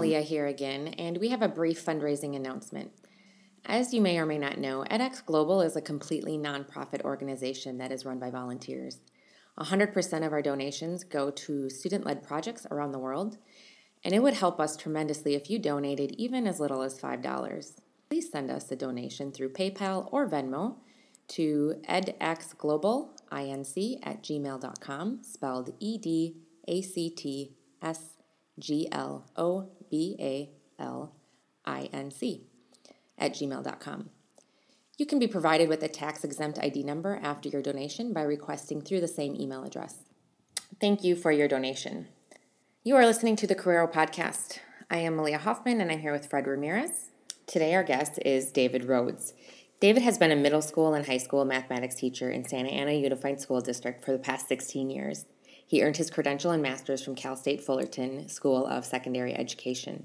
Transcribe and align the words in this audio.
Malia 0.00 0.22
here 0.22 0.46
again, 0.46 0.94
and 0.98 1.18
we 1.18 1.28
have 1.28 1.42
a 1.42 1.48
brief 1.48 1.84
fundraising 1.84 2.34
announcement. 2.34 2.90
As 3.70 3.94
you 3.94 4.00
may 4.00 4.18
or 4.18 4.26
may 4.26 4.36
not 4.36 4.58
know, 4.58 4.84
EdActs 4.90 5.24
Global 5.24 5.60
is 5.60 5.76
a 5.76 5.80
completely 5.80 6.36
nonprofit 6.36 7.02
organization 7.02 7.78
that 7.78 7.92
is 7.92 8.04
run 8.04 8.18
by 8.18 8.28
volunteers. 8.28 8.98
100% 9.60 10.26
of 10.26 10.32
our 10.32 10.42
donations 10.42 11.04
go 11.04 11.30
to 11.30 11.70
student 11.70 12.04
led 12.04 12.24
projects 12.24 12.66
around 12.72 12.90
the 12.90 12.98
world, 12.98 13.38
and 14.02 14.12
it 14.12 14.24
would 14.24 14.34
help 14.34 14.58
us 14.58 14.76
tremendously 14.76 15.36
if 15.36 15.48
you 15.48 15.60
donated 15.60 16.10
even 16.18 16.48
as 16.48 16.58
little 16.58 16.82
as 16.82 17.00
$5. 17.00 17.80
Please 18.08 18.28
send 18.28 18.50
us 18.50 18.72
a 18.72 18.76
donation 18.76 19.30
through 19.30 19.52
PayPal 19.52 20.08
or 20.10 20.28
Venmo 20.28 20.78
to 21.28 21.76
edactsglobalinc 21.88 24.00
at 24.02 24.24
gmail.com, 24.24 25.22
spelled 25.22 25.70
E 25.78 25.96
D 25.96 26.38
A 26.66 26.82
C 26.82 27.08
T 27.08 27.54
S 27.80 28.16
G 28.58 28.88
L 28.90 29.30
O 29.36 29.68
B 29.88 30.16
A 30.18 30.50
L 30.82 31.14
I 31.64 31.88
N 31.92 32.10
C, 32.10 32.49
at 33.20 33.34
gmail.com. 33.34 34.10
You 34.96 35.06
can 35.06 35.18
be 35.18 35.26
provided 35.26 35.68
with 35.68 35.82
a 35.82 35.88
tax 35.88 36.24
exempt 36.24 36.58
ID 36.58 36.82
number 36.82 37.20
after 37.22 37.48
your 37.48 37.62
donation 37.62 38.12
by 38.12 38.22
requesting 38.22 38.82
through 38.82 39.00
the 39.00 39.08
same 39.08 39.34
email 39.34 39.64
address. 39.64 39.98
Thank 40.80 41.04
you 41.04 41.16
for 41.16 41.32
your 41.32 41.48
donation. 41.48 42.08
You 42.82 42.96
are 42.96 43.06
listening 43.06 43.36
to 43.36 43.46
the 43.46 43.54
Carrero 43.54 43.90
Podcast. 43.90 44.58
I 44.90 44.98
am 44.98 45.16
Malia 45.16 45.38
Hoffman 45.38 45.80
and 45.80 45.90
I'm 45.90 46.00
here 46.00 46.12
with 46.12 46.28
Fred 46.28 46.46
Ramirez. 46.46 47.10
Today, 47.46 47.74
our 47.74 47.82
guest 47.82 48.18
is 48.24 48.52
David 48.52 48.84
Rhodes. 48.84 49.34
David 49.80 50.02
has 50.02 50.18
been 50.18 50.30
a 50.30 50.36
middle 50.36 50.62
school 50.62 50.92
and 50.92 51.06
high 51.06 51.16
school 51.16 51.44
mathematics 51.44 51.94
teacher 51.94 52.30
in 52.30 52.46
Santa 52.46 52.68
Ana 52.68 52.92
Unified 52.92 53.40
School 53.40 53.60
District 53.60 54.04
for 54.04 54.12
the 54.12 54.18
past 54.18 54.46
16 54.48 54.90
years. 54.90 55.24
He 55.66 55.82
earned 55.82 55.96
his 55.96 56.10
credential 56.10 56.50
and 56.50 56.62
master's 56.62 57.02
from 57.02 57.14
Cal 57.14 57.36
State 57.36 57.62
Fullerton 57.62 58.28
School 58.28 58.66
of 58.66 58.84
Secondary 58.84 59.34
Education. 59.34 60.04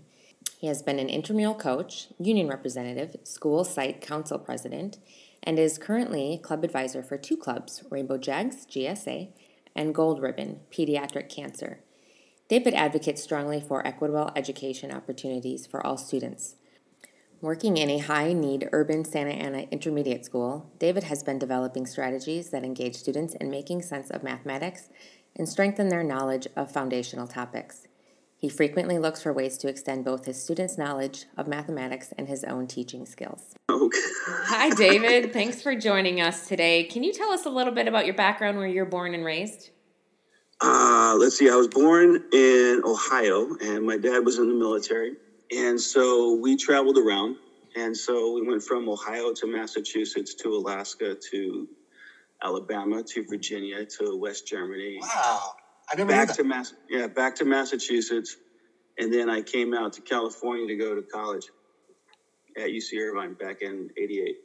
He 0.66 0.70
has 0.70 0.82
been 0.82 0.98
an 0.98 1.10
intramural 1.10 1.54
coach, 1.54 2.08
union 2.18 2.48
representative, 2.48 3.18
school 3.24 3.64
site 3.64 4.02
council 4.02 4.40
president, 4.40 4.98
and 5.44 5.60
is 5.60 5.78
currently 5.78 6.40
club 6.42 6.64
advisor 6.64 7.04
for 7.04 7.20
two 7.20 7.38
clubs 7.38 7.84
Rainbow 7.92 8.18
Jags, 8.18 8.66
GSA, 8.66 9.30
and 9.76 9.94
Gold 9.94 10.20
Ribbon, 10.24 10.62
Pediatric 10.72 11.30
Cancer. 11.30 11.82
David 12.48 12.74
advocates 12.74 13.22
strongly 13.22 13.62
for 13.62 13.86
equitable 13.86 14.32
education 14.36 14.92
opportunities 14.92 15.68
for 15.68 15.86
all 15.86 15.98
students. 15.98 16.56
Working 17.42 17.78
in 17.78 17.92
a 17.92 18.00
high 18.00 18.34
need 18.34 18.68
urban 18.72 19.06
Santa 19.06 19.34
Ana 19.34 19.68
intermediate 19.70 20.26
school, 20.26 20.72
David 20.80 21.04
has 21.04 21.22
been 21.22 21.38
developing 21.38 21.86
strategies 21.86 22.50
that 22.50 22.64
engage 22.64 22.96
students 22.96 23.36
in 23.36 23.52
making 23.52 23.84
sense 23.84 24.10
of 24.10 24.24
mathematics 24.24 24.90
and 25.36 25.48
strengthen 25.48 25.90
their 25.90 26.04
knowledge 26.04 26.48
of 26.56 26.72
foundational 26.72 27.28
topics. 27.28 27.88
He 28.38 28.50
frequently 28.50 29.00
looks 29.00 29.24
for 29.24 29.34
ways 29.34 29.58
to 29.60 29.68
extend 29.68 30.06
both 30.06 30.26
his 30.26 30.42
students' 30.42 30.78
knowledge 30.78 31.26
of 31.38 31.48
mathematics 31.48 32.14
and 32.18 32.28
his 32.28 32.44
own 32.44 32.68
teaching 32.68 33.06
skills. 33.06 33.56
Okay. 33.70 33.98
Hi, 34.28 34.70
David. 34.72 35.34
Thanks 35.34 35.62
for 35.62 35.76
joining 35.76 36.22
us 36.22 36.48
today. 36.48 36.84
Can 36.84 37.04
you 37.04 37.14
tell 37.14 37.32
us 37.32 37.46
a 37.46 37.50
little 37.50 37.74
bit 37.74 37.88
about 37.88 38.06
your 38.06 38.16
background, 38.16 38.58
where 38.58 38.68
you're 38.68 38.86
born 38.86 39.14
and 39.14 39.24
raised? 39.24 39.72
Uh, 40.62 41.16
let's 41.18 41.38
see. 41.38 41.50
I 41.50 41.56
was 41.56 41.68
born 41.68 42.24
in 42.32 42.82
Ohio, 42.86 43.56
and 43.62 43.86
my 43.86 43.98
dad 43.98 44.26
was 44.26 44.38
in 44.38 44.48
the 44.48 44.56
military. 44.56 45.14
And 45.56 45.80
so 45.80 46.36
we 46.36 46.58
traveled 46.58 46.98
around. 46.98 47.38
And 47.76 47.96
so 47.96 48.34
we 48.34 48.48
went 48.48 48.64
from 48.64 48.88
Ohio 48.88 49.34
to 49.34 49.48
Massachusetts 49.48 50.34
to 50.36 50.56
Alaska 50.56 51.16
to 51.32 51.68
Alabama 52.42 53.04
to 53.04 53.26
Virginia 53.26 53.86
to 53.86 54.18
West 54.18 54.48
Germany. 54.48 55.00
Wow, 55.02 55.56
I 55.92 55.96
never 55.96 56.10
back 56.10 56.34
to 56.36 56.44
Mass. 56.44 56.74
Yeah, 56.90 57.08
back 57.08 57.36
to 57.36 57.46
Massachusetts, 57.46 58.38
and 58.98 59.14
then 59.14 59.30
I 59.30 59.42
came 59.42 59.74
out 59.74 59.94
to 59.94 60.02
California 60.02 60.68
to 60.68 60.76
go 60.76 60.96
to 60.96 61.02
college 61.02 61.48
at 62.58 62.70
UC 62.70 63.00
Irvine 63.00 63.34
back 63.34 63.62
in 63.62 63.90
'88, 63.98 64.38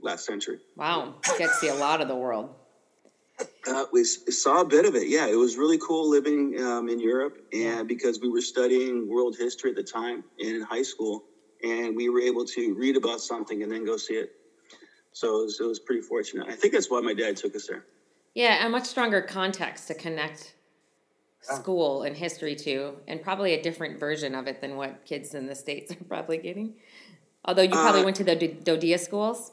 last 0.00 0.26
century. 0.26 0.58
Wow, 0.76 1.14
you 1.26 1.38
get 1.38 1.48
to 1.48 1.54
see 1.54 1.68
a 1.68 1.74
lot 1.74 2.00
of 2.00 2.08
the 2.08 2.16
world. 2.16 2.54
Uh, 3.66 3.84
we 3.92 4.04
saw 4.04 4.60
a 4.60 4.64
bit 4.64 4.84
of 4.84 4.94
it. 4.94 5.08
Yeah, 5.08 5.26
it 5.26 5.36
was 5.36 5.56
really 5.56 5.78
cool 5.78 6.08
living 6.08 6.60
um, 6.60 6.88
in 6.88 7.00
Europe, 7.00 7.38
and 7.52 7.88
because 7.88 8.20
we 8.20 8.28
were 8.28 8.40
studying 8.40 9.08
world 9.08 9.36
history 9.38 9.70
at 9.70 9.76
the 9.76 9.82
time 9.82 10.24
in 10.38 10.60
high 10.62 10.82
school, 10.82 11.24
and 11.62 11.96
we 11.96 12.08
were 12.08 12.20
able 12.20 12.44
to 12.44 12.74
read 12.74 12.96
about 12.96 13.20
something 13.20 13.62
and 13.62 13.72
then 13.72 13.84
go 13.84 13.96
see 13.96 14.14
it. 14.14 14.32
So 15.12 15.40
it 15.40 15.44
was, 15.44 15.60
it 15.60 15.64
was 15.64 15.78
pretty 15.78 16.02
fortunate. 16.02 16.48
I 16.48 16.52
think 16.52 16.74
that's 16.74 16.90
why 16.90 17.00
my 17.00 17.14
dad 17.14 17.36
took 17.36 17.54
us 17.54 17.68
there. 17.68 17.84
Yeah, 18.34 18.66
a 18.66 18.68
much 18.68 18.84
stronger 18.84 19.22
context 19.22 19.86
to 19.88 19.94
connect 19.94 20.53
yeah. 21.48 21.56
school 21.58 22.02
and 22.02 22.16
history 22.16 22.54
too, 22.54 22.96
and 23.06 23.22
probably 23.22 23.54
a 23.54 23.62
different 23.62 23.98
version 23.98 24.34
of 24.34 24.46
it 24.46 24.60
than 24.60 24.76
what 24.76 25.04
kids 25.04 25.34
in 25.34 25.46
the 25.46 25.54
States 25.54 25.92
are 26.00 26.04
probably 26.04 26.38
getting. 26.38 26.74
Although 27.44 27.62
you 27.62 27.70
probably 27.70 28.00
uh, 28.00 28.04
went 28.04 28.16
to 28.16 28.24
the 28.24 28.36
DoDEA 28.36 28.98
schools. 28.98 29.52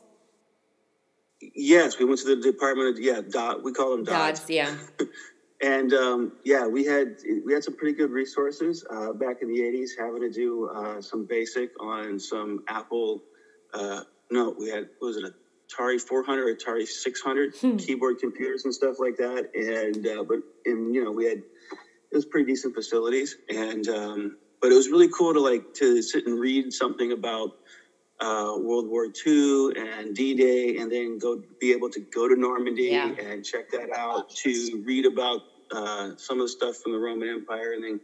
Yes, 1.41 1.99
we 1.99 2.05
went 2.05 2.19
to 2.19 2.35
the 2.35 2.41
Department 2.41 2.95
of, 2.95 3.03
yeah, 3.03 3.21
Dot, 3.27 3.63
we 3.63 3.73
call 3.73 3.91
them. 3.91 4.05
Dots, 4.05 4.49
yeah. 4.49 4.77
and 5.61 5.91
um, 5.93 6.33
yeah, 6.45 6.67
we 6.67 6.85
had 6.85 7.17
we 7.45 7.53
had 7.53 7.63
some 7.63 7.75
pretty 7.75 7.97
good 7.97 8.11
resources 8.11 8.85
uh, 8.89 9.11
back 9.13 9.41
in 9.41 9.47
the 9.51 9.59
80s 9.59 9.89
having 9.97 10.21
to 10.21 10.31
do 10.31 10.69
uh, 10.69 11.01
some 11.01 11.25
basic 11.25 11.71
on 11.81 12.19
some 12.19 12.63
Apple. 12.67 13.23
Uh, 13.73 14.03
no, 14.29 14.55
we 14.57 14.69
had, 14.69 14.89
what 14.99 15.07
was 15.07 15.17
it 15.17 15.25
a 15.25 15.33
Atari 15.71 15.99
400, 15.99 16.59
Atari 16.59 16.87
600 16.87 17.55
hmm. 17.55 17.77
keyboard 17.77 18.19
computers 18.19 18.65
and 18.65 18.73
stuff 18.73 18.97
like 18.99 19.17
that. 19.17 19.49
And 19.55 20.05
uh, 20.07 20.23
but 20.23 20.39
and 20.65 20.93
you 20.93 21.03
know 21.03 21.11
we 21.11 21.25
had 21.25 21.37
it 21.39 22.15
was 22.15 22.25
pretty 22.25 22.51
decent 22.51 22.75
facilities, 22.75 23.37
and 23.49 23.87
um, 23.87 24.37
but 24.61 24.71
it 24.71 24.75
was 24.75 24.89
really 24.89 25.09
cool 25.09 25.33
to 25.33 25.39
like 25.39 25.73
to 25.75 26.01
sit 26.01 26.27
and 26.27 26.39
read 26.39 26.73
something 26.73 27.11
about 27.11 27.51
uh, 28.19 28.55
World 28.57 28.87
War 28.87 29.07
II 29.25 29.71
and 29.75 30.15
D-Day, 30.15 30.77
and 30.77 30.91
then 30.91 31.17
go 31.17 31.41
be 31.59 31.71
able 31.71 31.89
to 31.89 31.99
go 31.99 32.27
to 32.27 32.35
Normandy 32.35 32.89
yeah. 32.91 33.07
and 33.07 33.43
check 33.43 33.71
that 33.71 33.91
out. 33.95 34.29
To 34.29 34.83
read 34.85 35.05
about 35.05 35.41
uh, 35.71 36.11
some 36.17 36.39
of 36.39 36.45
the 36.45 36.49
stuff 36.49 36.77
from 36.77 36.91
the 36.91 36.99
Roman 36.99 37.29
Empire, 37.29 37.73
and 37.73 37.83
then 37.83 37.99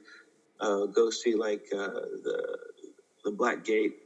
uh, 0.60 0.86
go 0.86 1.10
see 1.10 1.36
like 1.36 1.66
uh, 1.74 1.88
the 2.24 2.58
the 3.26 3.32
Black 3.32 3.66
Gate, 3.66 3.98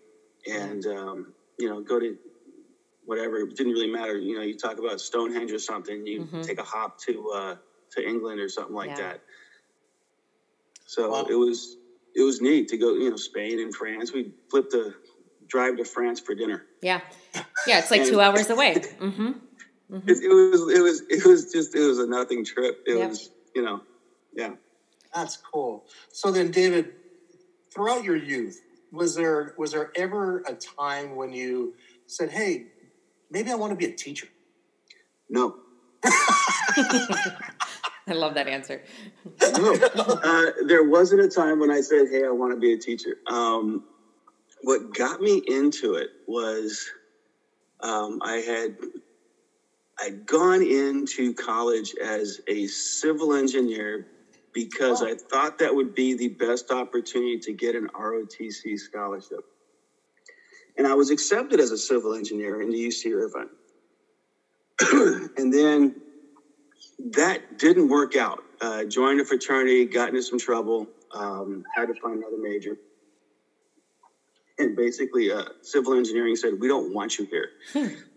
and 0.51 0.85
um, 0.87 1.33
you 1.59 1.69
know 1.69 1.81
go 1.81 1.99
to 1.99 2.17
whatever. 3.11 3.39
It 3.39 3.57
didn't 3.57 3.73
really 3.73 3.91
matter. 3.91 4.17
You 4.17 4.37
know, 4.37 4.41
you 4.41 4.57
talk 4.57 4.79
about 4.79 5.01
Stonehenge 5.01 5.51
or 5.51 5.59
something, 5.59 6.07
you 6.07 6.21
mm-hmm. 6.21 6.41
take 6.43 6.59
a 6.59 6.63
hop 6.63 6.97
to 7.01 7.29
uh, 7.31 7.55
to 7.91 8.07
England 8.07 8.39
or 8.39 8.47
something 8.47 8.73
like 8.73 8.91
yeah. 8.91 8.95
that. 8.95 9.21
So 10.85 11.09
wow. 11.09 11.25
it 11.29 11.35
was 11.35 11.75
it 12.15 12.23
was 12.23 12.39
neat 12.39 12.69
to 12.69 12.77
go. 12.77 12.93
You 12.93 13.09
know, 13.09 13.17
Spain 13.17 13.59
and 13.59 13.75
France. 13.75 14.13
We 14.13 14.31
flipped 14.49 14.71
the 14.71 14.95
drive 15.47 15.75
to 15.77 15.83
France 15.83 16.21
for 16.21 16.33
dinner. 16.33 16.63
Yeah, 16.81 17.01
yeah. 17.67 17.79
It's 17.79 17.91
like 17.91 18.01
and, 18.01 18.09
two 18.09 18.21
hours 18.21 18.49
away. 18.49 18.75
Mm-hmm. 19.01 19.31
Mm-hmm. 19.91 20.09
It, 20.09 20.17
it, 20.23 20.29
was 20.29 20.73
it 20.73 20.81
was 20.81 21.01
it 21.09 21.25
was 21.25 21.51
just 21.51 21.75
it 21.75 21.81
was 21.81 21.99
a 21.99 22.07
nothing 22.07 22.45
trip. 22.45 22.81
It 22.87 22.97
yep. 22.97 23.09
was 23.09 23.29
you 23.53 23.61
know, 23.61 23.81
yeah. 24.33 24.51
That's 25.13 25.35
cool. 25.35 25.85
So 26.13 26.31
then, 26.31 26.51
David, 26.51 26.93
throughout 27.73 28.05
your 28.05 28.15
youth, 28.15 28.61
was 28.93 29.15
there 29.15 29.53
was 29.57 29.73
there 29.73 29.91
ever 29.97 30.43
a 30.47 30.53
time 30.53 31.17
when 31.17 31.33
you 31.33 31.73
said, 32.07 32.31
"Hey, 32.31 32.67
maybe 33.31 33.49
I 33.49 33.55
want 33.55 33.71
to 33.71 33.75
be 33.75 33.85
a 33.85 33.95
teacher? 33.95 34.27
No. 35.29 35.55
I 38.07 38.13
love 38.13 38.33
that 38.35 38.47
answer. 38.47 38.83
no, 39.41 39.73
uh, 39.73 40.51
there 40.67 40.83
wasn't 40.83 41.21
a 41.21 41.29
time 41.29 41.59
when 41.59 41.71
I 41.71 41.81
said, 41.81 42.07
"Hey, 42.09 42.25
I 42.25 42.31
want 42.31 42.53
to 42.53 42.59
be 42.59 42.73
a 42.73 42.77
teacher." 42.77 43.17
Um, 43.27 43.85
what 44.63 44.93
got 44.93 45.21
me 45.21 45.41
into 45.47 45.95
it 45.95 46.09
was 46.27 46.89
um, 47.79 48.19
I 48.23 48.37
had 48.37 48.75
I'd 49.99 50.25
gone 50.25 50.63
into 50.63 51.33
college 51.33 51.93
as 52.03 52.41
a 52.47 52.67
civil 52.67 53.33
engineer 53.33 54.07
because 54.53 55.01
oh. 55.01 55.07
I 55.07 55.15
thought 55.15 55.59
that 55.59 55.73
would 55.73 55.93
be 55.93 56.15
the 56.15 56.29
best 56.29 56.71
opportunity 56.71 57.39
to 57.39 57.53
get 57.53 57.75
an 57.75 57.87
ROTC 57.89 58.77
scholarship 58.79 59.45
and 60.77 60.87
I 60.87 60.93
was 60.93 61.09
accepted 61.09 61.59
as 61.59 61.71
a 61.71 61.77
civil 61.77 62.13
engineer 62.13 62.61
in 62.61 62.69
the 62.69 62.87
UC 62.87 63.11
Irvine. 63.13 63.49
and 65.37 65.53
then 65.53 65.95
that 66.99 67.57
didn't 67.57 67.89
work 67.89 68.15
out. 68.15 68.39
Uh, 68.61 68.83
joined 68.85 69.19
a 69.19 69.25
fraternity, 69.25 69.85
got 69.85 70.09
into 70.09 70.21
some 70.21 70.39
trouble, 70.39 70.87
um, 71.13 71.63
had 71.75 71.87
to 71.87 71.93
find 72.01 72.17
another 72.17 72.37
major. 72.37 72.77
And 74.59 74.75
basically, 74.75 75.31
uh, 75.31 75.45
civil 75.63 75.93
engineering 75.95 76.35
said, 76.35 76.59
We 76.59 76.67
don't 76.67 76.93
want 76.93 77.17
you 77.17 77.27
here. 77.29 77.49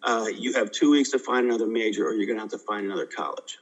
Uh, 0.03 0.27
you 0.35 0.53
have 0.53 0.71
two 0.71 0.91
weeks 0.91 1.11
to 1.11 1.19
find 1.19 1.47
another 1.47 1.67
major, 1.67 2.07
or 2.07 2.15
you're 2.15 2.27
going 2.27 2.37
to 2.37 2.43
have 2.43 2.51
to 2.51 2.59
find 2.59 2.85
another 2.87 3.07
college. 3.07 3.59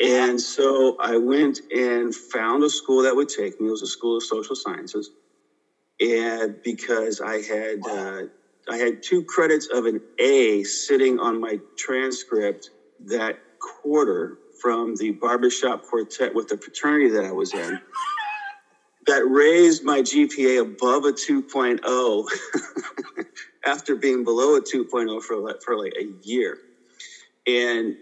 And 0.00 0.40
so 0.40 0.96
I 1.00 1.16
went 1.16 1.60
and 1.70 2.14
found 2.14 2.64
a 2.64 2.70
school 2.70 3.02
that 3.02 3.14
would 3.14 3.28
take 3.28 3.60
me. 3.60 3.68
It 3.68 3.70
was 3.70 3.82
a 3.82 3.86
school 3.86 4.16
of 4.16 4.24
social 4.24 4.56
sciences, 4.56 5.10
and 6.00 6.56
because 6.62 7.20
I 7.20 7.42
had 7.42 7.78
uh, 7.88 8.22
I 8.70 8.76
had 8.78 8.94
two 9.02 9.24
credits 9.24 9.68
of 9.72 9.86
an 9.86 10.00
A 10.20 10.62
sitting 10.64 11.18
on 11.18 11.40
my 11.40 11.58
transcript 11.78 12.70
that 13.06 13.36
quarter 13.82 14.36
from 14.60 14.96
the 14.96 15.12
barbershop 15.12 15.82
quartet 15.82 16.34
with 16.34 16.48
the 16.48 16.58
fraternity 16.58 17.10
that 17.10 17.24
I 17.24 17.32
was 17.32 17.52
in 17.54 17.78
that 19.06 19.22
raised 19.26 19.82
my 19.84 20.02
GPA 20.02 20.60
above 20.62 21.04
a 21.04 21.12
2.0 21.12 22.24
after 23.66 23.96
being 23.96 24.24
below 24.24 24.56
a 24.56 24.62
2.0 24.62 25.22
for 25.22 25.38
like, 25.38 25.56
for 25.64 25.76
like 25.78 25.92
a 25.98 26.06
year. 26.22 26.58
And 27.46 27.96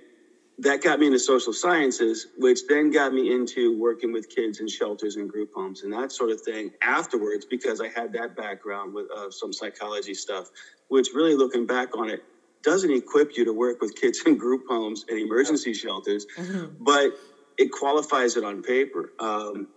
that 0.59 0.83
got 0.83 0.99
me 0.99 1.07
into 1.07 1.19
social 1.19 1.53
sciences, 1.53 2.29
which 2.39 2.67
then 2.67 2.91
got 2.91 3.13
me 3.13 3.35
into 3.35 3.79
working 3.79 4.13
with 4.13 4.29
kids 4.35 4.61
in 4.61 4.69
shelters 4.69 5.17
and 5.17 5.29
group 5.29 5.53
homes 5.55 5.83
and 5.83 5.93
that 5.93 6.11
sort 6.11 6.31
of 6.31 6.41
thing 6.41 6.71
afterwards 6.83 7.45
because 7.45 7.81
I 7.81 7.89
had 7.89 8.13
that 8.15 8.35
background 8.37 8.95
with 8.95 9.07
uh, 9.15 9.31
some 9.31 9.53
psychology 9.53 10.15
stuff, 10.15 10.51
which 10.89 11.09
really 11.15 11.35
looking 11.35 11.67
back 11.67 11.97
on 11.97 12.09
it 12.09 12.25
doesn't 12.63 12.91
equip 12.91 13.37
you 13.37 13.45
to 13.45 13.53
work 13.53 13.81
with 13.83 14.01
kids 14.01 14.23
in 14.27 14.37
group 14.37 14.65
homes 14.69 15.05
and 15.09 15.19
emergency 15.19 15.75
shelters, 15.75 16.27
mm-hmm. 16.37 16.73
but 16.81 17.13
it 17.59 17.71
qualifies 17.71 18.37
it 18.37 18.45
on 18.45 18.63
paper. 18.63 19.13
Um, 19.19 19.69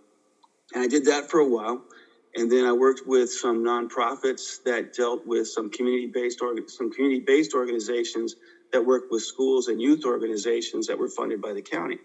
and 0.72 0.82
I 0.82 0.86
did 0.86 1.04
that 1.06 1.30
for 1.30 1.40
a 1.40 1.48
while. 1.48 1.82
And 2.36 2.50
then 2.50 2.64
I 2.64 2.72
worked 2.72 3.02
with 3.06 3.30
some 3.30 3.64
nonprofits 3.64 4.62
that 4.64 4.94
dealt 4.94 5.26
with 5.26 5.48
some 5.48 5.68
community-based 5.68 6.40
org- 6.40 6.70
some 6.70 6.90
community-based 6.92 7.54
organizations 7.54 8.36
that 8.72 8.84
worked 8.84 9.06
with 9.10 9.22
schools 9.22 9.68
and 9.68 9.80
youth 9.80 10.04
organizations 10.04 10.86
that 10.88 10.98
were 10.98 11.08
funded 11.08 11.40
by 11.40 11.52
the 11.54 11.62
county. 11.62 11.98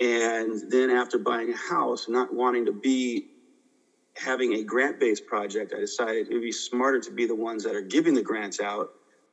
And 0.00 0.60
then 0.70 0.90
after 0.90 1.18
buying 1.18 1.52
a 1.52 1.56
house, 1.56 2.06
not 2.08 2.32
wanting 2.32 2.66
to 2.66 2.72
be 2.72 3.24
having 4.18 4.54
a 4.54 4.64
grant-based 4.64 5.26
project, 5.26 5.72
I 5.76 5.80
decided 5.80 6.28
it 6.30 6.34
would 6.34 6.42
be 6.42 6.52
smarter 6.52 7.00
to 7.00 7.12
be 7.12 7.26
the 7.26 7.36
ones 7.36 7.64
that 7.64 7.76
are 7.76 7.82
giving 7.82 8.14
the 8.14 8.22
grants 8.22 8.60
out 8.60 8.88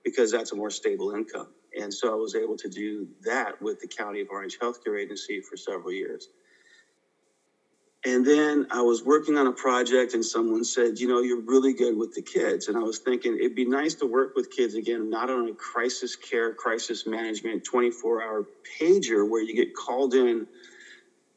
because 0.06 0.32
that's 0.32 0.54
a 0.54 0.56
more 0.56 0.72
stable 0.72 1.12
income. 1.12 1.48
And 1.80 1.94
so 1.94 2.12
I 2.12 2.16
was 2.16 2.36
able 2.36 2.58
to 2.58 2.70
do 2.70 3.08
that 3.26 3.54
with 3.62 3.80
the 3.82 3.88
County 3.90 4.22
of 4.22 4.30
Orange 4.32 4.58
Healthcare 4.62 5.00
Agency 5.02 5.42
for 5.50 5.58
several 5.58 5.94
years. 5.94 6.30
And 8.06 8.26
then 8.26 8.66
I 8.72 8.82
was 8.82 9.04
working 9.04 9.38
on 9.38 9.48
a 9.48 9.54
project, 9.54 10.16
and 10.16 10.26
someone 10.26 10.66
said, 10.66 11.00
You 11.00 11.08
know, 11.08 11.22
you're 11.22 11.42
really 11.42 11.74
good 11.74 11.98
with 11.98 12.14
the 12.14 12.24
kids. 12.24 12.68
And 12.68 12.78
I 12.78 12.82
was 12.82 13.00
thinking 13.00 13.38
it'd 13.38 13.56
be 13.56 13.66
nice 13.66 13.96
to 13.98 14.08
work 14.08 14.32
with 14.36 14.50
kids 14.52 14.76
again, 14.76 15.10
not 15.10 15.30
on 15.30 15.50
a 15.50 15.56
crisis 15.56 16.16
care, 16.18 16.54
crisis 16.54 17.06
management 17.06 17.64
24 17.66 18.24
hour 18.24 18.46
pager 18.82 19.28
where 19.30 19.44
you 19.44 19.56
get 19.56 19.74
called 19.76 20.16
in 20.16 20.48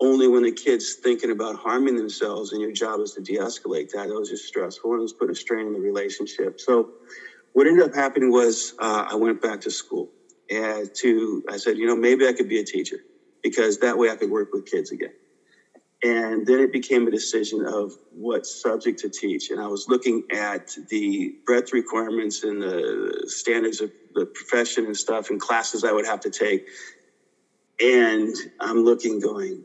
only 0.00 0.28
when 0.28 0.42
the 0.44 0.52
kid's 0.52 0.96
thinking 1.02 1.30
about 1.30 1.56
harming 1.56 1.96
themselves, 1.96 2.52
and 2.52 2.60
your 2.60 2.72
job 2.72 3.00
is 3.00 3.12
to 3.12 3.22
de 3.22 3.34
escalate 3.38 3.88
that. 3.94 4.08
That 4.08 4.18
was 4.18 4.28
just 4.30 4.44
stressful, 4.46 4.92
and 4.92 5.00
it 5.00 5.02
was 5.02 5.14
putting 5.14 5.32
a 5.32 5.36
strain 5.36 5.66
in 5.66 5.72
the 5.74 5.80
relationship. 5.80 6.54
So, 6.58 6.88
what 7.54 7.66
ended 7.66 7.84
up 7.84 7.94
happening 7.94 8.30
was 8.30 8.72
uh, 8.80 9.04
I 9.10 9.16
went 9.16 9.40
back 9.40 9.60
to 9.62 9.72
school. 9.72 10.10
And 10.50 10.88
to, 11.00 11.42
I 11.48 11.58
said, 11.58 11.78
you 11.78 11.86
know, 11.86 11.96
maybe 11.96 12.26
I 12.26 12.34
could 12.34 12.48
be 12.48 12.58
a 12.60 12.64
teacher 12.64 13.00
because 13.42 13.78
that 13.78 13.98
way 13.98 14.10
I 14.10 14.16
could 14.16 14.30
work 14.30 14.48
with 14.52 14.66
kids 14.66 14.92
again. 14.92 15.10
And 16.02 16.46
then 16.46 16.60
it 16.60 16.72
became 16.72 17.06
a 17.08 17.10
decision 17.10 17.66
of 17.66 17.92
what 18.10 18.46
subject 18.46 19.00
to 19.00 19.10
teach. 19.10 19.50
And 19.50 19.60
I 19.60 19.66
was 19.66 19.86
looking 19.88 20.22
at 20.32 20.62
the 20.90 21.32
breadth 21.46 21.72
requirements 21.72 22.42
and 22.44 22.62
the 22.62 23.24
standards 23.26 23.80
of 23.80 23.90
the 24.14 24.26
profession 24.34 24.86
and 24.86 24.96
stuff 24.96 25.30
and 25.30 25.40
classes 25.40 25.84
I 25.84 25.92
would 25.92 26.06
have 26.06 26.20
to 26.20 26.30
take. 26.30 26.62
And 27.80 28.34
I'm 28.60 28.78
looking, 28.84 29.20
going, 29.20 29.64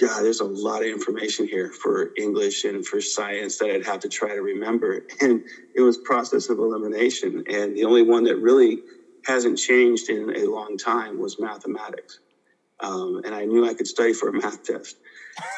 God, 0.00 0.22
there's 0.24 0.40
a 0.40 0.44
lot 0.46 0.82
of 0.82 0.88
information 0.88 1.46
here 1.46 1.72
for 1.82 2.10
English 2.16 2.64
and 2.64 2.86
for 2.86 3.00
science 3.00 3.58
that 3.58 3.70
I'd 3.70 3.86
have 3.86 4.00
to 4.00 4.08
try 4.08 4.34
to 4.34 4.42
remember. 4.42 5.02
And 5.20 5.42
it 5.74 5.82
was 5.82 5.98
process 5.98 6.48
of 6.50 6.58
elimination. 6.58 7.42
And 7.48 7.76
the 7.76 7.84
only 7.84 8.02
one 8.02 8.24
that 8.24 8.38
really 8.38 8.82
hasn't 9.26 9.58
changed 9.58 10.10
in 10.10 10.34
a 10.36 10.46
long 10.50 10.76
time 10.78 11.18
was 11.18 11.36
mathematics. 11.38 12.20
Um, 12.80 13.20
and 13.24 13.34
I 13.34 13.44
knew 13.46 13.66
I 13.66 13.74
could 13.74 13.86
study 13.88 14.12
for 14.12 14.28
a 14.28 14.32
math 14.32 14.62
test. 14.64 14.96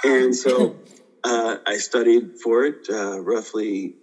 And 0.04 0.34
so 0.34 0.76
uh, 1.24 1.56
I 1.66 1.76
studied 1.76 2.38
for 2.42 2.64
it 2.64 2.86
uh, 2.90 3.20
roughly, 3.20 3.94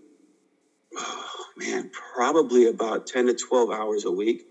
oh, 0.97 1.45
man, 1.57 1.91
probably 2.15 2.67
about 2.67 3.07
10 3.07 3.27
to 3.27 3.33
12 3.33 3.71
hours 3.71 4.05
a 4.05 4.11
week 4.11 4.45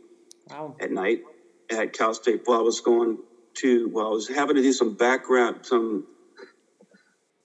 wow. 0.50 0.76
at 0.81 0.91
night 0.91 1.23
at 1.71 1.93
Cal 1.93 2.15
State. 2.15 2.43
While 2.44 2.61
I 2.61 2.62
was 2.62 2.81
going 2.81 3.19
to, 3.55 3.88
while 3.88 4.06
I 4.06 4.11
was 4.11 4.29
having 4.29 4.56
to 4.56 4.62
do 4.62 4.73
some 4.73 4.94
background, 4.94 5.67
some. 5.67 6.06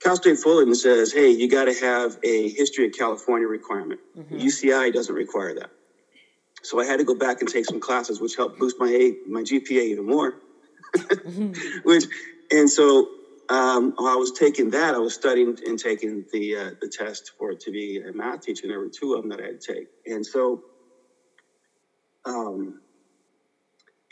Cal 0.02 0.16
State 0.16 0.38
Fullerton 0.38 0.76
says, 0.76 1.12
hey, 1.12 1.30
you 1.30 1.50
got 1.50 1.66
to 1.66 1.74
have 1.74 2.18
a 2.24 2.48
history 2.48 2.86
of 2.86 2.94
California 2.94 3.46
requirement. 3.46 4.00
Mm-hmm. 4.18 4.38
UCI 4.38 4.94
doesn't 4.94 5.14
require 5.14 5.54
that. 5.56 5.72
So 6.62 6.80
I 6.80 6.86
had 6.86 6.98
to 6.98 7.04
go 7.04 7.16
back 7.16 7.42
and 7.42 7.50
take 7.50 7.66
some 7.66 7.80
classes, 7.80 8.20
which 8.22 8.36
helped 8.36 8.60
boost 8.60 8.78
my 8.80 9.14
my 9.28 9.42
GPA 9.42 9.72
even 9.72 10.06
more. 10.06 10.36
mm-hmm. 10.96 11.52
Which, 11.84 12.06
and 12.52 12.70
so 12.70 13.10
um, 13.50 13.94
while 13.98 14.14
I 14.14 14.18
was 14.18 14.32
taking 14.32 14.72
that, 14.72 14.96
I 14.96 15.00
was 15.00 15.16
studying 15.16 15.58
and 15.66 15.80
taking 15.80 16.26
the 16.34 16.56
uh, 16.58 16.72
the 16.82 16.90
test 16.90 17.32
for 17.38 17.52
it 17.52 17.62
to 17.62 17.72
be 17.72 18.00
a 18.00 18.14
math 18.14 18.42
teacher. 18.42 18.68
There 18.68 18.80
were 18.80 18.90
two 18.90 19.14
of 19.16 19.22
them 19.24 19.30
that 19.32 19.42
I 19.42 19.46
had 19.48 19.62
to 19.62 19.74
take, 19.76 19.88
and 20.06 20.26
so, 20.26 20.62
um, 22.26 22.80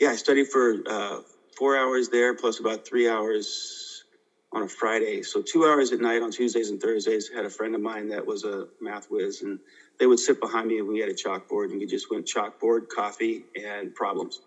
yeah, 0.00 0.10
I 0.10 0.16
studied 0.16 0.48
for 0.48 0.76
uh, 0.86 1.20
four 1.58 1.76
hours 1.76 2.08
there, 2.10 2.34
plus 2.34 2.60
about 2.60 2.80
three 2.88 3.08
hours 3.08 4.04
on 4.52 4.62
a 4.62 4.68
Friday. 4.68 5.22
So 5.22 5.42
two 5.42 5.66
hours 5.66 5.92
at 5.92 6.00
night 6.00 6.22
on 6.22 6.30
Tuesdays 6.32 6.70
and 6.70 6.80
Thursdays. 6.80 7.30
I 7.32 7.36
had 7.36 7.46
a 7.46 7.50
friend 7.50 7.74
of 7.74 7.82
mine 7.82 8.08
that 8.08 8.26
was 8.26 8.44
a 8.44 8.66
math 8.80 9.04
whiz, 9.10 9.42
and 9.42 9.58
they 10.00 10.06
would 10.06 10.20
sit 10.20 10.40
behind 10.40 10.68
me, 10.68 10.78
and 10.78 10.88
we 10.88 11.00
had 11.00 11.10
a 11.10 11.14
chalkboard, 11.14 11.70
and 11.70 11.80
we 11.80 11.86
just 11.86 12.06
went 12.10 12.26
chalkboard, 12.26 12.82
coffee, 12.94 13.44
and 13.56 13.94
problems, 13.94 14.40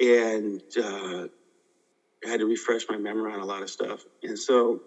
and. 0.00 0.60
Uh, 0.82 1.26
I 2.26 2.30
had 2.30 2.40
to 2.40 2.46
refresh 2.46 2.82
my 2.90 2.98
memory 2.98 3.32
on 3.32 3.40
a 3.40 3.46
lot 3.46 3.62
of 3.62 3.70
stuff. 3.70 4.02
And 4.22 4.38
so 4.38 4.80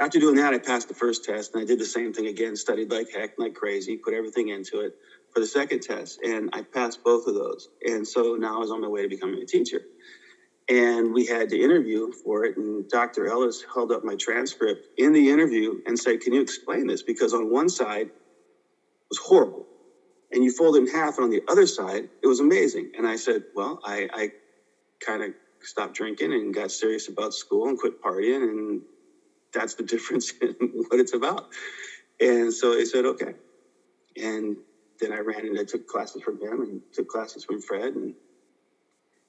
after 0.00 0.20
doing 0.20 0.36
that, 0.36 0.54
I 0.54 0.58
passed 0.58 0.88
the 0.88 0.94
first 0.94 1.24
test 1.24 1.52
and 1.54 1.62
I 1.62 1.66
did 1.66 1.80
the 1.80 1.86
same 1.86 2.12
thing 2.12 2.26
again, 2.26 2.56
studied 2.56 2.90
like 2.92 3.08
heck, 3.14 3.30
like 3.38 3.54
crazy, 3.54 3.98
put 4.04 4.14
everything 4.14 4.48
into 4.48 4.80
it 4.80 4.92
for 5.32 5.40
the 5.40 5.46
second 5.48 5.82
test. 5.82 6.18
And 6.24 6.50
I 6.52 6.64
passed 6.74 7.00
both 7.04 7.26
of 7.26 7.34
those. 7.34 7.68
And 7.82 8.06
so 8.06 8.36
now 8.38 8.56
I 8.56 8.58
was 8.58 8.70
on 8.72 8.82
my 8.82 8.88
way 8.88 9.02
to 9.02 9.08
becoming 9.08 9.40
a 9.42 9.46
teacher. 9.46 9.82
And 10.68 11.14
we 11.14 11.26
had 11.26 11.50
to 11.50 11.60
interview 11.60 12.10
for 12.24 12.44
it. 12.44 12.56
And 12.56 12.88
Dr. 12.88 13.28
Ellis 13.28 13.62
held 13.74 13.92
up 13.92 14.04
my 14.04 14.16
transcript 14.20 14.86
in 14.96 15.12
the 15.12 15.30
interview 15.30 15.76
and 15.86 15.98
said, 15.98 16.20
Can 16.20 16.34
you 16.34 16.40
explain 16.42 16.88
this? 16.88 17.02
Because 17.04 17.34
on 17.34 17.50
one 17.50 17.68
side 17.70 18.06
it 18.06 18.24
was 19.10 19.18
horrible. 19.22 19.68
And 20.32 20.44
you 20.44 20.50
fold 20.52 20.76
it 20.76 20.80
in 20.80 20.88
half, 20.88 21.18
and 21.18 21.24
on 21.24 21.30
the 21.30 21.42
other 21.48 21.66
side, 21.66 22.04
it 22.22 22.28
was 22.28 22.40
amazing. 22.40 22.90
And 22.96 23.06
I 23.06 23.16
said, 23.16 23.42
Well, 23.54 23.78
I, 23.84 24.08
I 24.12 24.30
kind 25.04 25.22
of 25.22 25.32
stopped 25.64 25.94
drinking 25.94 26.32
and 26.32 26.54
got 26.54 26.70
serious 26.70 27.08
about 27.08 27.34
school 27.34 27.68
and 27.68 27.78
quit 27.78 28.02
partying. 28.02 28.42
And 28.42 28.82
that's 29.52 29.74
the 29.74 29.82
difference 29.94 30.32
in 30.40 30.54
what 30.88 31.00
it's 31.00 31.14
about. 31.14 31.48
And 32.20 32.52
so 32.52 32.74
they 32.74 32.84
said, 32.84 33.04
okay. 33.04 33.34
And 34.16 34.56
then 35.00 35.12
I 35.12 35.18
ran 35.18 35.46
and 35.46 35.58
I 35.58 35.64
took 35.64 35.86
classes 35.86 36.22
from 36.22 36.40
him 36.40 36.62
and 36.62 36.80
took 36.92 37.08
classes 37.08 37.44
from 37.44 37.60
Fred. 37.60 37.94
And 37.94 38.14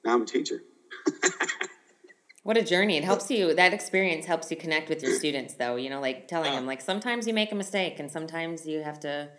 now 0.04 0.14
I'm 0.14 0.22
a 0.22 0.26
teacher. 0.26 0.62
What 2.46 2.56
a 2.56 2.62
journey. 2.62 2.96
It 2.96 3.02
helps 3.02 3.28
you, 3.28 3.54
that 3.54 3.74
experience 3.74 4.24
helps 4.24 4.52
you 4.52 4.56
connect 4.56 4.88
with 4.88 5.02
your 5.02 5.12
students, 5.18 5.54
though. 5.54 5.74
You 5.74 5.90
know, 5.90 6.00
like 6.00 6.28
telling 6.28 6.52
them, 6.52 6.64
like, 6.64 6.80
sometimes 6.80 7.26
you 7.26 7.34
make 7.34 7.50
a 7.50 7.56
mistake 7.56 7.98
and 7.98 8.08
sometimes 8.08 8.64
you 8.64 8.84
have 8.84 9.00
to 9.00 9.30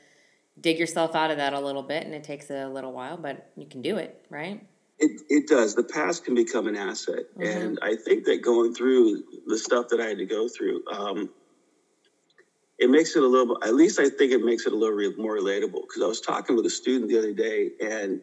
dig 0.60 0.78
yourself 0.78 1.16
out 1.16 1.32
of 1.32 1.38
that 1.38 1.54
a 1.54 1.60
little 1.62 1.84
bit 1.84 2.06
and 2.06 2.14
it 2.14 2.26
takes 2.26 2.50
a 2.50 2.68
little 2.68 2.92
while, 2.92 3.16
but 3.16 3.50
you 3.56 3.66
can 3.66 3.82
do 3.82 3.96
it, 3.96 4.26
right? 4.30 4.62
It, 5.00 5.22
it 5.30 5.48
does. 5.48 5.76
The 5.76 5.84
past 5.84 6.26
can 6.26 6.36
become 6.36 6.68
an 6.68 6.76
asset. 6.76 7.26
Mm-hmm. 7.38 7.44
And 7.44 7.80
I 7.82 7.96
think 7.96 8.26
that 8.26 8.42
going 8.42 8.74
through 8.74 9.24
the 9.46 9.58
stuff 9.58 9.88
that 9.90 10.00
I 10.00 10.06
had 10.08 10.18
to 10.18 10.26
go 10.26 10.48
through, 10.48 10.84
um, 10.92 11.30
it 12.80 12.90
makes 12.90 13.16
it 13.16 13.24
a 13.24 13.28
little, 13.28 13.58
at 13.64 13.76
least 13.76 14.00
I 14.00 14.10
think 14.10 14.32
it 14.32 14.42
makes 14.42 14.66
it 14.66 14.74
a 14.74 14.76
little 14.76 14.96
re- 14.96 15.14
more 15.18 15.38
relatable. 15.38 15.82
Because 15.88 16.02
I 16.04 16.08
was 16.08 16.22
talking 16.22 16.56
with 16.56 16.66
a 16.66 16.70
student 16.70 17.10
the 17.10 17.18
other 17.18 17.34
day, 17.34 17.72
and 17.82 18.22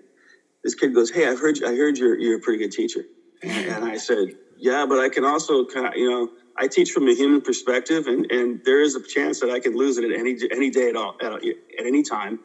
this 0.63 0.75
kid 0.75 0.95
goes, 0.95 1.11
"Hey, 1.11 1.29
I've 1.29 1.41
heard, 1.41 1.63
I 1.65 1.75
heard 1.77 1.99
you're 1.99 2.19
you're 2.19 2.37
a 2.39 2.41
pretty 2.41 2.59
good 2.59 2.73
teacher," 2.73 3.05
and 3.43 3.85
I 3.85 3.97
said, 3.97 4.37
"Yeah, 4.57 4.87
but 4.87 4.99
I 5.01 5.09
can 5.09 5.25
also 5.25 5.65
kind 5.67 5.87
of, 5.89 5.95
you 5.97 6.09
know, 6.09 6.31
I 6.57 6.69
teach 6.69 6.93
from 6.93 7.09
a 7.09 7.15
human 7.15 7.41
perspective, 7.41 8.07
and 8.07 8.31
and 8.31 8.61
there 8.65 8.81
is 8.81 8.95
a 8.97 9.03
chance 9.03 9.41
that 9.41 9.51
I 9.51 9.61
can 9.61 9.77
lose 9.77 9.99
it 9.99 10.05
at 10.05 10.19
any 10.19 10.37
any 10.53 10.71
day 10.71 10.89
at 10.89 10.97
all 10.97 11.17
at, 11.21 11.33
at 11.33 11.87
any 11.87 12.03
time." 12.03 12.41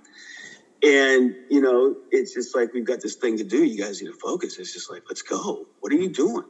And, 0.83 1.35
you 1.49 1.61
know, 1.61 1.95
it's 2.11 2.33
just 2.33 2.55
like, 2.55 2.73
we've 2.73 2.85
got 2.85 3.01
this 3.01 3.15
thing 3.15 3.37
to 3.37 3.43
do. 3.43 3.63
You 3.63 3.77
guys 3.83 4.01
need 4.01 4.09
to 4.09 4.17
focus. 4.21 4.57
It's 4.59 4.73
just 4.73 4.89
like, 4.91 5.03
let's 5.09 5.23
go. 5.23 5.67
What 5.81 5.91
are 5.93 5.97
you 5.97 6.09
doing? 6.09 6.45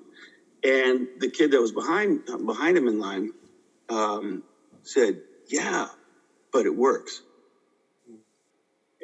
And 0.64 1.08
the 1.18 1.30
kid 1.30 1.52
that 1.52 1.62
was 1.62 1.72
behind 1.72 2.22
behind 2.46 2.78
him 2.78 2.88
in 2.88 3.00
line 3.00 3.32
um, 3.90 4.44
said, 4.84 5.20
yeah, 5.50 5.88
but 6.54 6.66
it 6.66 6.76
works. 6.76 7.22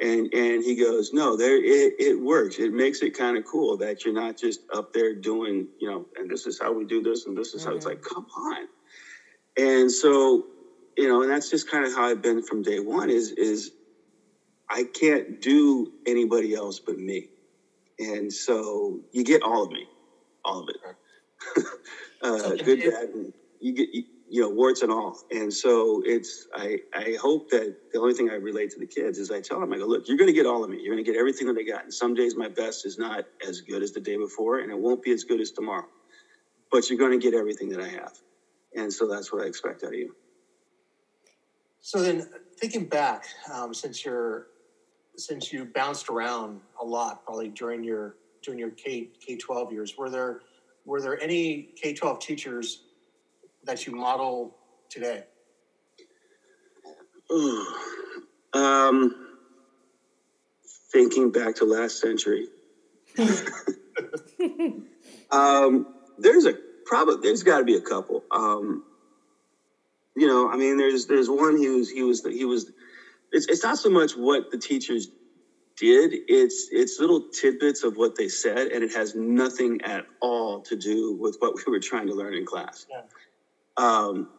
And 0.00 0.28
and 0.34 0.62
he 0.64 0.76
goes, 0.76 1.10
no, 1.12 1.36
there 1.36 1.56
it, 1.56 1.94
it 1.98 2.20
works. 2.20 2.58
It 2.58 2.72
makes 2.72 3.02
it 3.02 3.12
kind 3.16 3.36
of 3.36 3.44
cool 3.44 3.78
that 3.78 4.04
you're 4.04 4.14
not 4.14 4.36
just 4.38 4.60
up 4.74 4.86
there 4.94 5.14
doing, 5.14 5.68
you 5.80 5.90
know, 5.90 6.06
and 6.16 6.30
this 6.30 6.46
is 6.46 6.58
how 6.60 6.72
we 6.72 6.84
do 6.86 7.02
this, 7.02 7.26
and 7.26 7.36
this 7.36 7.54
is 7.54 7.64
how 7.64 7.74
it's 7.74 7.86
like, 7.86 8.00
come 8.02 8.26
on. 8.36 8.66
And 9.58 9.92
so, 9.92 10.44
you 10.96 11.08
know, 11.08 11.22
and 11.22 11.30
that's 11.30 11.50
just 11.50 11.68
kind 11.70 11.86
of 11.86 11.94
how 11.94 12.04
I've 12.04 12.22
been 12.22 12.42
from 12.42 12.62
day 12.62 12.80
one. 12.80 13.10
Is 13.10 13.32
is 13.32 13.72
I 14.70 14.86
can't 14.94 15.40
do 15.40 15.86
anybody 16.06 16.54
else 16.54 16.80
but 16.84 16.96
me, 16.98 17.28
and 17.98 18.32
so 18.32 19.00
you 19.12 19.24
get 19.24 19.42
all 19.42 19.62
of 19.62 19.70
me, 19.70 19.88
all 20.44 20.60
of 20.60 20.68
it. 20.68 21.64
uh, 22.22 22.54
good, 22.64 22.80
bad, 22.80 23.08
and 23.14 23.32
you 23.60 23.72
get. 23.74 23.88
You, 23.92 24.02
you 24.28 24.40
know, 24.40 24.48
warts 24.50 24.82
and 24.82 24.90
all. 24.90 25.16
And 25.30 25.52
so 25.52 26.02
it's, 26.04 26.46
I, 26.54 26.78
I 26.94 27.16
hope 27.20 27.44
that 27.50 27.74
the 27.92 28.00
only 28.00 28.14
thing 28.14 28.28
I 28.28 28.34
relate 28.34 28.70
to 28.70 28.80
the 28.80 28.86
kids 28.86 29.18
is 29.18 29.30
I 29.30 29.40
tell 29.40 29.60
them, 29.60 29.72
I 29.72 29.78
go, 29.78 29.86
look, 29.86 30.02
you're 30.06 30.16
going 30.16 30.28
to 30.28 30.32
get 30.34 30.46
all 30.46 30.64
of 30.64 30.70
me. 30.70 30.78
You're 30.80 30.94
going 30.94 31.04
to 31.04 31.10
get 31.10 31.18
everything 31.18 31.46
that 31.46 31.58
I 31.58 31.62
got. 31.62 31.84
And 31.84 31.94
some 31.94 32.14
days 32.14 32.34
my 32.36 32.48
best 32.48 32.84
is 32.84 32.98
not 32.98 33.24
as 33.46 33.60
good 33.60 33.82
as 33.82 33.92
the 33.92 34.00
day 34.00 34.16
before, 34.16 34.58
and 34.58 34.70
it 34.70 34.78
won't 34.78 35.02
be 35.02 35.12
as 35.12 35.24
good 35.24 35.40
as 35.40 35.50
tomorrow. 35.50 35.86
But 36.70 36.88
you're 36.88 36.98
going 36.98 37.18
to 37.18 37.24
get 37.24 37.38
everything 37.38 37.68
that 37.70 37.80
I 37.80 37.88
have. 37.88 38.12
And 38.74 38.92
so 38.92 39.06
that's 39.06 39.32
what 39.32 39.42
I 39.42 39.46
expect 39.46 39.84
out 39.84 39.92
of 39.92 39.94
you. 39.94 40.12
So 41.80 42.02
then, 42.02 42.26
thinking 42.60 42.86
back, 42.86 43.22
um, 43.52 43.72
since 43.72 44.04
you're 44.04 44.48
since 45.16 45.52
you 45.52 45.64
bounced 45.64 46.08
around 46.08 46.60
a 46.80 46.84
lot, 46.84 47.24
probably 47.24 47.48
during 47.48 47.82
your 47.82 48.16
during 48.42 48.58
your 48.58 48.70
K 48.70 49.10
K 49.24 49.36
twelve 49.36 49.72
years, 49.72 49.96
were 49.96 50.10
there 50.10 50.40
were 50.84 51.00
there 51.00 51.20
any 51.20 51.70
K 51.80 51.94
twelve 51.94 52.20
teachers 52.20 52.82
that 53.64 53.86
you 53.86 53.94
model 53.94 54.56
today? 54.88 55.24
um, 58.52 59.14
thinking 60.92 61.30
back 61.30 61.56
to 61.56 61.64
last 61.64 62.00
century. 62.00 62.46
um, 65.30 65.86
there's 66.18 66.46
a 66.46 66.54
probably 66.84 67.16
there's 67.22 67.42
got 67.42 67.58
to 67.58 67.64
be 67.64 67.76
a 67.76 67.80
couple. 67.80 68.24
Um, 68.30 68.84
you 70.16 70.26
know, 70.26 70.48
I 70.48 70.56
mean, 70.56 70.76
there's 70.78 71.06
there's 71.06 71.28
one 71.28 71.56
he 71.56 71.68
was 71.68 71.90
he 71.90 72.02
was 72.02 72.24
he 72.24 72.44
was. 72.44 72.70
It's 73.32 73.46
it's 73.46 73.62
not 73.62 73.78
so 73.78 73.90
much 73.90 74.12
what 74.12 74.50
the 74.50 74.58
teachers 74.58 75.08
did. 75.76 76.12
It's 76.28 76.68
it's 76.70 76.98
little 76.98 77.28
tidbits 77.28 77.84
of 77.84 77.96
what 77.96 78.16
they 78.16 78.28
said, 78.28 78.68
and 78.68 78.82
it 78.82 78.94
has 78.94 79.14
nothing 79.14 79.80
at 79.82 80.06
all 80.20 80.60
to 80.62 80.76
do 80.76 81.16
with 81.18 81.36
what 81.40 81.54
we 81.66 81.70
were 81.70 81.80
trying 81.80 82.06
to 82.06 82.14
learn 82.14 82.34
in 82.34 82.46
class. 82.46 82.86
Yeah. 82.90 83.02
Um, 83.76 84.30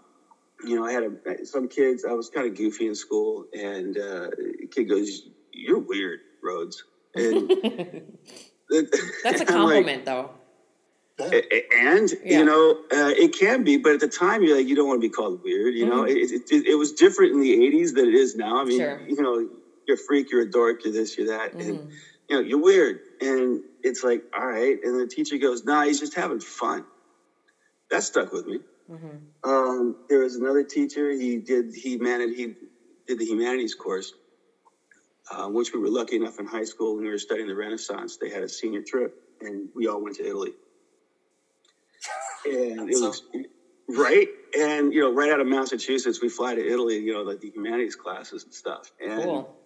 you 0.63 0.75
know, 0.75 0.85
I 0.85 0.91
had 0.91 1.03
a, 1.03 1.45
some 1.45 1.67
kids. 1.67 2.03
I 2.03 2.13
was 2.13 2.29
kind 2.29 2.47
of 2.47 2.55
goofy 2.55 2.87
in 2.87 2.95
school, 2.95 3.45
and 3.53 3.97
uh, 3.97 4.29
a 4.63 4.67
kid 4.67 4.85
goes, 4.85 5.29
"You're 5.51 5.79
weird, 5.79 6.19
Rhodes." 6.43 6.83
And 7.13 7.49
that's 9.23 9.41
a 9.41 9.45
compliment, 9.45 9.87
like, 9.87 10.05
though. 10.05 10.31
And 11.19 12.11
yeah. 12.23 12.39
you 12.39 12.45
know, 12.45 12.71
uh, 12.91 13.09
it 13.17 13.33
can 13.37 13.63
be, 13.63 13.77
but 13.77 13.93
at 13.93 13.99
the 13.99 14.07
time, 14.07 14.43
you're 14.43 14.55
like, 14.55 14.67
you 14.67 14.75
don't 14.75 14.87
want 14.87 15.01
to 15.01 15.07
be 15.07 15.11
called 15.11 15.41
weird. 15.43 15.73
You 15.73 15.85
mm-hmm. 15.85 15.95
know, 15.95 16.03
it, 16.03 16.31
it, 16.51 16.65
it, 16.67 16.77
was 16.77 16.91
different 16.91 17.33
in 17.33 17.41
the 17.41 17.53
'80s 17.57 17.95
than 17.95 18.07
it 18.07 18.13
is 18.13 18.35
now. 18.35 18.61
I 18.61 18.65
mean, 18.65 18.79
sure. 18.79 19.01
you 19.07 19.21
know, 19.21 19.49
you're 19.87 19.95
a 19.95 19.99
freak, 19.99 20.31
you're 20.31 20.41
a 20.41 20.49
dork, 20.49 20.83
you're 20.83 20.93
this, 20.93 21.17
you're 21.17 21.27
that, 21.27 21.53
mm-hmm. 21.53 21.61
and 21.61 21.91
you 22.29 22.35
know, 22.35 22.39
you're 22.41 22.61
weird. 22.61 22.99
And 23.19 23.63
it's 23.81 24.03
like, 24.03 24.23
all 24.37 24.45
right. 24.45 24.77
And 24.83 24.99
the 24.99 25.07
teacher 25.07 25.37
goes, 25.37 25.63
"Nah, 25.63 25.83
he's 25.83 25.99
just 25.99 26.13
having 26.13 26.39
fun." 26.39 26.85
That 27.89 28.03
stuck 28.03 28.31
with 28.31 28.45
me. 28.45 28.59
Mm-hmm. 28.89 29.49
Um, 29.49 29.95
there 30.09 30.19
was 30.19 30.35
another 30.35 30.63
teacher. 30.63 31.11
He 31.11 31.37
did 31.37 31.73
he 31.73 31.97
managed 31.97 32.37
he 32.37 32.53
did 33.07 33.17
the 33.17 33.25
humanities 33.25 33.73
course, 33.73 34.13
uh, 35.31 35.47
which 35.47 35.73
we 35.73 35.79
were 35.79 35.89
lucky 35.89 36.17
enough 36.17 36.39
in 36.39 36.45
high 36.45 36.63
school 36.63 36.95
when 36.95 37.05
we 37.05 37.09
were 37.09 37.17
studying 37.17 37.47
the 37.47 37.55
Renaissance. 37.55 38.17
They 38.17 38.29
had 38.29 38.43
a 38.43 38.49
senior 38.49 38.83
trip, 38.83 39.19
and 39.41 39.69
we 39.75 39.87
all 39.87 39.99
went 40.01 40.17
to 40.17 40.27
Italy. 40.27 40.51
And 42.45 42.89
it 42.89 42.99
was 42.99 43.21
right, 43.89 44.27
and 44.57 44.93
you 44.93 45.01
know, 45.01 45.13
right 45.13 45.31
out 45.31 45.39
of 45.39 45.47
Massachusetts, 45.47 46.21
we 46.21 46.29
fly 46.29 46.55
to 46.55 46.65
Italy. 46.65 46.99
You 46.99 47.13
know, 47.13 47.21
like 47.21 47.39
the 47.39 47.49
humanities 47.49 47.95
classes 47.95 48.43
and 48.43 48.53
stuff. 48.53 48.91
And 48.99 49.23
cool. 49.23 49.57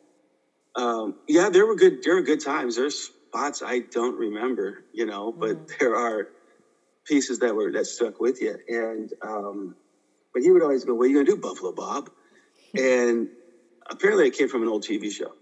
um, 0.76 1.16
yeah, 1.28 1.50
there 1.50 1.66
were 1.66 1.76
good. 1.76 2.04
There 2.04 2.16
were 2.16 2.22
good 2.22 2.44
times. 2.44 2.76
There's 2.76 3.10
spots 3.28 3.62
I 3.62 3.80
don't 3.80 4.18
remember. 4.18 4.86
You 4.94 5.06
know, 5.06 5.32
but 5.32 5.58
mm. 5.58 5.80
there 5.80 5.96
are 5.96 6.28
pieces 7.06 7.40
that 7.40 7.56
were 7.56 7.72
that 7.72 7.86
stuck 7.86 8.20
with 8.20 8.42
you. 8.42 8.58
And 8.68 9.12
um, 9.22 9.76
but 10.34 10.42
he 10.42 10.52
would 10.52 10.62
always 10.62 10.84
go, 10.84 10.94
"What 10.94 11.06
are 11.06 11.08
you 11.08 11.16
gonna 11.16 11.26
do, 11.26 11.38
Buffalo 11.38 11.72
Bob?" 11.72 12.10
and 12.78 13.28
apparently, 13.90 14.28
it 14.28 14.38
came 14.38 14.48
from 14.48 14.64
an 14.64 14.70
old 14.70 14.84
TV 14.84 15.12
show 15.12 15.34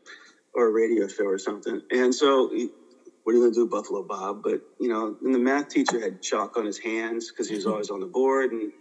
or 0.53 0.67
a 0.67 0.71
radio 0.71 1.07
show 1.07 1.25
or 1.25 1.37
something. 1.37 1.81
And 1.91 2.13
so, 2.13 2.51
what 3.29 3.35
are 3.35 3.37
you 3.37 3.43
gonna 3.43 3.53
do, 3.53 3.67
Buffalo 3.67 4.01
Bob? 4.01 4.41
But 4.41 4.61
you 4.79 4.89
know, 4.89 5.15
and 5.23 5.35
the 5.35 5.37
math 5.37 5.69
teacher 5.69 5.99
had 5.99 6.19
chalk 6.19 6.57
on 6.57 6.65
his 6.65 6.79
hands 6.79 7.29
because 7.29 7.47
he 7.47 7.53
was 7.53 7.67
always 7.67 7.91
on 7.91 7.99
the 7.99 8.07
board, 8.07 8.51
and 8.51 8.71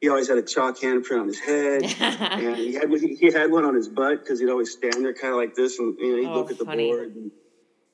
he 0.00 0.08
always 0.08 0.26
had 0.26 0.36
a 0.36 0.42
chalk 0.42 0.80
handprint 0.80 1.20
on 1.20 1.28
his 1.28 1.38
head, 1.38 1.82
and 2.00 2.56
he 2.56 2.72
had 2.72 2.90
he 2.92 3.30
had 3.32 3.52
one 3.52 3.64
on 3.64 3.76
his 3.76 3.86
butt 3.86 4.18
because 4.18 4.40
he'd 4.40 4.50
always 4.50 4.72
stand 4.72 5.04
there 5.04 5.14
kind 5.14 5.32
of 5.32 5.38
like 5.38 5.54
this, 5.54 5.78
and 5.78 5.96
you 6.00 6.10
know, 6.10 6.16
he'd 6.16 6.26
oh, 6.26 6.40
look 6.40 6.50
at 6.50 6.58
the 6.58 6.64
funny. 6.64 6.88
board. 6.88 7.14
And, 7.14 7.30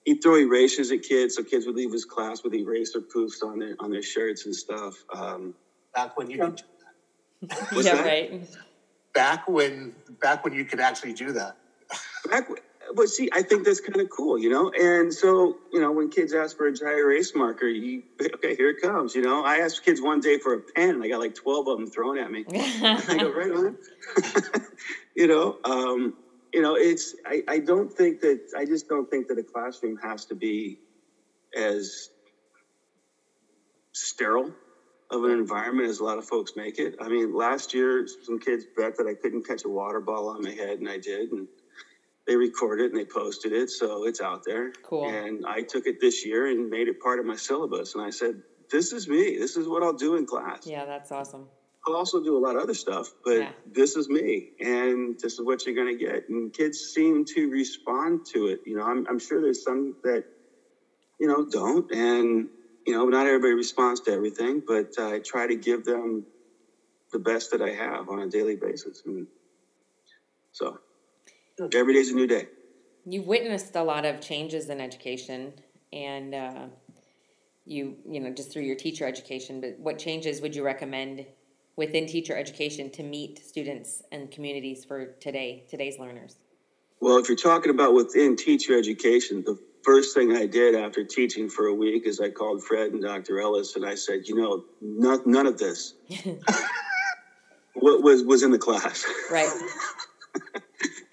he'd 0.07 0.23
throw 0.23 0.37
erasers 0.37 0.91
at 0.91 1.03
kids, 1.03 1.37
so 1.37 1.43
kids 1.43 1.67
would 1.67 1.77
leave 1.77 1.93
his 1.93 2.07
class 2.07 2.43
with 2.43 2.55
eraser 2.55 3.03
poofs 3.03 3.43
on 3.43 3.59
their 3.59 3.77
on 3.79 3.91
their 3.91 4.03
shirts 4.03 4.47
and 4.47 4.57
stuff. 4.57 4.95
Um, 5.15 5.53
back 5.95 6.17
when 6.17 6.31
you 6.31 6.39
could, 6.39 6.63
yeah, 7.43 7.95
that? 7.95 8.05
right. 8.07 8.49
Back 9.13 9.47
when 9.49 9.95
back 10.23 10.45
when 10.45 10.55
you 10.55 10.65
could 10.65 10.81
actually 10.81 11.13
do 11.13 11.33
that. 11.33 11.59
back, 12.31 12.49
but 12.95 13.09
see, 13.09 13.29
I 13.33 13.43
think 13.43 13.65
that's 13.65 13.81
kind 13.81 14.01
of 14.01 14.09
cool, 14.11 14.39
you 14.39 14.51
know. 14.51 14.71
And 14.79 15.13
so, 15.13 15.57
you 15.73 15.81
know, 15.81 15.93
when 15.93 16.11
kids 16.11 16.33
ask 16.33 16.57
for 16.57 16.67
a 16.67 16.75
dry 16.75 16.95
erase 16.97 17.33
marker, 17.35 17.67
you 17.67 18.03
okay, 18.35 18.55
here 18.57 18.71
it 18.71 18.81
comes. 18.81 19.15
You 19.15 19.23
know, 19.23 19.45
I 19.45 19.59
asked 19.59 19.85
kids 19.85 20.01
one 20.01 20.21
day 20.21 20.39
for 20.39 20.55
a 20.55 20.61
pen, 20.75 20.91
and 20.91 21.03
I 21.03 21.09
got 21.09 21.21
like 21.21 21.35
twelve 21.35 21.69
of 21.69 21.79
them 21.79 21.89
thrown 21.89 22.19
at 22.19 22.31
me. 22.31 22.45
I 22.53 23.17
go 23.19 23.31
right 23.31 23.51
on. 23.53 23.77
you 25.15 25.27
know. 25.27 25.59
Um, 25.65 26.15
you 26.53 26.63
know, 26.63 26.75
it's 26.75 27.15
I, 27.25 27.43
I 27.47 27.59
don't 27.61 27.93
think 27.93 28.21
that 28.21 28.41
I 28.57 28.65
just 28.65 28.89
don't 28.89 29.09
think 29.09 29.29
that 29.29 29.39
a 29.39 29.45
classroom 29.45 29.97
has 30.03 30.27
to 30.27 30.35
be 30.35 30.79
as 31.57 32.09
sterile 33.93 34.53
of 35.11 35.25
an 35.25 35.31
environment 35.33 35.89
as 35.89 35.99
a 35.99 36.05
lot 36.05 36.19
of 36.19 36.25
folks 36.25 36.53
make 36.57 36.79
it. 36.79 36.95
I 37.01 37.09
mean, 37.09 37.35
last 37.35 37.75
year 37.75 38.07
some 38.23 38.39
kids 38.39 38.67
bet 38.77 38.97
that 38.97 39.07
I 39.07 39.15
couldn't 39.15 39.47
catch 39.47 39.65
a 39.65 39.69
water 39.69 40.01
ball 40.01 40.29
on 40.29 40.43
my 40.43 40.53
head, 40.53 40.79
and 40.79 40.89
I 40.89 40.99
did, 40.99 41.31
and 41.33 41.49
they 42.31 42.37
recorded 42.37 42.85
it 42.85 42.93
and 42.93 43.01
they 43.01 43.07
posted 43.13 43.53
it, 43.53 43.71
so 43.71 44.07
it's 44.07 44.21
out 44.21 44.43
there. 44.47 44.71
Cool. 44.85 45.09
And 45.09 45.45
I 45.49 45.65
took 45.69 45.85
it 45.87 45.97
this 46.01 46.25
year 46.25 46.47
and 46.47 46.71
made 46.71 46.87
it 46.87 47.01
part 47.01 47.19
of 47.19 47.27
my 47.27 47.35
syllabus, 47.35 47.97
and 47.97 48.05
I 48.05 48.11
said, 48.11 48.41
"This 48.71 48.93
is 48.93 49.09
me. 49.09 49.37
This 49.37 49.57
is 49.57 49.67
what 49.67 49.83
I'll 49.83 49.93
do 49.93 50.15
in 50.15 50.27
class." 50.27 50.61
Yeah, 50.65 50.85
that's 50.85 51.11
awesome. 51.11 51.49
I'll 51.87 51.97
also 51.97 52.21
do 52.21 52.37
a 52.37 52.43
lot 52.47 52.55
of 52.55 52.63
other 52.63 52.75
stuff, 52.75 53.09
but 53.25 53.39
yeah. 53.39 53.53
this 53.67 53.97
is 53.97 54.09
me, 54.09 54.53
and 54.61 55.19
this 55.21 55.33
is 55.33 55.41
what 55.45 55.67
you're 55.67 55.75
going 55.75 55.99
to 55.99 56.05
get. 56.05 56.23
And 56.29 56.53
kids 56.53 56.79
seem 56.79 57.25
to 57.35 57.49
respond 57.49 58.21
to 58.35 58.47
it. 58.47 58.61
You 58.65 58.77
know, 58.77 58.85
I'm, 58.85 59.05
I'm 59.09 59.19
sure 59.19 59.41
there's 59.43 59.65
some 59.65 59.95
that, 60.05 60.23
you 61.19 61.27
know, 61.27 61.45
don't, 61.51 61.87
and 61.91 62.49
you 62.87 62.95
know, 62.95 63.07
not 63.07 63.27
everybody 63.27 63.55
responds 63.55 64.03
to 64.03 64.13
everything, 64.13 64.63
but 64.65 64.87
I 64.99 65.21
try 65.27 65.49
to 65.49 65.57
give 65.57 65.83
them 65.85 66.27
the 67.13 67.19
best 67.19 67.51
that 67.51 67.63
I 67.63 67.71
have 67.71 68.09
on 68.09 68.21
a 68.21 68.29
daily 68.29 68.55
basis, 68.55 69.03
and 69.05 69.27
so 70.53 70.77
every 71.75 71.95
day's 71.95 72.11
a 72.11 72.15
new 72.15 72.27
day. 72.27 72.49
You've 73.07 73.27
witnessed 73.27 73.77
a 73.77 73.83
lot 73.83 74.05
of 74.05 74.21
changes 74.21 74.69
in 74.69 74.81
education, 74.81 75.55
and 75.93 76.35
uh, 76.35 76.67
you, 77.65 77.97
you 78.09 78.21
know, 78.21 78.31
just 78.31 78.53
through 78.53 78.63
your 78.63 78.77
teacher 78.77 79.07
education. 79.07 79.61
But 79.61 79.79
what 79.79 79.99
changes 79.99 80.41
would 80.41 80.55
you 80.55 80.65
recommend 80.65 81.27
within 81.77 82.07
teacher 82.07 82.37
education 82.37 82.91
to 82.91 83.03
meet 83.03 83.39
students 83.39 84.03
and 84.13 84.31
communities 84.31 84.85
for 84.85 85.07
today, 85.21 85.65
today's 85.71 85.99
learners? 85.99 86.37
Well, 87.01 87.17
if 87.17 87.29
you're 87.29 87.37
talking 87.37 87.71
about 87.71 87.95
within 87.95 88.37
teacher 88.37 88.79
education, 88.79 89.43
the 89.45 89.59
first 89.83 90.15
thing 90.15 90.37
I 90.37 90.47
did 90.47 90.75
after 90.75 91.05
teaching 91.05 91.49
for 91.49 91.67
a 91.67 91.75
week 91.75 92.07
is 92.07 92.21
I 92.21 92.29
called 92.29 92.63
Fred 92.63 92.93
and 92.93 93.03
Dr. 93.03 93.41
Ellis 93.41 93.77
and 93.77 93.87
I 93.87 93.95
said, 93.95 94.29
you 94.29 94.35
know, 94.35 94.65
none, 94.83 95.23
none 95.25 95.47
of 95.47 95.57
this 95.57 95.95
what 97.75 98.03
was 98.03 98.23
was 98.23 98.43
in 98.43 98.51
the 98.51 98.59
class. 98.59 99.05
Right. 99.31 99.49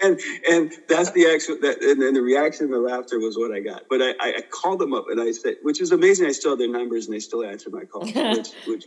and 0.01 0.20
and 0.50 0.72
that's 0.88 1.12
the 1.12 1.27
actual 1.34 1.58
that 1.62 1.82
and, 1.82 2.01
and 2.04 2.16
the 2.16 2.22
reaction, 2.22 2.70
the 2.70 2.80
laughter 2.80 3.20
was 3.20 3.38
what 3.38 3.51
I 3.51 3.60
got. 3.60 3.84
But 3.89 4.01
I, 4.01 4.13
I 4.20 4.42
called 4.50 4.80
them 4.80 4.94
up 4.94 5.06
and 5.10 5.20
I 5.20 5.32
said, 5.32 5.56
which 5.62 5.82
is 5.82 5.92
amazing. 5.92 6.27
I 6.27 6.32
still 6.32 6.51
have 6.51 6.60
their 6.60 6.70
numbers 6.70 7.08
and 7.08 7.16
they 7.16 7.20
still 7.20 7.44
answer 7.44 7.70
my 7.70 7.86
calls, 7.86 8.12
which, 8.16 8.50
which 8.66 8.86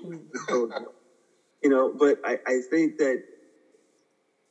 you 1.62 1.68
know, 1.68 1.92
but 1.98 2.18
I, 2.24 2.38
I 2.46 2.60
think 2.70 2.96
that 2.98 3.22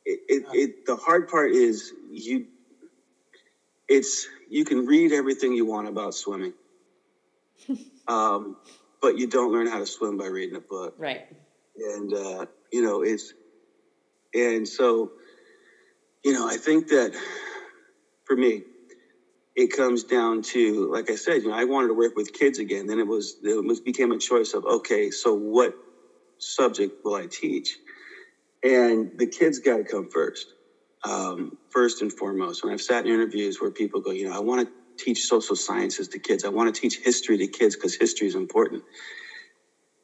it, 0.06 0.20
it, 0.28 0.44
it, 0.54 0.86
the 0.86 0.96
hard 0.96 1.28
part 1.28 1.52
is 1.52 1.92
you 2.10 2.46
it's 3.88 4.28
you 4.50 4.66
can 4.66 4.86
read 4.86 5.12
everything 5.12 5.54
you 5.54 5.66
want 5.66 5.88
about 5.88 6.14
swimming 6.14 6.54
um, 8.08 8.56
but 9.02 9.18
you 9.18 9.28
don't 9.28 9.52
learn 9.52 9.68
how 9.68 9.80
to 9.80 9.86
swim 9.86 10.18
by 10.18 10.26
reading 10.26 10.56
a 10.56 10.62
book 10.62 10.94
right 10.98 11.28
and 11.76 12.14
uh, 12.14 12.46
you 12.72 12.82
know 12.82 13.02
it's 13.02 13.34
and 14.34 14.68
so 14.68 15.12
you 16.24 16.34
know, 16.34 16.48
I 16.48 16.58
think 16.58 16.90
that 16.90 17.14
for 18.26 18.36
me, 18.36 18.64
it 19.56 19.72
comes 19.72 20.04
down 20.06 20.44
to, 20.54 20.90
like 20.92 21.10
I 21.10 21.16
said, 21.16 21.44
you 21.44 21.50
know, 21.50 21.56
I 21.56 21.66
wanted 21.66 21.90
to 21.90 21.96
work 21.96 22.14
with 22.16 22.34
kids 22.34 22.60
again. 22.60 22.88
Then 22.88 23.00
it 23.00 23.08
was, 23.08 23.36
it 23.44 23.64
was 23.66 23.82
became 23.82 24.12
a 24.12 24.20
choice 24.20 24.54
of, 24.54 24.66
okay, 24.66 25.12
so 25.12 25.34
what 25.34 25.74
subject 26.40 26.94
will 27.04 27.16
I 27.16 27.28
teach? 27.32 27.80
And 28.64 29.10
the 29.16 29.28
kids 29.28 29.60
got 29.60 29.78
to 29.78 29.84
come 29.86 30.08
first, 30.12 30.54
um, 31.06 31.52
first 31.72 32.02
and 32.02 32.14
foremost. 32.14 32.64
When 32.64 32.74
I've 32.74 32.82
sat 32.82 33.06
in 33.06 33.14
interviews 33.14 33.58
where 33.62 33.72
people 33.72 34.02
go, 34.02 34.12
you 34.12 34.28
know, 34.30 34.36
I 34.36 34.40
want 34.42 34.62
to 34.62 34.70
teach 35.04 35.20
social 35.22 35.56
sciences 35.56 36.10
to 36.10 36.20
kids. 36.20 36.44
I 36.46 36.50
want 36.50 36.74
to 36.74 36.80
teach 36.80 37.00
history 37.04 37.38
to 37.38 37.48
kids 37.50 37.76
because 37.76 37.98
history 38.00 38.28
is 38.28 38.36
important. 38.36 38.84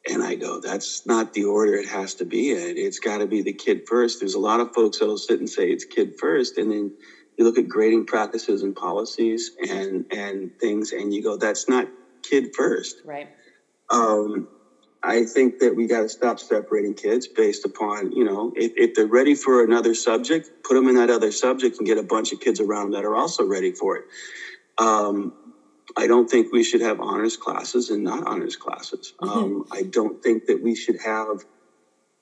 And 0.08 0.22
I 0.22 0.36
go, 0.36 0.60
that's 0.60 1.02
not 1.06 1.32
the 1.32 1.44
order 1.44 1.74
it 1.74 1.88
has 1.88 2.14
to 2.16 2.24
be 2.26 2.50
in. 2.52 2.76
It's 2.78 2.98
got 3.00 3.18
to 3.18 3.26
be 3.26 3.42
the 3.42 3.54
kid 3.54 3.82
first. 3.86 4.20
There's 4.20 4.34
a 4.34 4.40
lot 4.40 4.60
of 4.60 4.70
folks 4.74 4.98
that'll 4.98 5.18
sit 5.18 5.40
and 5.40 5.50
say 5.50 5.68
it's 5.70 5.84
kid 5.84 6.12
first, 6.18 6.58
and 6.58 6.70
then 6.70 6.92
you 7.36 7.44
look 7.44 7.58
at 7.58 7.68
grading 7.68 8.06
practices 8.06 8.62
and 8.62 8.74
policies 8.74 9.50
and 9.68 10.04
and 10.10 10.50
things, 10.60 10.92
and 10.92 11.12
you 11.14 11.22
go, 11.22 11.36
that's 11.36 11.68
not 11.68 11.88
kid 12.22 12.48
first. 12.56 13.00
Right. 13.04 13.28
Um, 13.90 14.46
I 15.02 15.24
think 15.24 15.58
that 15.60 15.76
we 15.76 15.86
got 15.88 16.02
to 16.02 16.10
stop 16.10 16.40
separating 16.40 16.94
kids 16.94 17.28
based 17.28 17.64
upon, 17.64 18.12
you 18.12 18.24
know, 18.24 18.52
if, 18.56 18.72
if 18.76 18.94
they're 18.94 19.06
ready 19.08 19.34
for 19.34 19.64
another 19.64 19.94
subject, 19.94 20.50
put 20.66 20.74
them 20.74 20.88
in 20.88 20.96
that 20.96 21.10
other 21.10 21.32
subject 21.32 21.76
and 21.78 21.86
get 21.88 21.98
a 21.98 22.04
bunch 22.04 22.32
of 22.32 22.40
kids 22.40 22.60
around 22.60 22.86
them 22.86 22.92
that 22.92 23.06
are 23.06 23.16
also 23.16 23.44
ready 23.44 23.72
for 23.72 23.98
it. 23.98 24.04
Um, 24.78 25.32
I 25.96 26.06
don't 26.06 26.28
think 26.28 26.48
we 26.52 26.64
should 26.64 26.80
have 26.82 27.00
honors 27.00 27.36
classes 27.36 27.90
and 27.90 28.04
not 28.04 28.26
honors 28.26 28.56
classes. 28.56 29.12
Um, 29.20 29.64
I 29.72 29.84
don't 29.84 30.20
think 30.22 30.46
that 30.46 30.60
we 30.62 30.74
should 30.74 30.96
have 31.04 31.38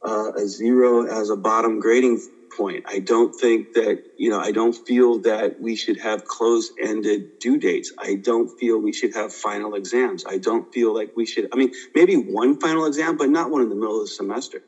uh, 0.06 0.33
a 0.37 0.47
zero 0.49 1.04
as 1.06 1.30
a 1.30 1.37
bottom 1.37 1.78
grading 1.80 2.21
point. 2.56 2.85
I 2.88 3.00
don't 3.00 3.35
think 3.40 3.66
that, 3.75 3.99
you 4.16 4.30
know, 4.30 4.40
I 4.40 4.52
don't 4.52 4.76
feel 4.87 5.21
that 5.21 5.54
we 5.59 5.76
should 5.76 5.99
have 6.00 6.25
closed 6.25 6.73
ended 6.80 7.26
due 7.40 7.59
dates. 7.59 7.92
I 8.00 8.16
don't 8.16 8.50
feel 8.61 8.78
we 8.80 8.92
should 8.92 9.14
have 9.14 9.33
final 9.33 9.75
exams. 9.75 10.25
I 10.28 10.38
don't 10.38 10.66
feel 10.73 10.94
like 10.94 11.11
we 11.16 11.26
should, 11.26 11.47
I 11.52 11.56
mean, 11.56 11.71
maybe 11.94 12.14
one 12.16 12.56
final 12.59 12.87
exam, 12.87 13.16
but 13.16 13.30
not 13.30 13.50
one 13.50 13.62
in 13.62 13.71
the 13.71 13.76
middle 13.76 13.97
of 14.00 14.04
the 14.04 14.09
semester 14.09 14.62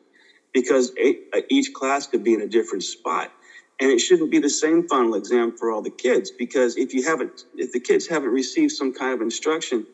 because 0.54 0.92
each 1.50 1.72
class 1.74 2.06
could 2.08 2.24
be 2.24 2.34
in 2.34 2.42
a 2.42 2.48
different 2.48 2.84
spot. 2.84 3.30
And 3.80 3.90
it 3.90 4.00
shouldn't 4.00 4.30
be 4.30 4.38
the 4.38 4.49
same 4.49 4.87
final 4.88 5.14
exam 5.14 5.52
for 5.59 5.71
all 5.71 5.83
the 5.83 5.90
kids 5.90 6.30
because 6.30 6.76
if 6.76 6.95
you 6.95 7.04
haven't, 7.04 7.45
if 7.56 7.73
the 7.73 7.80
kids 7.80 8.06
haven't 8.06 8.30
received 8.30 8.73
some 8.73 8.92
kind 8.92 9.12
of 9.12 9.21
instruction, 9.21 9.87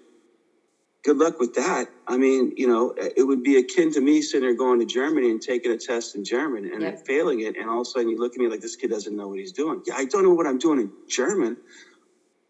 good 1.02 1.16
luck 1.16 1.40
with 1.40 1.54
that. 1.54 1.88
I 2.06 2.16
mean, 2.16 2.52
you 2.56 2.68
know, 2.68 2.94
it 2.96 3.26
would 3.26 3.42
be 3.42 3.56
akin 3.56 3.92
to 3.92 4.00
me 4.00 4.22
sitting 4.22 4.46
there 4.46 4.54
going 4.54 4.78
to 4.78 4.86
Germany 4.86 5.30
and 5.30 5.42
taking 5.42 5.72
a 5.72 5.76
test 5.76 6.14
in 6.14 6.24
German 6.24 6.70
and 6.72 6.82
yep. 6.82 7.04
failing 7.06 7.40
it. 7.40 7.56
And 7.56 7.68
all 7.68 7.80
of 7.80 7.82
a 7.82 7.84
sudden 7.86 8.08
you 8.08 8.18
look 8.18 8.34
at 8.34 8.38
me 8.38 8.48
like 8.48 8.60
this 8.60 8.76
kid 8.76 8.90
doesn't 8.90 9.16
know 9.16 9.28
what 9.28 9.38
he's 9.38 9.52
doing. 9.52 9.82
Yeah, 9.84 9.94
I 9.96 10.04
don't 10.04 10.22
know 10.22 10.34
what 10.34 10.46
I'm 10.46 10.58
doing 10.58 10.80
in 10.80 10.92
German, 11.08 11.56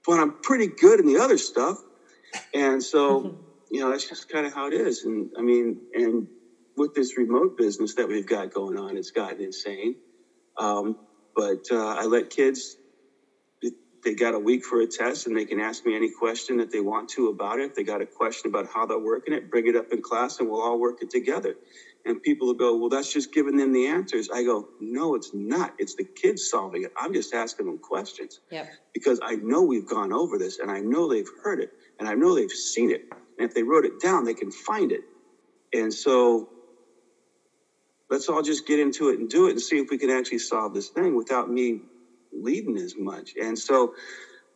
but 0.06 0.20
I'm 0.20 0.34
pretty 0.42 0.66
good 0.66 1.00
in 1.00 1.06
the 1.06 1.18
other 1.18 1.38
stuff. 1.38 1.78
And 2.54 2.82
so, 2.82 3.38
you 3.70 3.80
know, 3.80 3.90
that's 3.90 4.08
just 4.08 4.28
kind 4.28 4.46
of 4.46 4.52
how 4.52 4.66
it 4.66 4.74
is. 4.74 5.04
And 5.04 5.30
I 5.38 5.42
mean, 5.42 5.78
and 5.94 6.26
with 6.76 6.94
this 6.94 7.16
remote 7.16 7.56
business 7.56 7.94
that 7.94 8.08
we've 8.08 8.26
got 8.26 8.52
going 8.52 8.78
on, 8.78 8.96
it's 8.96 9.10
gotten 9.10 9.40
insane. 9.40 9.96
Um, 10.58 10.96
but 11.34 11.60
uh, 11.70 11.94
I 11.98 12.04
let 12.04 12.30
kids 12.30 12.78
they 14.04 14.14
got 14.14 14.34
a 14.34 14.38
week 14.38 14.64
for 14.64 14.80
a 14.80 14.86
test 14.86 15.26
and 15.26 15.36
they 15.36 15.44
can 15.44 15.60
ask 15.60 15.84
me 15.84 15.94
any 15.94 16.10
question 16.10 16.56
that 16.56 16.70
they 16.72 16.80
want 16.80 17.08
to 17.10 17.28
about 17.28 17.60
it. 17.60 17.66
If 17.66 17.74
they 17.74 17.84
got 17.84 18.02
a 18.02 18.06
question 18.06 18.48
about 18.48 18.66
how 18.72 18.86
they're 18.86 18.98
working 18.98 19.34
it, 19.34 19.48
bring 19.50 19.66
it 19.66 19.76
up 19.76 19.86
in 19.92 20.02
class 20.02 20.38
and 20.38 20.48
we'll 20.48 20.60
all 20.60 20.78
work 20.78 20.96
it 21.00 21.10
together. 21.10 21.54
And 22.04 22.20
people 22.22 22.48
will 22.48 22.54
go, 22.54 22.76
well, 22.76 22.88
that's 22.88 23.12
just 23.12 23.32
giving 23.32 23.56
them 23.56 23.72
the 23.72 23.86
answers. 23.86 24.28
I 24.32 24.42
go, 24.42 24.66
no, 24.80 25.14
it's 25.14 25.30
not. 25.32 25.70
It's 25.78 25.94
the 25.94 26.06
kids 26.20 26.48
solving 26.50 26.82
it. 26.82 26.90
I'm 27.00 27.12
just 27.12 27.32
asking 27.32 27.66
them 27.66 27.78
questions. 27.80 28.40
Yep. 28.50 28.68
Because 28.92 29.20
I 29.22 29.36
know 29.36 29.62
we've 29.62 29.86
gone 29.86 30.12
over 30.12 30.36
this 30.36 30.58
and 30.58 30.70
I 30.70 30.80
know 30.80 31.08
they've 31.08 31.24
heard 31.44 31.60
it 31.60 31.70
and 32.00 32.08
I 32.08 32.14
know 32.14 32.34
they've 32.34 32.50
seen 32.50 32.90
it. 32.90 33.02
And 33.38 33.48
if 33.48 33.54
they 33.54 33.62
wrote 33.62 33.84
it 33.84 34.00
down, 34.00 34.24
they 34.24 34.34
can 34.34 34.50
find 34.50 34.90
it. 34.90 35.02
And 35.72 35.94
so 35.94 36.48
let's 38.12 38.28
all 38.28 38.42
just 38.42 38.66
get 38.66 38.78
into 38.78 39.08
it 39.08 39.18
and 39.18 39.30
do 39.30 39.46
it 39.46 39.52
and 39.52 39.60
see 39.60 39.78
if 39.78 39.88
we 39.90 39.96
can 39.96 40.10
actually 40.10 40.38
solve 40.38 40.74
this 40.74 40.90
thing 40.90 41.16
without 41.16 41.48
me 41.48 41.80
leading 42.30 42.76
as 42.76 42.94
much. 42.94 43.30
And 43.40 43.58
so 43.58 43.94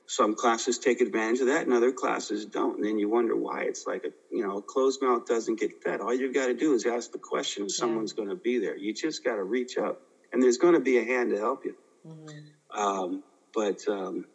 some 0.04 0.34
classes 0.34 0.78
take 0.78 1.00
advantage 1.00 1.40
of 1.40 1.46
that 1.46 1.62
and 1.62 1.72
other 1.72 1.90
classes 1.90 2.44
don't. 2.44 2.76
And 2.76 2.84
then 2.84 2.98
you 2.98 3.08
wonder 3.08 3.34
why. 3.34 3.62
It's 3.62 3.86
like 3.86 4.04
a 4.04 4.10
you 4.30 4.46
know, 4.46 4.58
a 4.58 4.62
closed 4.62 5.00
mouth 5.00 5.26
doesn't 5.26 5.58
get 5.58 5.82
fed. 5.82 6.02
All 6.02 6.12
you've 6.12 6.34
got 6.34 6.48
to 6.48 6.54
do 6.54 6.74
is 6.74 6.84
ask 6.84 7.12
the 7.12 7.18
question 7.18 7.62
and 7.62 7.70
someone's 7.70 8.12
going 8.12 8.28
to 8.28 8.36
be 8.36 8.58
there. 8.58 8.76
You 8.76 8.92
just 8.92 9.24
got 9.24 9.36
to 9.36 9.42
reach 9.42 9.78
up 9.78 10.02
and 10.34 10.42
there's 10.42 10.58
going 10.58 10.74
to 10.74 10.80
be 10.80 10.98
a 10.98 11.04
hand 11.04 11.30
to 11.30 11.38
help 11.38 11.64
you. 11.64 11.74
Mm-hmm. 12.06 12.78
Um, 12.78 13.22
but 13.54 13.80
um, 13.88 14.26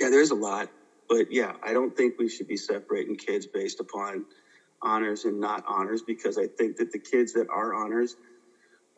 yeah, 0.00 0.08
there's 0.08 0.30
a 0.30 0.34
lot. 0.34 0.70
But 1.06 1.30
yeah, 1.30 1.52
I 1.62 1.74
don't 1.74 1.94
think 1.94 2.18
we 2.18 2.30
should 2.30 2.48
be 2.48 2.56
separating 2.56 3.16
kids 3.16 3.46
based 3.46 3.78
upon 3.78 4.24
honors 4.80 5.24
and 5.24 5.38
not 5.38 5.64
honors 5.66 6.02
because 6.02 6.38
I 6.38 6.46
think 6.46 6.76
that 6.76 6.92
the 6.92 6.98
kids 6.98 7.32
that 7.34 7.48
are 7.50 7.74
honors 7.74 8.16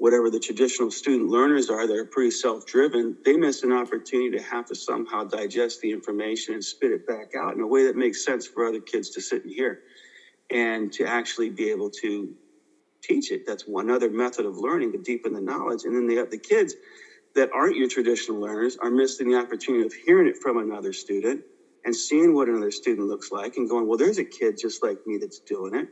whatever 0.00 0.30
the 0.30 0.40
traditional 0.40 0.90
student 0.92 1.30
learners 1.30 1.70
are 1.70 1.86
that 1.88 1.96
are 1.96 2.06
pretty 2.06 2.32
self-driven, 2.32 3.16
they 3.24 3.36
miss 3.38 3.64
an 3.64 3.72
opportunity 3.72 4.30
to 4.38 4.42
have 4.44 4.66
to 4.66 4.76
somehow 4.76 5.24
digest 5.24 5.80
the 5.82 5.92
information 5.92 6.54
and 6.54 6.64
spit 6.64 6.92
it 6.92 7.06
back 7.06 7.28
out 7.38 7.54
in 7.54 7.62
a 7.62 7.68
way 7.68 7.84
that 7.86 7.96
makes 7.96 8.24
sense 8.24 8.46
for 8.46 8.66
other 8.66 8.80
kids 8.82 9.10
to 9.12 9.22
sit 9.22 9.44
and 9.44 9.54
hear 9.54 9.80
and 10.50 10.92
to 10.92 11.04
actually 11.06 11.50
be 11.50 11.70
able 11.70 11.90
to 12.02 12.34
teach 13.02 13.30
it. 13.30 13.42
That's 13.46 13.66
one 13.66 13.90
other 13.90 14.10
method 14.10 14.46
of 14.46 14.56
learning 14.56 14.92
to 14.92 14.98
deepen 14.98 15.34
the 15.34 15.42
knowledge. 15.42 15.84
And 15.84 15.96
then 15.96 16.06
they 16.08 16.16
the, 16.16 16.26
the 16.30 16.38
kids 16.40 16.76
that 17.34 17.50
aren't 17.54 17.76
your 17.76 17.88
traditional 17.88 18.40
learners 18.40 18.76
are 18.82 18.90
missing 18.90 19.30
the 19.30 19.38
opportunity 19.38 19.84
of 19.84 19.92
hearing 20.04 20.28
it 20.28 20.36
from 20.42 20.58
another 20.58 20.92
student 20.92 21.42
and 21.84 21.96
seeing 21.96 22.34
what 22.34 22.48
another 22.48 22.70
student 22.72 23.08
looks 23.08 23.28
like 23.32 23.54
and 23.56 23.68
going, 23.68 23.86
well, 23.88 23.98
there's 23.98 24.18
a 24.18 24.24
kid 24.24 24.56
just 24.60 24.82
like 24.82 24.98
me 25.06 25.18
that's 25.20 25.40
doing 25.46 25.74
it 25.74 25.88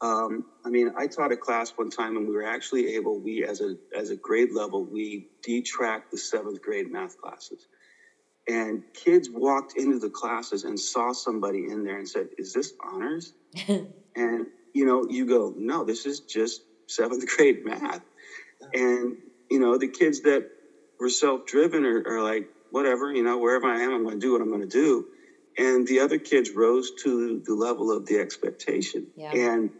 um, 0.00 0.44
I 0.64 0.68
mean, 0.68 0.90
I 0.96 1.06
taught 1.08 1.32
a 1.32 1.36
class 1.36 1.72
one 1.76 1.90
time, 1.90 2.16
and 2.16 2.26
we 2.26 2.34
were 2.34 2.46
actually 2.46 2.94
able. 2.94 3.20
We, 3.20 3.44
as 3.44 3.60
a 3.60 3.74
as 3.96 4.10
a 4.10 4.16
grade 4.16 4.50
level, 4.52 4.86
we 4.86 5.24
detracked 5.42 6.10
the 6.10 6.18
seventh 6.18 6.60
grade 6.60 6.86
math 6.88 7.16
classes, 7.16 7.66
and 8.46 8.82
kids 8.94 9.28
walked 9.30 9.72
into 9.76 9.98
the 9.98 10.10
classes 10.10 10.62
and 10.64 10.78
saw 10.78 11.12
somebody 11.12 11.66
in 11.68 11.82
there 11.82 11.98
and 11.98 12.08
said, 12.08 12.28
"Is 12.38 12.52
this 12.52 12.72
honors?" 12.84 13.32
and 14.14 14.46
you 14.72 14.84
know, 14.84 15.04
you 15.08 15.26
go, 15.26 15.52
"No, 15.56 15.84
this 15.84 16.06
is 16.06 16.20
just 16.20 16.62
seventh 16.86 17.26
grade 17.36 17.64
math." 17.64 18.02
And 18.72 19.16
you 19.50 19.58
know, 19.58 19.78
the 19.78 19.88
kids 19.88 20.20
that 20.22 20.44
were 21.00 21.10
self 21.10 21.44
driven 21.44 21.84
are, 21.84 22.02
are 22.06 22.22
like, 22.22 22.44
"Whatever, 22.70 23.12
you 23.12 23.24
know, 23.24 23.38
wherever 23.38 23.66
I 23.66 23.80
am, 23.80 23.92
I'm 23.92 24.04
going 24.04 24.20
to 24.20 24.24
do 24.24 24.32
what 24.32 24.42
I'm 24.42 24.50
going 24.50 24.62
to 24.62 24.66
do." 24.68 25.04
And 25.56 25.88
the 25.88 25.98
other 25.98 26.18
kids 26.18 26.52
rose 26.54 26.92
to 27.02 27.42
the 27.44 27.54
level 27.54 27.90
of 27.90 28.06
the 28.06 28.18
expectation, 28.18 29.08
yeah. 29.16 29.32
and 29.34 29.70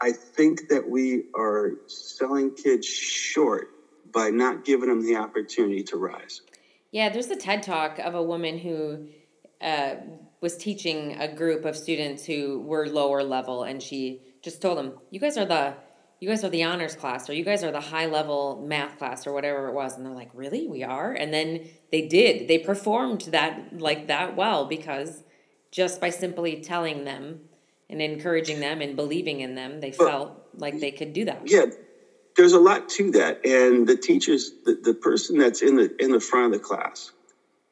I 0.00 0.12
think 0.12 0.68
that 0.68 0.88
we 0.88 1.24
are 1.34 1.72
selling 1.86 2.54
kids 2.54 2.86
short 2.86 3.70
by 4.12 4.30
not 4.30 4.64
giving 4.64 4.88
them 4.88 5.02
the 5.02 5.16
opportunity 5.16 5.82
to 5.84 5.96
rise. 5.96 6.42
Yeah, 6.90 7.08
there's 7.08 7.30
a 7.30 7.36
TED 7.36 7.62
talk 7.62 7.98
of 7.98 8.14
a 8.14 8.22
woman 8.22 8.58
who 8.58 9.08
uh, 9.60 9.96
was 10.40 10.56
teaching 10.56 11.16
a 11.18 11.32
group 11.34 11.64
of 11.64 11.76
students 11.76 12.24
who 12.24 12.60
were 12.60 12.86
lower 12.86 13.22
level, 13.22 13.64
and 13.64 13.82
she 13.82 14.22
just 14.42 14.62
told 14.62 14.78
them, 14.78 14.94
"You 15.10 15.20
guys 15.20 15.36
are 15.36 15.44
the 15.44 15.74
you 16.20 16.28
guys 16.28 16.44
are 16.44 16.48
the 16.48 16.64
honors 16.64 16.94
class, 16.94 17.28
or 17.28 17.34
you 17.34 17.44
guys 17.44 17.62
are 17.62 17.72
the 17.72 17.80
high 17.80 18.06
level 18.06 18.64
math 18.66 18.98
class, 18.98 19.26
or 19.26 19.32
whatever 19.32 19.68
it 19.68 19.74
was." 19.74 19.96
And 19.96 20.06
they're 20.06 20.14
like, 20.14 20.30
"Really? 20.34 20.66
We 20.66 20.84
are?" 20.84 21.12
And 21.12 21.32
then 21.32 21.68
they 21.90 22.06
did. 22.06 22.48
They 22.48 22.58
performed 22.58 23.22
that 23.32 23.78
like 23.78 24.06
that 24.06 24.36
well 24.36 24.66
because 24.66 25.24
just 25.70 26.00
by 26.00 26.10
simply 26.10 26.60
telling 26.60 27.04
them 27.04 27.40
and 27.88 28.02
encouraging 28.02 28.60
them 28.60 28.80
and 28.80 28.96
believing 28.96 29.40
in 29.40 29.54
them, 29.54 29.80
they 29.80 29.94
well, 29.98 30.08
felt 30.08 30.48
like 30.56 30.80
they 30.80 30.90
could 30.90 31.12
do 31.12 31.24
that. 31.26 31.42
Yeah, 31.44 31.66
there's 32.36 32.52
a 32.52 32.60
lot 32.60 32.88
to 32.90 33.10
that, 33.12 33.44
and 33.44 33.86
the 33.86 33.96
teachers, 33.96 34.50
the, 34.64 34.78
the 34.82 34.94
person 34.94 35.38
that's 35.38 35.62
in 35.62 35.76
the 35.76 35.94
in 36.02 36.10
the 36.10 36.20
front 36.20 36.46
of 36.46 36.52
the 36.52 36.64
class, 36.64 37.12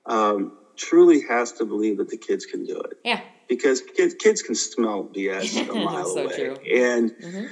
um, 0.06 0.56
truly 0.76 1.22
has 1.28 1.52
to 1.52 1.64
believe 1.64 1.98
that 1.98 2.08
the 2.08 2.16
kids 2.16 2.46
can 2.46 2.64
do 2.64 2.80
it. 2.80 2.98
Yeah, 3.04 3.20
because 3.48 3.80
kids 3.80 4.14
kids 4.14 4.42
can 4.42 4.54
smell 4.54 5.04
BS 5.04 5.68
a 5.70 5.74
mile 5.74 6.04
so 6.06 6.24
away, 6.24 6.36
true. 6.36 6.56
and 6.72 7.10
mm-hmm. 7.10 7.46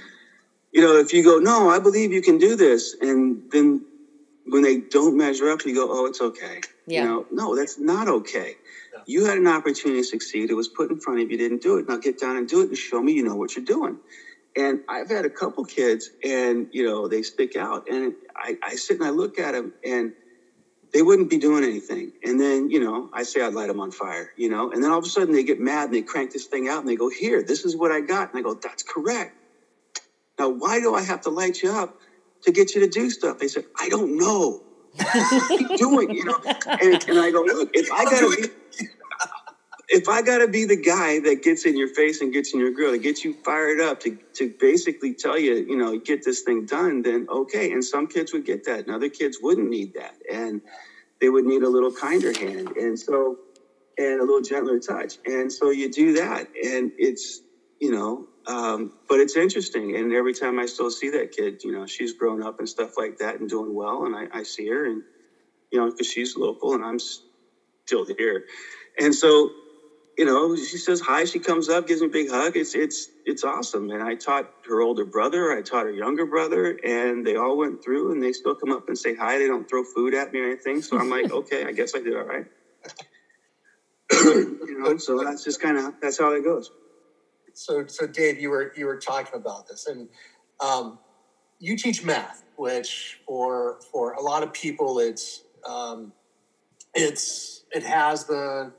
you 0.73 0.81
know 0.81 0.99
if 0.99 1.13
you 1.13 1.25
go, 1.25 1.39
no, 1.39 1.69
I 1.69 1.79
believe 1.79 2.13
you 2.13 2.23
can 2.23 2.39
do 2.39 2.57
this, 2.57 2.97
and 3.01 3.43
then 3.51 3.85
when 4.47 4.63
they 4.63 4.79
don't 4.79 5.17
measure 5.17 5.51
up, 5.51 5.65
you 5.65 5.75
go, 5.75 5.89
oh, 5.91 6.07
it's 6.07 6.21
okay. 6.21 6.61
Yeah. 6.87 7.03
You 7.03 7.09
know, 7.09 7.27
no, 7.31 7.57
that's 7.57 7.79
not 7.79 8.09
okay. 8.09 8.57
You 9.07 9.25
had 9.27 9.39
an 9.39 9.49
opportunity 9.49 10.01
to 10.01 10.07
succeed. 10.07 10.51
It 10.51 10.55
was 10.55 10.69
put 10.69 10.91
in 10.91 10.99
front 10.99 11.21
of 11.21 11.31
you. 11.31 11.37
Didn't 11.39 11.63
do 11.63 11.79
it. 11.79 11.87
Now 11.89 11.99
get 11.99 12.19
down 12.19 12.37
and 12.37 12.49
do 12.49 12.61
it 12.63 12.69
and 12.69 12.79
show 12.79 13.03
me 13.03 13.13
you 13.15 13.23
know 13.23 13.37
what 13.37 13.57
you're 13.57 13.65
doing. 13.65 13.99
And 14.57 14.81
I've 14.89 15.09
had 15.11 15.25
a 15.27 15.31
couple 15.31 15.65
kids, 15.65 16.11
and 16.25 16.67
you 16.73 16.85
know 16.85 17.09
they 17.09 17.23
stick 17.23 17.57
out, 17.57 17.83
and 17.91 18.15
I, 18.37 18.57
I 18.63 18.75
sit 18.77 18.99
and 18.99 19.07
I 19.07 19.11
look 19.11 19.39
at 19.39 19.53
them, 19.53 19.73
and 19.85 20.13
they 20.95 21.03
wouldn't 21.03 21.31
be 21.31 21.39
doing 21.39 21.65
anything. 21.65 22.13
And 22.25 22.41
then 22.41 22.69
you 22.71 22.81
know 22.81 23.09
I 23.15 23.25
say 23.25 23.43
I'd 23.43 23.55
light 23.55 23.69
them 23.69 23.81
on 23.81 23.93
fire, 23.93 24.29
you 24.37 24.49
know, 24.49 24.71
and 24.71 24.83
then 24.85 24.93
all 24.93 24.99
of 24.99 25.05
a 25.07 25.09
sudden 25.09 25.35
they 25.35 25.45
get 25.45 25.59
mad 25.59 25.85
and 25.87 25.95
they 25.95 26.03
crank 26.03 26.33
this 26.33 26.47
thing 26.47 26.69
out 26.69 26.81
and 26.81 26.89
they 26.89 26.97
go, 26.97 27.11
"Here, 27.11 27.43
this 27.45 27.65
is 27.65 27.77
what 27.77 27.93
I 27.93 28.01
got," 28.03 28.31
and 28.33 28.39
I 28.39 28.43
go, 28.43 28.57
"That's 28.63 28.85
correct." 28.85 29.33
Now 30.39 30.51
why 30.51 30.81
do 30.81 30.95
I 30.95 31.03
have 31.03 31.21
to 31.23 31.31
light 31.31 31.59
you 31.63 31.71
up 31.71 31.91
to 32.45 32.53
get 32.53 32.75
you 32.75 32.81
to 32.83 32.89
do 32.89 33.11
stuff? 33.11 33.39
They 33.39 33.49
said, 33.49 33.65
"I 33.81 33.89
don't 33.89 34.17
know." 34.19 34.59
keep 35.49 35.77
doing, 35.77 36.11
you 36.11 36.25
know. 36.25 36.39
And, 36.67 37.09
and 37.09 37.19
I 37.19 37.31
go, 37.31 37.43
look, 37.43 37.71
if 37.75 37.91
I 37.93 38.05
gotta 38.05 38.37
be, 38.37 38.87
if 39.89 40.09
I 40.09 40.23
gotta 40.23 40.49
be 40.49 40.65
the 40.65 40.77
guy 40.77 41.21
that 41.21 41.43
gets 41.43 41.65
in 41.65 41.77
your 41.77 41.89
face 41.89 42.21
and 42.21 42.33
gets 42.33 42.53
in 42.55 42.61
your 42.61 42.73
grill, 42.73 42.93
that 42.93 42.99
gets 42.99 43.25
you 43.25 43.35
fired 43.45 43.81
up 43.81 44.01
to 44.01 44.19
to 44.35 44.55
basically 44.61 45.15
tell 45.15 45.39
you, 45.39 45.55
you 45.55 45.77
know, 45.77 45.99
get 45.99 46.25
this 46.25 46.43
thing 46.43 46.67
done, 46.67 47.03
then 47.03 47.27
okay. 47.31 47.73
And 47.73 47.85
some 47.85 48.07
kids 48.07 48.33
would 48.33 48.45
get 48.45 48.65
that, 48.65 48.81
and 48.81 48.91
other 48.91 49.09
kids 49.09 49.39
wouldn't 49.41 49.69
need 49.69 49.95
that, 49.95 50.15
and 50.31 50.61
they 51.21 51.29
would 51.29 51.45
need 51.45 51.63
a 51.63 51.69
little 51.69 51.93
kinder 51.93 52.33
hand, 52.33 52.77
and 52.77 52.99
so 52.99 53.39
and 53.99 54.21
a 54.21 54.25
little 54.25 54.43
gentler 54.43 54.79
touch, 54.79 55.19
and 55.27 55.53
so 55.53 55.71
you 55.71 55.91
do 55.91 56.15
that, 56.15 56.49
and 56.63 56.93
it's 56.99 57.41
you 57.81 57.91
know 57.91 58.29
um, 58.47 58.93
but 59.09 59.21
it's 59.21 59.37
interesting, 59.37 59.97
and 59.97 60.13
every 60.13 60.35
time 60.35 60.59
I 60.59 60.67
still 60.67 60.91
see 60.91 61.11
that 61.11 61.33
kid, 61.33 61.61
you 61.65 61.73
know, 61.73 61.87
she's 61.87 62.15
grown 62.15 62.43
up 62.43 62.57
and 62.59 62.69
stuff 62.69 62.93
like 62.99 63.17
that 63.21 63.41
and 63.41 63.49
doing 63.49 63.75
well, 63.75 64.05
and 64.05 64.17
I, 64.17 64.29
I 64.33 64.45
see 64.45 64.69
her, 64.69 64.87
and 64.87 65.03
you 65.73 65.81
know, 65.81 65.87
because 65.89 66.09
she's 66.09 66.35
local 66.37 66.75
and 66.75 66.85
I'm 66.85 66.99
still 67.87 68.07
here, 68.19 68.45
and 68.99 69.15
so 69.15 69.51
you 70.19 70.27
know, 70.27 70.57
she 70.57 70.79
says 70.79 71.01
hi. 71.03 71.25
She 71.27 71.41
comes 71.41 71.69
up, 71.71 71.87
gives 71.89 72.03
me 72.03 72.09
a 72.09 72.11
big 72.11 72.31
hug. 72.31 72.57
It's 72.57 72.77
it's 72.77 73.11
it's 73.27 73.45
awesome. 73.45 73.91
And 73.91 74.05
I 74.05 74.17
taught 74.17 74.47
her 74.67 74.81
older 74.83 75.07
brother, 75.07 75.53
I 75.53 75.63
taught 75.63 75.87
her 75.87 75.93
younger 75.93 76.27
brother, 76.27 76.77
and 76.85 77.27
they 77.27 77.37
all 77.37 77.59
went 77.59 77.81
through, 77.85 78.13
and 78.13 78.23
they 78.23 78.33
still 78.33 78.57
come 78.57 78.73
up 78.73 78.85
and 78.89 78.99
say 78.99 79.17
hi. 79.17 79.41
They 79.41 79.49
don't 79.49 79.67
throw 79.69 79.85
food 79.97 80.15
at 80.15 80.33
me 80.33 80.41
or 80.41 80.47
anything. 80.47 80.83
So 80.83 80.99
I'm 80.99 81.11
like, 81.11 81.33
okay, 81.33 81.67
I 81.67 81.73
guess 81.73 81.97
I 81.97 82.01
did 82.01 82.17
all 82.17 82.25
right. 82.27 82.47
you 84.13 84.79
know, 84.79 84.97
so 84.99 85.19
that's 85.25 85.45
just 85.45 85.61
kind 85.61 85.79
of 85.79 85.95
that's 86.03 86.19
how 86.19 86.33
it 86.33 86.45
goes 86.45 86.71
so 87.55 87.87
so 87.87 88.07
Dave, 88.07 88.41
you 88.41 88.51
were 88.51 88.73
you 88.77 88.87
were 88.87 88.99
talking 88.99 89.35
about 89.35 89.69
this, 89.69 89.87
and 89.87 90.09
um, 90.61 90.99
you 91.59 91.77
teach 91.77 92.05
math, 92.05 92.45
which 92.57 93.21
for 93.27 93.81
for 93.91 94.13
a 94.15 94.21
lot 94.21 94.43
of 94.43 94.53
people, 94.53 94.99
it's 94.99 95.43
um, 95.69 96.13
it's 96.95 97.65
it 97.73 97.83
has 97.83 98.25
the 98.25 98.73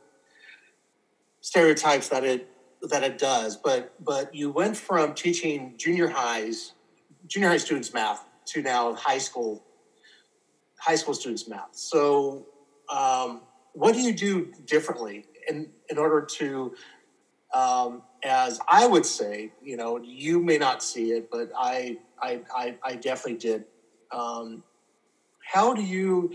stereotypes 1.42 2.10
that 2.10 2.24
it 2.24 2.50
that 2.90 3.04
it 3.04 3.18
does, 3.18 3.58
but 3.58 3.94
but 4.04 4.34
you 4.34 4.52
went 4.52 4.76
from 4.76 5.14
teaching 5.14 5.76
junior 5.78 6.08
highs, 6.08 6.74
junior 7.28 7.50
high 7.50 7.58
students 7.58 7.94
math 7.94 8.28
to 8.46 8.62
now 8.62 8.94
high 8.94 9.18
school 9.18 9.64
high 10.78 10.96
school 10.96 11.14
students 11.14 11.48
math. 11.48 11.70
So, 11.72 12.46
um, 12.90 13.42
what 13.74 13.94
do 13.94 14.02
you 14.02 14.14
do 14.14 14.52
differently 14.66 15.26
in 15.48 15.70
in 15.90 15.98
order 15.98 16.22
to 16.38 16.76
um, 17.54 18.04
as 18.24 18.60
I 18.68 18.88
would 18.88 19.06
say, 19.06 19.52
you 19.62 19.78
know, 19.78 20.00
you 20.02 20.40
may 20.40 20.58
not 20.58 20.84
see 20.84 21.12
it, 21.12 21.30
but 21.32 21.52
I, 21.58 21.98
I, 22.22 22.42
I, 22.56 22.76
I 22.84 22.96
definitely 22.96 23.38
did. 23.38 23.66
Um, 24.12 24.64
how 25.44 25.74
do 25.74 25.84
you 25.84 26.34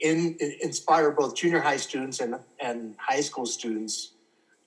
in, 0.00 0.36
in, 0.40 0.56
inspire 0.60 1.10
both 1.10 1.36
junior 1.36 1.60
high 1.60 1.76
students 1.76 2.20
and, 2.20 2.36
and 2.60 2.96
high 2.98 3.20
school 3.20 3.46
students 3.46 4.12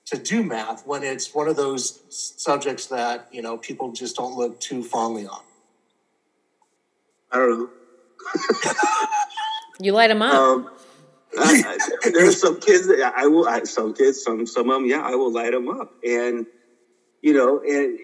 to 0.06 0.18
do 0.18 0.42
math 0.42 0.86
when 0.86 1.02
it's 1.02 1.34
one 1.34 1.48
of 1.48 1.56
those 1.56 2.02
subjects 2.08 2.86
that 2.86 3.28
you 3.30 3.42
know 3.42 3.56
people 3.56 3.92
just 3.92 4.16
don't 4.16 4.36
look 4.36 4.58
too 4.58 4.82
fondly 4.82 5.26
on? 5.26 5.40
I 7.30 7.36
don't 7.36 7.58
know. 7.58 7.68
you 9.80 9.92
light 9.92 10.08
them 10.08 10.22
up. 10.22 10.34
Um, 10.34 10.70
There's 12.14 12.40
some 12.40 12.60
kids 12.60 12.88
that 12.88 13.12
I 13.16 13.26
will. 13.28 13.48
I, 13.48 13.62
some 13.64 13.94
kids, 13.94 14.22
some 14.22 14.46
some 14.46 14.70
of 14.70 14.76
them, 14.76 14.86
yeah, 14.86 15.02
I 15.02 15.14
will 15.16 15.32
light 15.32 15.52
them 15.52 15.68
up, 15.68 15.88
and 16.04 16.46
you 17.22 17.34
know, 17.34 17.60
and 17.60 17.98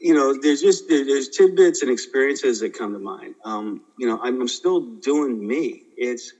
you 0.00 0.14
know, 0.14 0.34
there's 0.40 0.60
just 0.60 0.84
there's 0.88 1.28
tidbits 1.28 1.82
and 1.82 1.90
experiences 1.90 2.60
that 2.60 2.74
come 2.74 2.92
to 2.94 2.98
mind. 3.00 3.34
Um, 3.44 3.82
you 3.98 4.08
know, 4.08 4.20
I'm, 4.22 4.40
I'm 4.42 4.48
still 4.48 4.80
doing 4.80 5.46
me. 5.46 5.84
It's, 5.96 6.32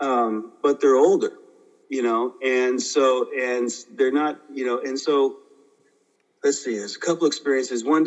um, 0.00 0.52
but 0.62 0.80
they're 0.80 0.96
older, 0.96 1.32
you 1.88 2.02
know, 2.02 2.32
and 2.42 2.80
so 2.82 3.26
and 3.38 3.68
they're 3.94 4.12
not, 4.12 4.36
you 4.48 4.66
know, 4.66 4.80
and 4.80 4.98
so 4.98 5.34
let's 6.44 6.62
see. 6.62 6.78
There's 6.78 6.96
a 6.96 7.00
couple 7.06 7.26
experiences. 7.26 7.84
One, 7.84 8.06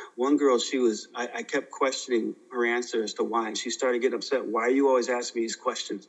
one 0.16 0.36
girl, 0.36 0.58
she 0.58 0.78
was, 0.78 1.08
I, 1.14 1.28
I 1.36 1.42
kept 1.42 1.70
questioning 1.70 2.34
her 2.52 2.66
answer 2.66 3.02
as 3.04 3.14
to 3.14 3.24
why, 3.24 3.48
and 3.48 3.58
she 3.58 3.70
started 3.70 4.00
getting 4.00 4.16
upset. 4.16 4.46
Why 4.46 4.62
are 4.62 4.70
you 4.70 4.88
always 4.88 5.08
asking 5.08 5.40
me 5.40 5.44
these 5.44 5.56
questions, 5.56 6.08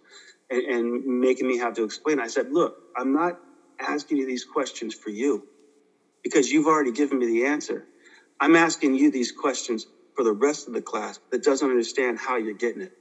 and, 0.50 0.64
and 0.66 1.04
making 1.22 1.48
me 1.48 1.58
have 1.60 1.74
to 1.76 1.84
explain? 1.84 2.20
I 2.20 2.28
said, 2.28 2.48
look, 2.50 2.74
I'm 2.98 3.14
not 3.14 3.36
asking 3.82 4.18
you 4.18 4.28
these 4.28 4.46
questions 4.46 4.96
for 4.96 5.12
you 5.12 5.44
because 6.24 6.52
you've 6.52 6.68
already 6.68 6.92
given 6.94 7.20
me 7.20 7.28
the 7.28 7.46
answer. 7.46 7.88
I'm 8.42 8.56
asking 8.58 8.96
you 8.96 9.12
these 9.12 9.34
questions 9.34 9.88
for 10.16 10.24
the 10.26 10.34
rest 10.34 10.68
of 10.68 10.74
the 10.76 10.84
class 10.84 11.20
that 11.32 11.44
doesn't 11.44 11.70
understand 11.70 12.20
how 12.20 12.38
you're 12.38 12.54
getting 12.56 12.84
it. 12.84 12.92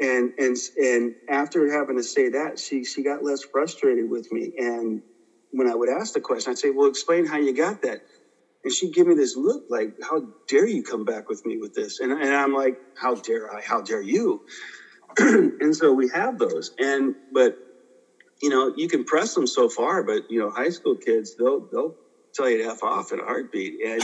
And 0.00 0.32
and 0.38 0.56
and 0.76 1.14
after 1.30 1.72
having 1.72 1.96
to 1.98 2.04
say 2.04 2.30
that, 2.30 2.60
she 2.60 2.84
she 2.84 3.02
got 3.02 3.24
less 3.24 3.40
frustrated 3.52 4.10
with 4.10 4.26
me. 4.32 4.52
And 4.58 5.02
when 5.52 5.68
I 5.70 5.76
would 5.76 5.90
ask 5.90 6.14
the 6.14 6.20
question, 6.20 6.52
I'd 6.52 6.58
say, 6.58 6.70
"Well, 6.70 6.88
explain 6.88 7.26
how 7.26 7.38
you 7.38 7.54
got 7.54 7.78
that." 7.82 8.00
And 8.64 8.72
she'd 8.74 8.94
give 8.94 9.06
me 9.06 9.14
this 9.14 9.36
look 9.36 9.62
like, 9.68 9.90
"How 10.02 10.22
dare 10.48 10.66
you 10.66 10.82
come 10.82 11.04
back 11.04 11.28
with 11.28 11.42
me 11.46 11.58
with 11.58 11.74
this?" 11.74 12.00
And 12.00 12.12
and 12.12 12.34
I'm 12.34 12.54
like, 12.54 12.76
"How 12.94 13.16
dare 13.16 13.52
I? 13.54 13.62
How 13.62 13.82
dare 13.82 14.02
you?" 14.02 14.40
and 15.18 15.76
so 15.76 15.92
we 15.92 16.08
have 16.14 16.38
those. 16.38 16.70
And 16.78 17.14
but 17.32 17.54
you 18.42 18.50
know, 18.50 18.72
you 18.74 18.88
can 18.88 19.04
press 19.04 19.34
them 19.34 19.46
so 19.48 19.68
far, 19.68 20.02
but 20.04 20.22
you 20.28 20.40
know, 20.40 20.50
high 20.50 20.70
school 20.70 20.96
kids, 20.96 21.34
they'll 21.38 21.60
they'll 21.72 21.94
tell 22.34 22.50
you 22.50 22.58
to 22.58 22.70
f 22.70 22.78
off 22.82 23.12
in 23.12 23.20
a 23.20 23.24
heartbeat, 23.24 23.74
and 23.86 24.02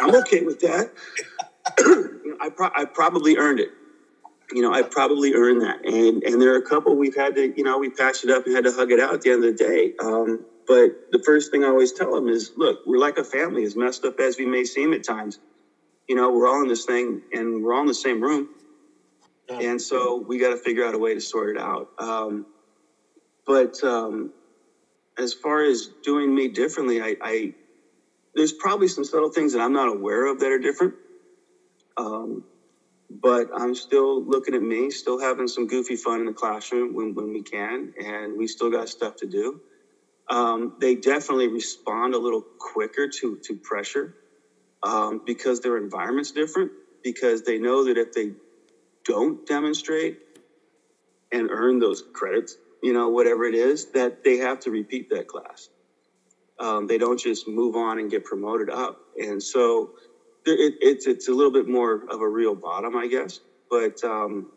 I'm 0.00 0.14
okay 0.16 0.42
with 0.42 0.60
that. 0.60 0.88
I 1.78 2.50
pro- 2.56 2.70
I 2.76 2.86
probably 2.94 3.36
earned 3.36 3.60
it. 3.60 3.70
You 4.52 4.62
know, 4.62 4.72
I 4.72 4.82
probably 4.90 5.34
earned 5.34 5.62
that, 5.62 5.78
and 5.84 6.22
and 6.24 6.40
there 6.42 6.54
are 6.54 6.58
a 6.58 6.62
couple 6.62 6.96
we've 6.96 7.16
had 7.16 7.34
to, 7.36 7.52
you 7.56 7.64
know, 7.64 7.78
we 7.78 7.90
patched 7.90 8.24
it 8.24 8.30
up 8.30 8.44
and 8.46 8.54
had 8.54 8.64
to 8.64 8.72
hug 8.72 8.92
it 8.92 9.00
out 9.00 9.14
at 9.14 9.22
the 9.22 9.30
end 9.30 9.44
of 9.44 9.56
the 9.56 9.64
day. 9.64 9.92
Um, 10.02 10.44
but 10.66 10.90
the 11.12 11.20
first 11.24 11.50
thing 11.50 11.64
I 11.64 11.68
always 11.68 11.92
tell 11.92 12.14
them 12.14 12.28
is, 12.28 12.50
look, 12.56 12.78
we're 12.84 12.98
like 12.98 13.18
a 13.18 13.24
family, 13.24 13.64
as 13.64 13.76
messed 13.76 14.04
up 14.04 14.14
as 14.20 14.36
we 14.38 14.46
may 14.46 14.64
seem 14.64 14.94
at 14.94 15.04
times. 15.04 15.38
You 16.08 16.16
know, 16.16 16.32
we're 16.32 16.48
all 16.48 16.62
in 16.62 16.68
this 16.68 16.84
thing, 16.86 17.20
and 17.32 17.62
we're 17.62 17.74
all 17.74 17.82
in 17.82 17.86
the 17.88 17.94
same 17.94 18.22
room. 18.22 18.48
And 19.60 19.80
so 19.80 20.24
we 20.26 20.38
got 20.38 20.50
to 20.50 20.58
figure 20.58 20.84
out 20.86 20.94
a 20.94 20.98
way 20.98 21.14
to 21.14 21.20
sort 21.20 21.56
it 21.56 21.60
out. 21.62 21.88
Um, 21.98 22.46
but 23.46 23.72
um, 23.84 24.30
as 25.18 25.34
far 25.34 25.64
as 25.64 25.88
doing 26.04 26.34
me 26.34 26.48
differently, 26.48 27.02
I, 27.02 27.16
I, 27.22 27.52
there's 28.34 28.54
probably 28.54 28.88
some 28.88 29.04
subtle 29.04 29.30
things 29.30 29.52
that 29.54 29.60
I'm 29.62 29.72
not 29.74 29.88
aware 29.88 30.26
of 30.26 30.40
that 30.40 30.52
are 30.52 30.58
different. 30.58 30.94
Um, 31.98 32.44
but 33.10 33.48
I'm 33.56 33.74
still 33.74 34.24
looking 34.24 34.54
at 34.54 34.62
me, 34.62 34.90
still 34.90 35.20
having 35.20 35.48
some 35.48 35.66
goofy 35.66 35.96
fun 35.96 36.20
in 36.20 36.26
the 36.26 36.34
classroom 36.34 36.94
when, 36.94 37.14
when 37.14 37.32
we 37.32 37.42
can, 37.42 37.90
and 37.96 38.36
we 38.36 38.48
still 38.48 38.70
got 38.70 38.88
stuff 38.88 39.14
to 39.18 39.26
do. 39.26 39.60
Um, 40.30 40.72
they 40.78 40.96
definitely 40.96 41.48
respond 41.48 42.14
a 42.14 42.18
little 42.18 42.44
quicker 42.60 43.08
to 43.20 43.38
to 43.44 43.58
pressure 43.64 44.12
um, 44.82 45.20
because 45.26 45.60
their 45.60 45.78
environment's 45.78 46.32
different. 46.32 46.72
Because 47.04 47.42
they 47.42 47.58
know 47.58 47.84
that 47.84 47.98
if 47.98 48.08
they 48.14 48.32
don't 49.04 49.46
demonstrate 49.46 50.18
and 51.32 51.50
earn 51.50 51.78
those 51.78 52.02
credits, 52.12 52.56
you 52.82 52.92
know, 52.92 53.08
whatever 53.08 53.44
it 53.44 53.54
is, 53.54 53.86
that 53.92 54.24
they 54.24 54.36
have 54.38 54.60
to 54.60 54.70
repeat 54.70 55.10
that 55.10 55.26
class. 55.26 55.68
Um, 56.58 56.86
they 56.86 56.98
don't 56.98 57.18
just 57.18 57.48
move 57.48 57.74
on 57.76 57.98
and 57.98 58.10
get 58.10 58.24
promoted 58.24 58.70
up. 58.70 58.98
And 59.18 59.42
so 59.42 59.90
it, 60.46 60.74
it's, 60.80 61.06
it's 61.06 61.28
a 61.28 61.32
little 61.32 61.52
bit 61.52 61.68
more 61.68 62.04
of 62.10 62.20
a 62.20 62.28
real 62.28 62.54
bottom, 62.54 62.96
I 62.96 63.08
guess. 63.08 63.40
But, 63.68 64.02
um, 64.04 64.52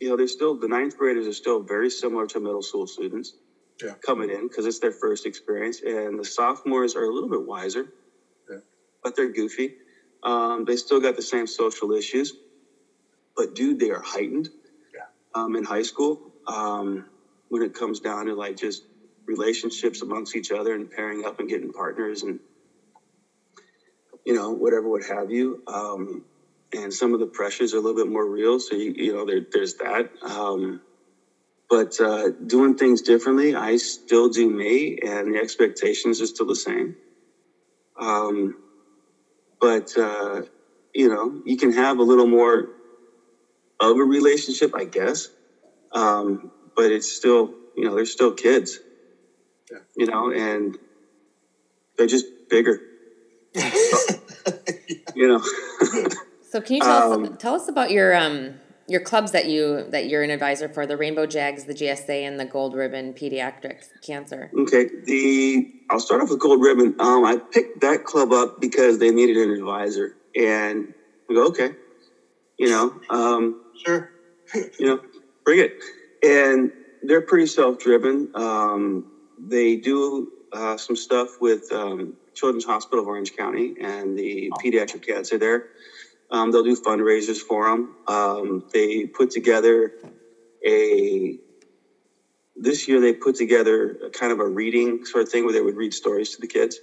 you 0.00 0.08
know, 0.08 0.16
they're 0.16 0.26
still, 0.26 0.58
the 0.58 0.68
ninth 0.68 0.96
graders 0.98 1.26
are 1.26 1.32
still 1.32 1.62
very 1.62 1.90
similar 1.90 2.26
to 2.28 2.40
middle 2.40 2.62
school 2.62 2.86
students 2.86 3.34
yeah. 3.82 3.94
coming 4.04 4.30
in 4.30 4.48
because 4.48 4.66
it's 4.66 4.80
their 4.80 4.92
first 4.92 5.26
experience. 5.26 5.80
And 5.82 6.18
the 6.18 6.24
sophomores 6.24 6.96
are 6.96 7.04
a 7.04 7.12
little 7.12 7.28
bit 7.28 7.46
wiser, 7.46 7.92
yeah. 8.50 8.58
but 9.04 9.14
they're 9.14 9.32
goofy. 9.32 9.74
Um, 10.22 10.64
they 10.64 10.76
still 10.76 11.00
got 11.00 11.16
the 11.16 11.22
same 11.22 11.46
social 11.46 11.92
issues, 11.92 12.32
but 13.36 13.54
dude, 13.54 13.78
they 13.78 13.90
are 13.90 14.02
heightened 14.02 14.48
yeah. 14.94 15.02
um, 15.34 15.56
in 15.56 15.64
high 15.64 15.82
school. 15.82 16.20
Um, 16.46 17.06
when 17.48 17.62
it 17.62 17.74
comes 17.74 18.00
down 18.00 18.26
to 18.26 18.34
like 18.34 18.56
just 18.56 18.82
relationships 19.26 20.02
amongst 20.02 20.34
each 20.36 20.50
other 20.50 20.74
and 20.74 20.90
pairing 20.90 21.24
up 21.26 21.38
and 21.40 21.48
getting 21.48 21.70
partners 21.72 22.22
and 22.22 22.40
you 24.24 24.34
know 24.34 24.50
whatever 24.50 24.88
what 24.88 25.02
have 25.04 25.30
you 25.30 25.62
um, 25.66 26.24
and 26.74 26.92
some 26.94 27.14
of 27.14 27.20
the 27.20 27.26
pressures 27.26 27.74
are 27.74 27.78
a 27.78 27.80
little 27.80 27.96
bit 27.96 28.10
more 28.10 28.26
real 28.26 28.60
so 28.60 28.74
you, 28.74 28.92
you 28.96 29.12
know 29.14 29.24
there, 29.26 29.42
there's 29.52 29.74
that 29.74 30.06
um, 30.22 30.80
but 31.68 31.98
uh, 32.00 32.30
doing 32.46 32.74
things 32.74 33.02
differently 33.02 33.54
i 33.54 33.76
still 33.76 34.28
do 34.28 34.48
me 34.50 34.98
and 35.02 35.34
the 35.34 35.38
expectations 35.38 36.20
are 36.20 36.26
still 36.26 36.46
the 36.46 36.56
same 36.56 36.96
um, 37.98 38.54
but 39.60 39.86
uh, 39.96 40.42
you 40.94 41.08
know 41.08 41.40
you 41.44 41.56
can 41.56 41.72
have 41.72 41.98
a 41.98 42.02
little 42.04 42.26
more 42.26 42.66
of 43.80 43.96
a 43.96 44.02
relationship 44.02 44.74
i 44.74 44.84
guess 44.84 45.28
um, 45.92 46.50
but 46.76 46.92
it's 46.92 47.10
still, 47.10 47.54
you 47.76 47.84
know, 47.84 47.94
they're 47.94 48.06
still 48.06 48.32
kids, 48.32 48.78
yeah. 49.70 49.78
you 49.96 50.06
know, 50.06 50.30
and 50.32 50.78
they're 51.96 52.06
just 52.06 52.26
bigger, 52.48 52.80
you 55.14 55.28
know. 55.28 55.42
so 56.48 56.60
can 56.60 56.76
you 56.76 56.80
tell 56.80 57.12
um, 57.12 57.24
us 57.24 57.30
tell 57.38 57.54
us 57.54 57.68
about 57.68 57.90
your 57.90 58.14
um 58.14 58.54
your 58.86 59.00
clubs 59.00 59.32
that 59.32 59.46
you 59.46 59.84
that 59.90 60.08
you're 60.08 60.22
an 60.22 60.30
advisor 60.30 60.68
for 60.68 60.86
the 60.86 60.96
Rainbow 60.96 61.26
Jags, 61.26 61.64
the 61.64 61.74
GSA, 61.74 62.26
and 62.26 62.38
the 62.38 62.44
Gold 62.44 62.74
Ribbon 62.74 63.12
Pediatric 63.12 63.84
Cancer. 64.02 64.50
Okay, 64.56 64.88
the 65.04 65.72
I'll 65.90 66.00
start 66.00 66.22
off 66.22 66.30
with 66.30 66.38
Gold 66.38 66.62
Ribbon. 66.62 66.96
Um, 67.00 67.24
I 67.24 67.36
picked 67.36 67.80
that 67.80 68.04
club 68.04 68.32
up 68.32 68.60
because 68.60 68.98
they 68.98 69.10
needed 69.10 69.36
an 69.36 69.50
advisor, 69.50 70.16
and 70.36 70.94
we 71.28 71.34
go 71.34 71.48
okay, 71.48 71.72
you 72.58 72.68
know, 72.68 73.00
um, 73.10 73.60
sure, 73.86 74.10
you 74.78 74.86
know, 74.86 75.00
bring 75.44 75.60
it, 75.60 75.72
and 76.24 76.70
they're 77.02 77.22
pretty 77.22 77.46
self-driven. 77.46 78.28
Um, 78.34 79.04
they 79.38 79.76
do 79.76 80.28
uh, 80.52 80.76
some 80.78 80.96
stuff 80.96 81.28
with 81.40 81.62
um, 81.72 82.14
Children's 82.34 82.64
Hospital 82.66 83.02
of 83.02 83.08
Orange 83.08 83.32
County 83.38 83.74
and 83.80 84.16
the 84.18 84.50
pediatric 84.64 85.06
cancer 85.06 85.38
there. 85.38 85.64
Um, 86.30 86.50
they'll 86.50 86.62
do 86.64 86.76
fundraisers 86.86 87.38
for 87.38 87.68
them. 87.70 87.94
Um, 88.08 88.64
they 88.72 89.06
put 89.06 89.30
together 89.30 89.92
a 90.66 91.38
this 92.56 92.88
year 92.88 93.00
they 93.00 93.12
put 93.14 93.36
together 93.36 93.96
a 94.04 94.10
kind 94.10 94.32
of 94.32 94.40
a 94.40 94.46
reading 94.48 95.00
sort 95.04 95.22
of 95.22 95.30
thing 95.30 95.44
where 95.44 95.52
they 95.54 95.62
would 95.62 95.76
read 95.76 95.94
stories 95.94 96.30
to 96.32 96.38
the 96.40 96.48
kids. 96.48 96.80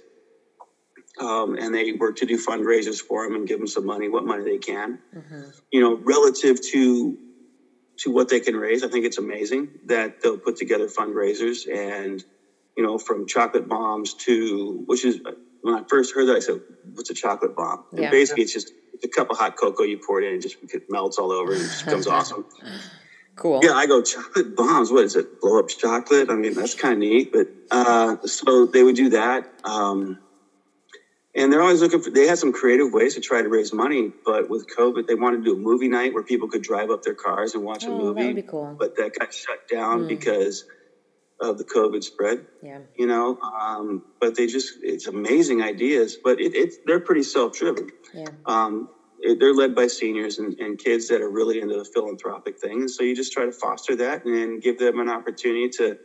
Um, 1.20 1.56
and 1.56 1.74
they 1.74 1.92
work 1.92 2.16
to 2.16 2.26
do 2.26 2.38
fundraisers 2.38 3.00
for 3.00 3.24
them 3.24 3.34
and 3.34 3.46
give 3.46 3.58
them 3.58 3.66
some 3.66 3.84
money, 3.84 4.08
what 4.08 4.24
money 4.24 4.44
they 4.44 4.58
can. 4.58 4.98
Mm-hmm. 5.14 5.42
You 5.72 5.80
know, 5.80 5.96
relative 5.96 6.60
to 6.72 7.18
to 7.98 8.12
what 8.12 8.28
they 8.28 8.38
can 8.38 8.54
raise, 8.54 8.84
I 8.84 8.88
think 8.88 9.04
it's 9.04 9.18
amazing 9.18 9.70
that 9.86 10.22
they'll 10.22 10.38
put 10.38 10.54
together 10.56 10.86
fundraisers 10.86 11.66
and 11.68 12.22
you 12.76 12.84
know, 12.84 12.96
from 12.96 13.26
chocolate 13.26 13.68
bombs 13.68 14.14
to 14.14 14.84
which 14.86 15.04
is 15.04 15.20
when 15.62 15.74
I 15.74 15.82
first 15.88 16.14
heard 16.14 16.26
that 16.26 16.36
I 16.36 16.38
said, 16.38 16.60
"What's 16.94 17.10
a 17.10 17.14
chocolate 17.14 17.56
bomb?" 17.56 17.84
And 17.90 18.08
basically, 18.10 18.44
it's 18.44 18.52
just 18.52 18.72
a 19.02 19.08
cup 19.08 19.30
of 19.30 19.36
hot 19.36 19.56
cocoa 19.56 19.82
you 19.82 19.98
pour 19.98 20.22
it 20.22 20.26
in, 20.26 20.34
and 20.34 20.42
just 20.42 20.56
it 20.62 20.84
melts 20.88 21.18
all 21.18 21.32
over, 21.32 21.52
and 21.52 21.60
it 21.60 21.64
just 21.64 21.84
becomes 21.84 22.06
awesome. 22.16 22.44
Cool. 23.34 23.60
Yeah, 23.62 23.72
I 23.72 23.86
go 23.86 24.02
chocolate 24.02 24.56
bombs. 24.56 24.92
What 24.92 25.04
is 25.04 25.16
it? 25.16 25.40
Blow 25.40 25.58
up 25.58 25.68
chocolate? 25.68 26.30
I 26.30 26.34
mean, 26.34 26.54
that's 26.54 26.74
kind 26.74 26.94
of 26.94 26.98
neat. 27.00 27.32
But 27.32 27.48
uh, 27.70 28.16
so 28.26 28.66
they 28.66 28.82
would 28.82 28.96
do 28.96 29.10
that. 29.10 29.52
Um, 29.64 30.18
and 31.38 31.52
they're 31.52 31.62
always 31.62 31.80
looking 31.80 32.02
for, 32.02 32.10
they 32.10 32.26
had 32.26 32.36
some 32.36 32.52
creative 32.52 32.92
ways 32.92 33.14
to 33.14 33.20
try 33.20 33.40
to 33.40 33.48
raise 33.48 33.72
money. 33.72 34.12
But 34.24 34.50
with 34.50 34.66
COVID, 34.76 35.06
they 35.06 35.14
wanted 35.14 35.38
to 35.38 35.44
do 35.44 35.54
a 35.54 35.58
movie 35.58 35.88
night 35.88 36.12
where 36.12 36.24
people 36.24 36.48
could 36.48 36.62
drive 36.62 36.90
up 36.90 37.04
their 37.04 37.14
cars 37.14 37.54
and 37.54 37.62
watch 37.62 37.84
oh, 37.86 37.94
a 37.94 37.96
movie. 37.96 38.22
That 38.22 38.26
would 38.26 38.36
be 38.36 38.42
cool. 38.42 38.76
But 38.76 38.96
that 38.96 39.16
got 39.16 39.32
shut 39.32 39.68
down 39.70 40.02
mm. 40.02 40.08
because 40.08 40.64
of 41.40 41.56
the 41.56 41.62
COVID 41.62 42.02
spread. 42.02 42.44
Yeah. 42.60 42.80
You 42.96 43.06
know, 43.06 43.38
um, 43.38 44.02
but 44.20 44.34
they 44.34 44.48
just, 44.48 44.74
it's 44.82 45.06
amazing 45.06 45.62
ideas, 45.62 46.16
but 46.22 46.40
it, 46.40 46.56
it's, 46.56 46.78
they're 46.84 46.98
pretty 46.98 47.22
self 47.22 47.56
driven. 47.56 47.90
Yeah. 48.12 48.26
Um, 48.44 48.88
they're 49.38 49.54
led 49.54 49.76
by 49.76 49.86
seniors 49.86 50.38
and, 50.38 50.58
and 50.58 50.76
kids 50.76 51.06
that 51.08 51.20
are 51.20 51.30
really 51.30 51.60
into 51.60 51.76
the 51.76 51.84
philanthropic 51.84 52.58
thing. 52.58 52.80
And 52.80 52.90
so 52.90 53.04
you 53.04 53.14
just 53.14 53.32
try 53.32 53.44
to 53.44 53.52
foster 53.52 53.94
that 53.96 54.24
and 54.24 54.60
give 54.60 54.78
them 54.78 54.98
an 54.98 55.08
opportunity 55.08 55.68
to 55.78 55.98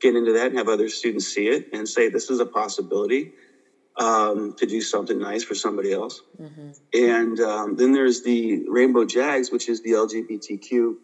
get 0.00 0.14
into 0.14 0.34
that 0.34 0.48
and 0.48 0.58
have 0.58 0.68
other 0.68 0.90
students 0.90 1.26
see 1.26 1.46
it 1.46 1.68
and 1.72 1.88
say, 1.88 2.10
this 2.10 2.28
is 2.28 2.40
a 2.40 2.46
possibility 2.46 3.32
um, 3.96 4.54
to 4.58 4.66
do 4.66 4.80
something 4.80 5.18
nice 5.18 5.44
for 5.44 5.54
somebody 5.54 5.92
else. 5.92 6.22
Mm-hmm. 6.40 6.70
And 6.94 7.40
um, 7.40 7.76
then 7.76 7.92
there's 7.92 8.22
the 8.22 8.62
Rainbow 8.68 9.04
Jags, 9.04 9.50
which 9.50 9.68
is 9.68 9.80
the 9.80 9.92
LGBTQ 9.92 10.94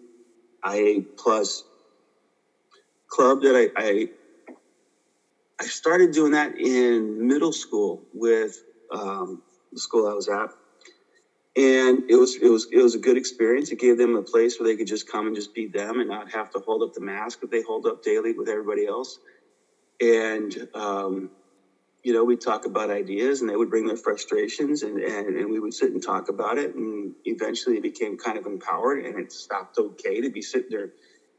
IA 0.66 1.03
plus 1.18 1.64
club 3.09 3.40
that 3.42 3.57
I, 3.57 3.68
I, 3.81 4.09
I 5.61 5.64
started 5.66 6.12
doing 6.12 6.33
that 6.33 6.57
in 6.57 7.26
middle 7.26 7.53
school 7.53 8.03
with 8.12 8.53
um, 8.92 9.40
the 9.72 9.81
school 9.81 10.07
I 10.07 10.14
was 10.14 10.29
at 10.29 10.48
and 11.57 12.03
it 12.09 12.16
was 12.16 12.37
it 12.40 12.48
was 12.48 12.66
it 12.70 12.81
was 12.81 12.94
a 12.94 12.98
good 12.98 13.16
experience. 13.16 13.70
It 13.70 13.79
gave 13.79 13.98
them 13.98 14.14
a 14.16 14.22
place 14.22 14.59
where 14.59 14.68
they 14.68 14.76
could 14.76 14.87
just 14.87 15.07
come 15.07 15.26
and 15.26 15.35
just 15.35 15.53
be 15.53 15.66
them 15.66 15.98
and 15.98 16.09
not 16.09 16.31
have 16.33 16.48
to 16.50 16.61
hold 16.64 16.83
up 16.83 16.92
the 16.94 17.00
mask 17.00 17.40
that 17.40 17.50
they 17.50 17.62
hold 17.62 17.87
up 17.87 18.03
daily 18.03 18.33
with 18.33 18.48
everybody 18.48 18.87
else. 18.87 19.18
And 20.00 20.66
um, 20.74 21.31
you 22.02 22.14
know, 22.14 22.24
we'd 22.24 22.40
talk 22.40 22.64
about 22.64 22.90
ideas, 22.90 23.40
and 23.40 23.50
they 23.50 23.56
would 23.56 23.68
bring 23.68 23.86
their 23.86 23.96
frustrations, 23.96 24.82
and, 24.82 24.98
and 24.98 25.36
and 25.36 25.50
we 25.50 25.60
would 25.60 25.74
sit 25.74 25.92
and 25.92 26.02
talk 26.02 26.28
about 26.28 26.58
it. 26.58 26.74
And 26.74 27.14
eventually, 27.24 27.76
it 27.76 27.82
became 27.82 28.16
kind 28.16 28.38
of 28.38 28.46
empowered, 28.46 29.04
and 29.04 29.18
it 29.18 29.32
stopped 29.32 29.78
okay 29.78 30.20
to 30.20 30.30
be 30.30 30.40
sitting 30.40 30.70
there 30.70 30.90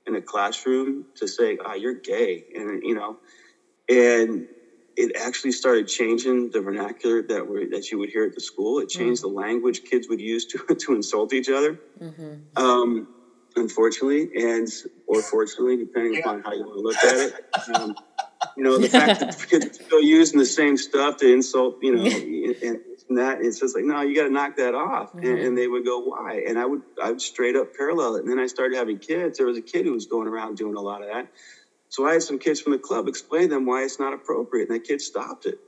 in 0.05 0.15
a 0.15 0.21
classroom 0.21 1.05
to 1.15 1.27
say, 1.27 1.57
"Ah, 1.65 1.73
you're 1.73 1.95
gay," 1.95 2.45
and 2.55 2.83
you 2.83 2.93
know, 2.93 3.17
and 3.89 4.47
it 4.97 5.15
actually 5.15 5.51
started 5.51 5.87
changing 5.87 6.51
the 6.51 6.61
vernacular 6.61 7.21
that 7.23 7.47
we 7.47 7.67
that 7.69 7.89
you 7.89 7.97
would 7.97 8.09
hear 8.09 8.25
at 8.25 8.35
the 8.35 8.41
school. 8.41 8.79
It 8.79 8.89
changed 8.89 9.23
mm-hmm. 9.23 9.33
the 9.33 9.41
language 9.41 9.83
kids 9.83 10.07
would 10.09 10.21
use 10.21 10.45
to 10.47 10.57
to 10.79 10.93
insult 10.93 11.33
each 11.33 11.49
other. 11.49 11.79
Mm-hmm. 11.99 12.63
Um, 12.63 13.07
unfortunately, 13.55 14.29
and 14.35 14.67
or 15.07 15.21
fortunately, 15.21 15.77
depending 15.77 16.19
upon 16.19 16.41
how 16.41 16.53
you 16.53 16.65
want 16.65 16.75
to 16.75 16.81
look 16.81 16.97
at 16.97 17.15
it. 17.15 17.75
Um, 17.75 17.95
you 18.57 18.63
know, 18.63 18.77
the 18.77 18.89
fact 18.97 19.19
that 19.19 19.49
kids 19.49 19.65
are 19.65 19.73
still 19.73 20.01
using 20.01 20.39
the 20.39 20.45
same 20.45 20.77
stuff 20.77 21.17
to 21.17 21.31
insult, 21.31 21.77
you 21.81 21.95
know, 21.95 22.03
and, 22.05 22.81
and 23.09 23.17
that 23.17 23.41
it's 23.41 23.59
just 23.59 23.75
like, 23.75 23.85
no, 23.85 24.01
you 24.01 24.15
got 24.15 24.23
to 24.23 24.29
knock 24.29 24.55
that 24.57 24.73
off. 24.73 25.13
Mm-hmm. 25.13 25.25
And, 25.25 25.39
and, 25.39 25.57
they 25.57 25.67
would 25.67 25.85
go, 25.85 25.99
why? 25.99 26.43
And 26.47 26.57
I 26.57 26.65
would, 26.65 26.81
I 27.01 27.11
would 27.11 27.21
straight 27.21 27.55
up 27.55 27.75
parallel 27.75 28.15
it. 28.15 28.23
And 28.23 28.31
then 28.31 28.39
I 28.39 28.47
started 28.47 28.77
having 28.77 28.99
kids. 28.99 29.37
There 29.37 29.47
was 29.47 29.57
a 29.57 29.61
kid 29.61 29.85
who 29.85 29.93
was 29.93 30.05
going 30.05 30.27
around 30.27 30.57
doing 30.57 30.75
a 30.75 30.81
lot 30.81 31.01
of 31.01 31.09
that. 31.09 31.27
So 31.89 32.07
I 32.07 32.13
had 32.13 32.23
some 32.23 32.39
kids 32.39 32.61
from 32.61 32.71
the 32.71 32.79
club 32.79 33.07
explain 33.09 33.49
them 33.49 33.65
why 33.65 33.83
it's 33.83 33.99
not 33.99 34.13
appropriate, 34.13 34.69
and 34.69 34.75
that 34.75 34.87
kid 34.87 35.01
stopped 35.01 35.45
it. 35.45 35.59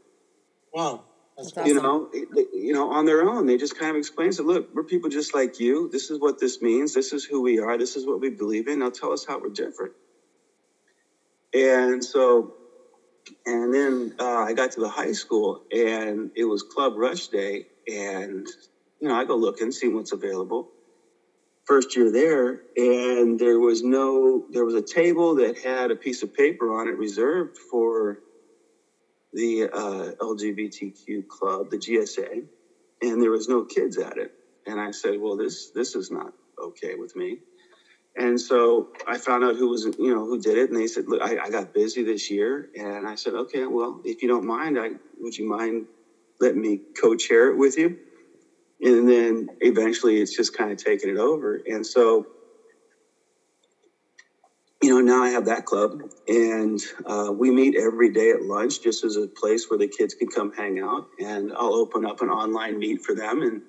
Wow. 0.73 1.03
That's 1.35 1.53
you 1.65 1.73
know, 1.73 2.09
you 2.53 2.73
know, 2.73 2.91
on 2.91 3.05
their 3.05 3.27
own, 3.27 3.45
they 3.45 3.57
just 3.57 3.77
kind 3.77 3.91
of 3.91 3.97
explain. 3.97 4.31
So, 4.31 4.43
look, 4.43 4.69
we're 4.73 4.83
people 4.83 5.09
just 5.09 5.33
like 5.33 5.59
you. 5.59 5.89
This 5.91 6.09
is 6.11 6.19
what 6.19 6.39
this 6.39 6.61
means. 6.61 6.93
This 6.93 7.11
is 7.11 7.25
who 7.25 7.41
we 7.41 7.59
are. 7.59 7.77
This 7.77 7.95
is 7.95 8.05
what 8.05 8.21
we 8.21 8.29
believe 8.29 8.67
in. 8.67 8.79
Now, 8.79 8.89
tell 8.89 9.11
us 9.11 9.25
how 9.25 9.39
we're 9.39 9.49
different. 9.49 9.93
And 11.53 12.03
so, 12.03 12.53
and 13.45 13.73
then 13.73 14.13
uh, 14.19 14.25
I 14.43 14.53
got 14.53 14.71
to 14.73 14.81
the 14.81 14.89
high 14.89 15.13
school, 15.13 15.59
and 15.71 16.31
it 16.35 16.45
was 16.45 16.63
Club 16.63 16.93
Rush 16.95 17.29
Day, 17.29 17.65
and 17.87 18.47
you 19.01 19.09
know, 19.09 19.15
I 19.15 19.25
go 19.25 19.35
look 19.37 19.61
and 19.61 19.73
see 19.73 19.89
what's 19.89 20.13
available 20.13 20.67
first 21.67 21.95
year 21.95 22.11
there, 22.11 22.61
and 22.77 23.39
there 23.39 23.59
was 23.59 23.83
no, 23.83 24.43
there 24.49 24.65
was 24.65 24.75
a 24.75 24.83
table 24.83 25.35
that 25.37 25.57
had 25.59 25.91
a 25.91 25.97
piece 25.97 26.23
of 26.23 26.33
paper 26.33 26.73
on 26.79 26.89
it 26.89 26.97
reserved 26.97 27.55
for 27.71 28.19
the 29.33 29.63
uh, 29.73 30.11
LGBTQ 30.21 31.27
club, 31.27 31.67
the 31.71 31.79
GSA, 31.79 32.47
and 33.01 33.21
there 33.21 33.31
was 33.31 33.47
no 33.47 33.65
kids 33.65 33.97
at 33.97 34.17
it. 34.17 34.31
And 34.67 34.79
I 34.79 34.91
said, 34.91 35.19
well, 35.19 35.37
this 35.37 35.71
this 35.73 35.95
is 35.95 36.09
not 36.11 36.31
okay 36.61 36.95
with 36.95 37.15
me. 37.15 37.39
And 38.17 38.39
so 38.41 38.89
I 39.07 39.17
found 39.19 39.43
out 39.43 39.55
who 39.55 39.69
was, 39.69 39.85
you 39.97 40.13
know, 40.13 40.25
who 40.25 40.39
did 40.39 40.57
it. 40.57 40.69
And 40.69 40.79
they 40.79 40.87
said, 40.87 41.05
look, 41.07 41.21
I, 41.21 41.37
I 41.45 41.49
got 41.49 41.73
busy 41.73 42.03
this 42.03 42.29
year. 42.29 42.69
And 42.75 43.07
I 43.07 43.15
said, 43.15 43.33
okay, 43.33 43.65
well, 43.67 43.99
if 44.03 44.21
you 44.21 44.27
don't 44.29 44.45
mind, 44.45 44.79
I 44.79 44.91
would 45.19 45.37
you 45.37 45.47
mind 45.49 45.87
letting 46.39 46.61
me 46.61 46.81
co-chair 47.01 47.49
it 47.49 47.57
with 47.57 47.77
you? 47.77 47.95
and 48.81 49.09
then 49.09 49.47
eventually 49.61 50.21
it's 50.21 50.35
just 50.35 50.53
kind 50.53 50.71
of 50.71 50.77
taken 50.77 51.09
it 51.09 51.17
over. 51.17 51.61
And 51.65 51.85
so, 51.85 52.27
you 54.81 54.89
know, 54.89 55.01
now 55.01 55.23
I 55.23 55.29
have 55.29 55.45
that 55.45 55.65
club, 55.65 55.93
and 56.27 56.79
uh, 57.05 57.31
we 57.33 57.51
meet 57.51 57.75
every 57.75 58.11
day 58.11 58.31
at 58.31 58.43
lunch 58.43 58.81
just 58.83 59.03
as 59.03 59.17
a 59.17 59.27
place 59.27 59.65
where 59.69 59.77
the 59.77 59.87
kids 59.87 60.13
can 60.13 60.27
come 60.29 60.51
hang 60.55 60.79
out. 60.79 61.05
And 61.19 61.53
I'll 61.53 61.75
open 61.75 62.05
up 62.05 62.21
an 62.21 62.29
online 62.29 62.79
meet 62.79 63.01
for 63.01 63.15
them, 63.15 63.41
and 63.41 63.61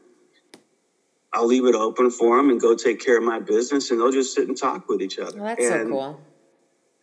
I'll 1.34 1.46
leave 1.46 1.66
it 1.66 1.74
open 1.74 2.10
for 2.10 2.36
them 2.36 2.50
and 2.50 2.60
go 2.60 2.76
take 2.76 3.04
care 3.04 3.18
of 3.18 3.24
my 3.24 3.40
business, 3.40 3.90
and 3.90 4.00
they'll 4.00 4.12
just 4.12 4.34
sit 4.34 4.46
and 4.46 4.56
talk 4.56 4.88
with 4.88 5.02
each 5.02 5.18
other. 5.18 5.36
Well, 5.36 5.46
that's 5.46 5.64
and, 5.64 5.88
so 5.88 5.90
cool. 5.90 6.20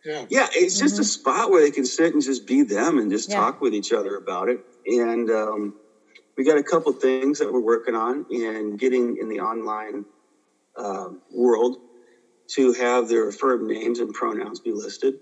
Yeah. 0.04 0.24
yeah, 0.30 0.48
it's 0.52 0.78
just 0.78 0.94
mm-hmm. 0.94 1.02
a 1.02 1.04
spot 1.04 1.50
where 1.50 1.62
they 1.62 1.70
can 1.70 1.86
sit 1.86 2.12
and 2.12 2.22
just 2.22 2.46
be 2.46 2.62
them 2.62 2.98
and 2.98 3.10
just 3.10 3.30
yeah. 3.30 3.36
talk 3.36 3.60
with 3.60 3.72
each 3.72 3.92
other 3.92 4.16
about 4.16 4.48
it. 4.48 4.60
And 4.84 5.30
um, 5.30 5.74
we 6.36 6.44
got 6.44 6.58
a 6.58 6.62
couple 6.62 6.92
things 6.92 7.38
that 7.38 7.52
we're 7.52 7.60
working 7.60 7.94
on 7.94 8.26
and 8.30 8.78
getting 8.78 9.18
in 9.18 9.28
the 9.28 9.38
online 9.40 10.04
uh, 10.76 11.10
world 11.30 11.76
to 12.48 12.72
have 12.72 13.08
their 13.08 13.28
affirmed 13.28 13.68
names 13.68 14.00
and 14.00 14.12
pronouns 14.12 14.58
be 14.58 14.72
listed. 14.72 15.20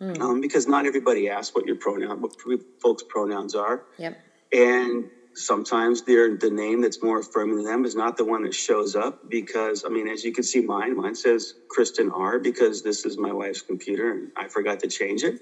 Mm. 0.00 0.20
Um, 0.20 0.40
because 0.40 0.68
not 0.68 0.86
everybody 0.86 1.28
asks 1.28 1.52
what 1.56 1.66
your 1.66 1.74
pronoun, 1.74 2.22
what 2.22 2.36
folks' 2.80 3.02
pronouns 3.08 3.56
are. 3.56 3.82
Yep. 3.98 4.16
And 4.52 5.10
sometimes 5.38 6.02
they're 6.02 6.36
the 6.36 6.50
name 6.50 6.82
that's 6.82 7.02
more 7.02 7.20
affirming 7.20 7.58
to 7.58 7.64
them 7.64 7.84
is 7.86 7.96
not 7.96 8.16
the 8.16 8.26
one 8.26 8.42
that 8.44 8.54
shows 8.54 8.96
up 8.96 9.16
because 9.28 9.84
I 9.86 9.90
mean, 9.90 10.08
as 10.08 10.24
you 10.24 10.32
can 10.32 10.44
see, 10.44 10.60
mine 10.60 10.96
mine 10.96 11.16
says 11.16 11.54
Kristen 11.70 12.10
R 12.10 12.38
because 12.40 12.82
this 12.82 13.04
is 13.06 13.18
my 13.18 13.32
wife's 13.32 13.62
computer 13.62 14.12
and 14.12 14.30
I 14.36 14.48
forgot 14.48 14.80
to 14.80 14.88
change 14.88 15.24
it. 15.24 15.36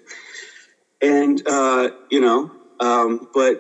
And 1.03 1.43
uh, 1.49 1.91
you 2.11 2.21
know, 2.21 2.51
um, 2.81 3.21
but 3.35 3.59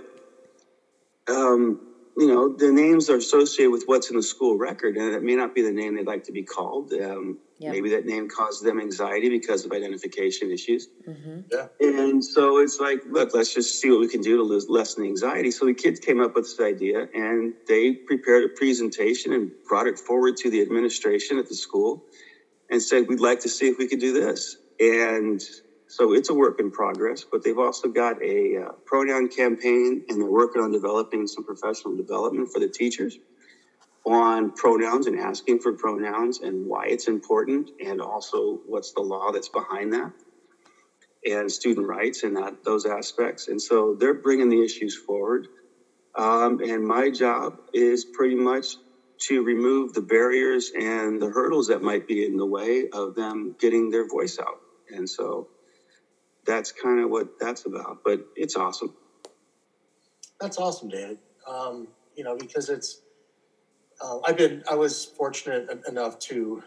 um, 1.28 1.78
you 2.16 2.26
know, 2.26 2.48
the 2.48 2.72
names 2.72 3.10
are 3.10 3.16
associated 3.16 3.70
with 3.70 3.82
what's 3.86 4.10
in 4.10 4.16
the 4.16 4.22
school 4.22 4.56
record, 4.56 4.96
and 4.96 5.14
it 5.14 5.22
may 5.22 5.34
not 5.36 5.54
be 5.54 5.62
the 5.62 5.72
name 5.72 5.96
they'd 5.96 6.06
like 6.06 6.24
to 6.24 6.32
be 6.32 6.42
called. 6.42 6.92
Um, 6.92 7.38
Yep. 7.58 7.72
Maybe 7.72 7.88
that 7.90 8.04
name 8.04 8.28
causes 8.28 8.60
them 8.60 8.78
anxiety 8.78 9.30
because 9.30 9.64
of 9.64 9.72
identification 9.72 10.50
issues. 10.50 10.88
Mm-hmm. 11.08 11.40
Yeah. 11.50 11.68
And 11.80 12.22
so 12.22 12.58
it's 12.58 12.78
like, 12.78 13.00
look, 13.08 13.30
let's 13.32 13.54
just 13.54 13.80
see 13.80 13.90
what 13.90 14.00
we 14.00 14.08
can 14.08 14.20
do 14.20 14.36
to 14.36 14.42
lessen 14.70 15.02
the 15.02 15.08
anxiety. 15.08 15.50
So 15.50 15.64
the 15.64 15.72
kids 15.72 15.98
came 15.98 16.20
up 16.20 16.34
with 16.34 16.44
this 16.44 16.60
idea 16.60 17.06
and 17.14 17.54
they 17.66 17.94
prepared 18.06 18.44
a 18.44 18.48
presentation 18.48 19.32
and 19.32 19.52
brought 19.66 19.86
it 19.86 19.98
forward 19.98 20.36
to 20.38 20.50
the 20.50 20.60
administration 20.60 21.38
at 21.38 21.48
the 21.48 21.54
school 21.54 22.02
and 22.68 22.82
said, 22.82 23.08
we'd 23.08 23.20
like 23.20 23.40
to 23.40 23.48
see 23.48 23.68
if 23.68 23.78
we 23.78 23.88
could 23.88 24.00
do 24.00 24.12
this. 24.12 24.58
And 24.78 25.40
so 25.88 26.14
it's 26.14 26.30
a 26.30 26.34
work 26.34 26.56
in 26.58 26.70
progress, 26.70 27.24
but 27.30 27.42
they've 27.44 27.58
also 27.58 27.88
got 27.88 28.16
a 28.22 28.56
uh, 28.58 28.68
pronoun 28.86 29.28
campaign 29.28 30.02
and 30.08 30.20
they're 30.20 30.30
working 30.30 30.62
on 30.62 30.72
developing 30.72 31.26
some 31.26 31.44
professional 31.44 31.96
development 31.96 32.50
for 32.52 32.60
the 32.60 32.70
teachers 32.70 33.18
on 34.06 34.52
pronouns 34.56 35.06
and 35.06 35.18
asking 35.18 35.60
for 35.60 35.74
pronouns 35.74 36.40
and 36.40 36.66
why 36.66 36.86
it's 36.86 37.08
important 37.08 37.70
and 37.80 38.00
also 38.00 38.58
what's 38.64 38.92
the 38.96 39.02
law 39.02 39.30
that's 39.32 39.50
behind 39.50 39.92
that 39.94 40.10
and 41.26 41.50
student 41.52 41.86
rights 41.86 42.22
and 42.22 42.36
that 42.36 42.54
those 42.64 42.86
aspects. 42.86 43.48
And 43.48 43.60
so 43.60 43.96
they're 43.98 44.14
bringing 44.14 44.48
the 44.48 44.64
issues 44.64 44.96
forward. 45.06 45.46
Um, 46.16 46.58
and 46.64 46.86
my 46.86 47.10
job 47.10 47.54
is 47.72 48.06
pretty 48.12 48.36
much 48.36 48.78
to 49.28 49.42
remove 49.42 49.92
the 49.94 50.02
barriers 50.02 50.70
and 50.74 51.20
the 51.22 51.30
hurdles 51.30 51.68
that 51.68 51.82
might 51.82 52.06
be 52.06 52.24
in 52.24 52.36
the 52.36 52.46
way 52.46 52.86
of 52.92 53.14
them 53.14 53.54
getting 53.60 53.90
their 53.90 54.06
voice 54.06 54.38
out. 54.40 54.58
And 54.88 55.08
so 55.08 55.46
that's 56.46 56.72
kind 56.72 57.00
of 57.00 57.10
what 57.10 57.28
that's 57.40 57.66
about 57.66 57.98
but 58.04 58.20
it's 58.36 58.56
awesome 58.56 58.90
That's 60.40 60.58
awesome, 60.58 60.88
David. 60.88 61.18
Um, 61.48 61.88
you 62.16 62.24
know, 62.24 62.36
because 62.36 62.68
it's 62.68 63.02
uh, 64.02 64.18
I've 64.26 64.36
been 64.36 64.62
I 64.70 64.74
was 64.76 65.04
fortunate 65.04 65.68
enough 65.88 66.18
to 66.20 66.62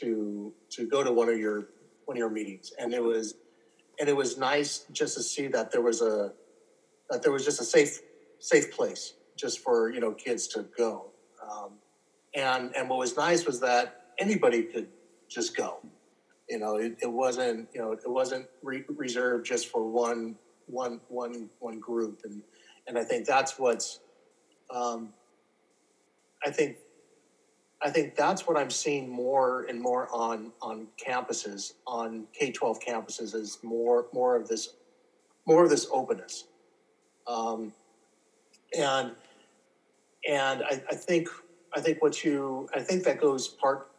to 0.00 0.54
to 0.72 0.88
go 0.88 1.04
to 1.04 1.12
one 1.12 1.28
of 1.28 1.38
your 1.38 1.68
one 2.06 2.16
of 2.16 2.20
your 2.20 2.30
meetings, 2.30 2.72
and 2.78 2.94
it 2.94 3.02
was 3.02 3.34
and 4.00 4.08
it 4.08 4.16
was 4.16 4.38
nice 4.38 4.86
just 4.92 5.16
to 5.16 5.22
see 5.22 5.48
that 5.48 5.72
there 5.72 5.82
was 5.82 6.02
a 6.02 6.32
that 7.10 7.22
there 7.22 7.32
was 7.32 7.44
just 7.44 7.60
a 7.60 7.64
safe 7.64 8.00
safe 8.40 8.70
place 8.72 9.14
just 9.38 9.60
for 9.60 9.92
you 9.92 10.00
know 10.00 10.12
kids 10.12 10.48
to 10.48 10.66
go. 10.78 11.12
Um, 11.42 11.78
and 12.34 12.74
and 12.76 12.90
what 12.90 12.98
was 13.00 13.16
nice 13.16 13.46
was 13.46 13.60
that 13.60 13.96
anybody 14.20 14.64
could 14.64 14.88
just 15.30 15.56
go. 15.56 15.80
You 16.48 16.58
know, 16.58 16.76
it, 16.76 16.96
it 17.02 17.10
wasn't 17.10 17.68
you 17.74 17.80
know 17.80 17.92
it 17.92 18.00
wasn't 18.06 18.46
re- 18.62 18.84
reserved 18.88 19.46
just 19.46 19.68
for 19.68 19.82
one 19.82 20.36
one 20.66 21.00
one 21.08 21.50
one 21.58 21.80
group, 21.80 22.20
and 22.24 22.42
and 22.86 22.98
I 22.98 23.04
think 23.04 23.26
that's 23.26 23.58
what's 23.58 24.00
um, 24.70 25.12
I 26.44 26.50
think 26.50 26.76
I 27.82 27.90
think 27.90 28.16
that's 28.16 28.46
what 28.46 28.56
I'm 28.56 28.70
seeing 28.70 29.08
more 29.08 29.66
and 29.68 29.80
more 29.80 30.08
on 30.12 30.52
on 30.62 30.86
campuses 31.04 31.72
on 31.86 32.26
K 32.32 32.52
twelve 32.52 32.80
campuses 32.80 33.34
is 33.34 33.58
more 33.62 34.06
more 34.12 34.36
of 34.36 34.48
this 34.48 34.70
more 35.46 35.64
of 35.64 35.70
this 35.70 35.86
openness, 35.92 36.44
um, 37.26 37.72
and 38.76 39.12
and 40.28 40.62
I, 40.62 40.82
I 40.90 40.94
think 40.94 41.28
I 41.74 41.80
think 41.80 42.02
what 42.02 42.24
you 42.24 42.68
I 42.74 42.80
think 42.80 43.04
that 43.04 43.20
goes 43.20 43.48
part 43.48 43.90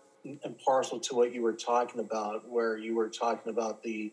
and 0.44 0.58
parcel 0.60 1.00
to 1.00 1.16
what 1.16 1.34
you 1.34 1.42
were 1.42 1.54
talking 1.54 2.00
about, 2.00 2.48
where 2.50 2.78
you 2.78 2.96
were 2.96 3.10
talking 3.10 3.52
about 3.52 3.84
the 3.84 4.12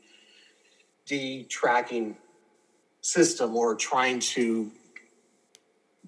de 1.07 1.45
tracking 1.45 2.17
system 3.01 3.57
or 3.57 3.75
trying 3.75 4.19
to 4.19 4.71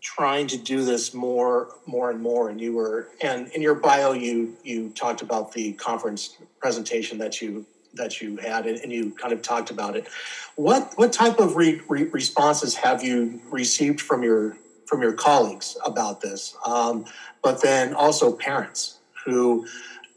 trying 0.01 0.47
to 0.47 0.57
do 0.57 0.85
this 0.85 1.12
more 1.14 1.69
more 1.87 2.11
and 2.11 2.21
more. 2.21 2.49
And 2.49 2.61
you 2.61 2.75
were 2.75 3.09
and 3.23 3.49
in 3.49 3.62
your 3.62 3.75
bio 3.75 4.12
you 4.12 4.57
you 4.62 4.90
talked 4.90 5.23
about 5.23 5.53
the 5.53 5.73
conference 5.73 6.37
presentation 6.61 7.19
that 7.19 7.40
you 7.40 7.66
that 7.95 8.21
you 8.21 8.37
had 8.37 8.66
and, 8.66 8.92
you 8.92 9.11
kind 9.12 9.33
of 9.33 9.42
talked 9.42 9.71
about 9.71 9.97
it. 9.97 10.07
What 10.55 10.92
what 10.97 11.12
type 11.12 11.38
of 11.38 11.57
re, 11.57 11.81
re, 11.88 12.05
responses 12.05 12.75
have 12.77 13.03
you 13.03 13.40
received 13.51 14.01
from 14.01 14.23
your 14.23 14.57
from 14.87 15.03
your 15.03 15.12
colleagues 15.12 15.77
about 15.85 16.21
this? 16.21 16.57
Um, 16.64 17.07
but 17.42 17.62
then 17.62 17.95
also 17.95 18.33
parents 18.33 18.99
who 19.25 19.66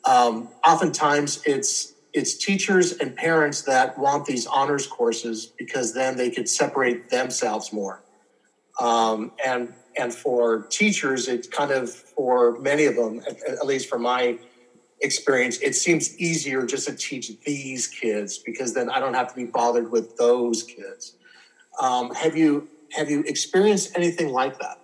um, 0.05 0.49
oftentimes 0.65 1.41
it's 1.45 1.93
it's 2.11 2.33
teachers 2.33 2.93
and 2.93 3.15
parents 3.15 3.61
that 3.63 3.97
want 3.97 4.25
these 4.25 4.47
honors 4.47 4.87
courses 4.87 5.45
because 5.57 5.93
then 5.93 6.17
they 6.17 6.31
could 6.31 6.49
separate 6.49 7.09
themselves 7.09 7.71
more 7.71 8.01
um, 8.79 9.31
and 9.45 9.73
and 9.97 10.13
for 10.13 10.63
teachers, 10.69 11.27
it's 11.27 11.47
kind 11.47 11.71
of 11.71 11.91
for 11.91 12.57
many 12.59 12.85
of 12.85 12.95
them, 12.95 13.21
at, 13.27 13.43
at 13.43 13.65
least 13.65 13.89
from 13.89 14.01
my 14.03 14.37
experience, 15.01 15.57
it 15.59 15.75
seems 15.75 16.17
easier 16.17 16.65
just 16.65 16.87
to 16.87 16.95
teach 16.95 17.31
these 17.45 17.87
kids 17.87 18.37
because 18.37 18.73
then 18.73 18.89
I 18.89 18.99
don't 18.99 19.13
have 19.13 19.29
to 19.29 19.35
be 19.35 19.45
bothered 19.45 19.91
with 19.91 20.15
those 20.17 20.63
kids. 20.63 21.15
Um, 21.81 22.13
have 22.13 22.35
you 22.37 22.67
have 22.93 23.09
you 23.09 23.23
experienced 23.23 23.95
anything 23.95 24.29
like 24.29 24.57
that? 24.59 24.79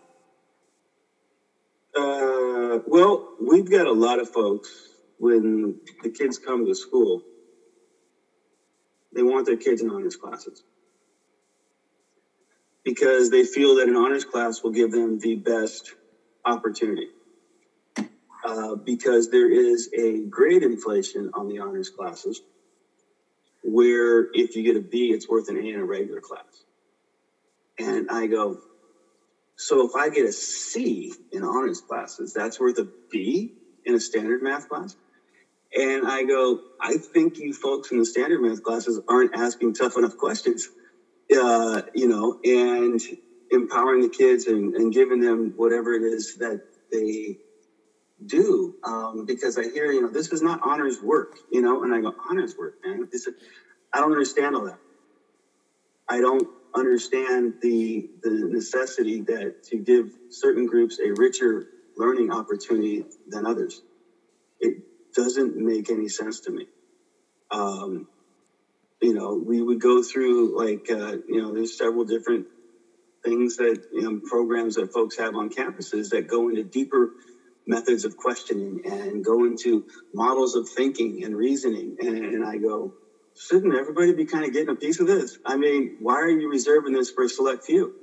Uh, 1.98 2.80
well, 2.86 3.30
we've 3.42 3.70
got 3.70 3.88
a 3.88 3.92
lot 3.92 4.20
of 4.20 4.30
folks 4.30 4.90
when 5.18 5.78
the 6.04 6.12
kids 6.12 6.38
come 6.38 6.66
to 6.66 6.76
school, 6.76 7.24
they 9.14 9.24
want 9.24 9.46
their 9.46 9.58
kids 9.58 9.82
in 9.82 9.90
honors 9.90 10.16
classes 10.16 10.64
because 12.84 13.30
they 13.30 13.44
feel 13.44 13.76
that 13.76 13.90
an 13.90 13.96
honors 13.96 14.26
class 14.26 14.64
will 14.64 14.72
give 14.72 14.92
them 14.92 15.20
the 15.20 15.36
best 15.36 15.96
opportunity. 16.46 17.10
Uh, 18.46 18.76
because 18.76 19.28
there 19.30 19.52
is 19.52 19.90
a 19.98 20.20
grade 20.30 20.64
inflation 20.64 21.30
on 21.34 21.48
the 21.48 21.60
honors 21.60 21.90
classes, 21.90 22.42
where 23.64 24.28
if 24.34 24.56
you 24.56 24.64
get 24.64 24.76
a 24.76 24.82
B, 24.82 25.12
it's 25.12 25.28
worth 25.30 25.50
an 25.50 25.58
A 25.58 25.62
in 25.62 25.80
a 25.80 25.86
regular 25.86 26.22
class. 26.22 26.44
And 27.80 28.08
I 28.10 28.28
go, 28.28 28.58
so 29.58 29.86
if 29.86 29.96
I 29.96 30.10
get 30.10 30.26
a 30.26 30.32
C 30.34 31.14
in 31.32 31.44
honors 31.44 31.82
classes, 31.82 32.34
that's 32.34 32.60
worth 32.60 32.78
a 32.80 32.88
B 33.12 33.52
in 33.86 33.96
a 33.96 34.00
standard 34.00 34.42
math 34.42 34.68
class? 34.70 34.96
And 35.76 36.08
I 36.08 36.24
go, 36.24 36.60
I 36.82 36.98
think 37.14 37.40
you 37.40 37.54
folks 37.54 37.92
in 37.92 38.00
the 38.00 38.06
standard 38.06 38.42
math 38.42 38.64
classes 38.64 39.00
aren't 39.10 39.36
asking 39.36 39.76
tough 39.76 39.98
enough 39.98 40.18
questions 40.18 40.68
uh, 41.34 41.82
you 41.94 42.08
know, 42.08 42.38
and 42.46 43.02
empowering 43.52 44.02
the 44.02 44.10
kids 44.10 44.48
and, 44.48 44.76
and 44.76 44.94
giving 44.94 45.22
them 45.22 45.54
whatever 45.56 45.94
it 45.94 46.04
is 46.04 46.36
that 46.40 46.62
they 46.92 47.38
do. 48.26 48.76
Um, 48.86 49.26
because 49.26 49.58
I 49.58 49.64
hear, 49.64 49.92
you 49.92 50.02
know, 50.02 50.10
this 50.10 50.32
is 50.32 50.42
not 50.42 50.62
honors 50.64 51.02
work, 51.02 51.34
you 51.52 51.62
know, 51.62 51.84
and 51.84 51.94
I 51.94 52.02
go, 52.02 52.14
honors 52.30 52.56
work, 52.58 52.76
man. 52.86 53.08
This 53.12 53.28
is, 53.28 53.36
I 53.94 54.00
don't 54.00 54.12
understand 54.12 54.56
all 54.56 54.66
that. 54.66 54.80
I 56.10 56.22
don't 56.22 56.48
understand 56.76 57.56
the 57.62 58.10
the 58.24 58.32
necessity 58.32 59.22
that 59.22 59.64
to 59.66 59.78
give 59.78 60.12
certain 60.30 60.66
groups 60.68 61.00
a 61.00 61.12
richer 61.18 61.68
learning 61.98 62.32
opportunity 62.32 63.06
than 63.28 63.46
others. 63.46 63.82
It 64.60 64.84
doesn't 65.16 65.56
make 65.56 65.90
any 65.90 66.10
sense 66.10 66.42
to 66.42 66.52
me. 66.52 66.68
Um, 67.52 68.08
you 69.02 69.14
know, 69.14 69.36
we 69.36 69.62
would 69.62 69.80
go 69.82 70.02
through 70.04 70.58
like, 70.58 70.86
uh, 70.90 71.18
you 71.28 71.42
know, 71.42 71.54
there's 71.54 71.78
several 71.78 72.06
different 72.06 72.48
things 73.26 73.58
that, 73.58 73.80
you 73.92 74.02
know, 74.02 74.20
programs 74.30 74.76
that 74.76 74.94
folks 74.94 75.18
have 75.18 75.36
on 75.36 75.50
campuses 75.50 76.10
that 76.10 76.28
go 76.28 76.50
into 76.50 76.64
deeper 76.64 77.12
methods 77.68 78.06
of 78.06 78.16
questioning 78.18 78.82
and 78.86 79.24
go 79.24 79.46
into 79.46 79.86
models 80.14 80.56
of 80.56 80.68
thinking 80.76 81.24
and 81.24 81.36
reasoning. 81.36 81.96
And, 82.00 82.18
and 82.18 82.46
I 82.46 82.58
go, 82.58 82.94
shouldn't 83.36 83.76
everybody 83.76 84.14
be 84.14 84.26
kind 84.26 84.46
of 84.46 84.54
getting 84.54 84.70
a 84.70 84.76
piece 84.76 85.00
of 85.00 85.08
this? 85.08 85.38
I 85.46 85.58
mean, 85.58 85.96
why 86.00 86.16
are 86.16 86.30
you 86.30 86.50
reserving 86.50 86.94
this 86.94 87.12
for 87.12 87.26
a 87.26 87.30
select 87.30 87.66
few 87.66 87.94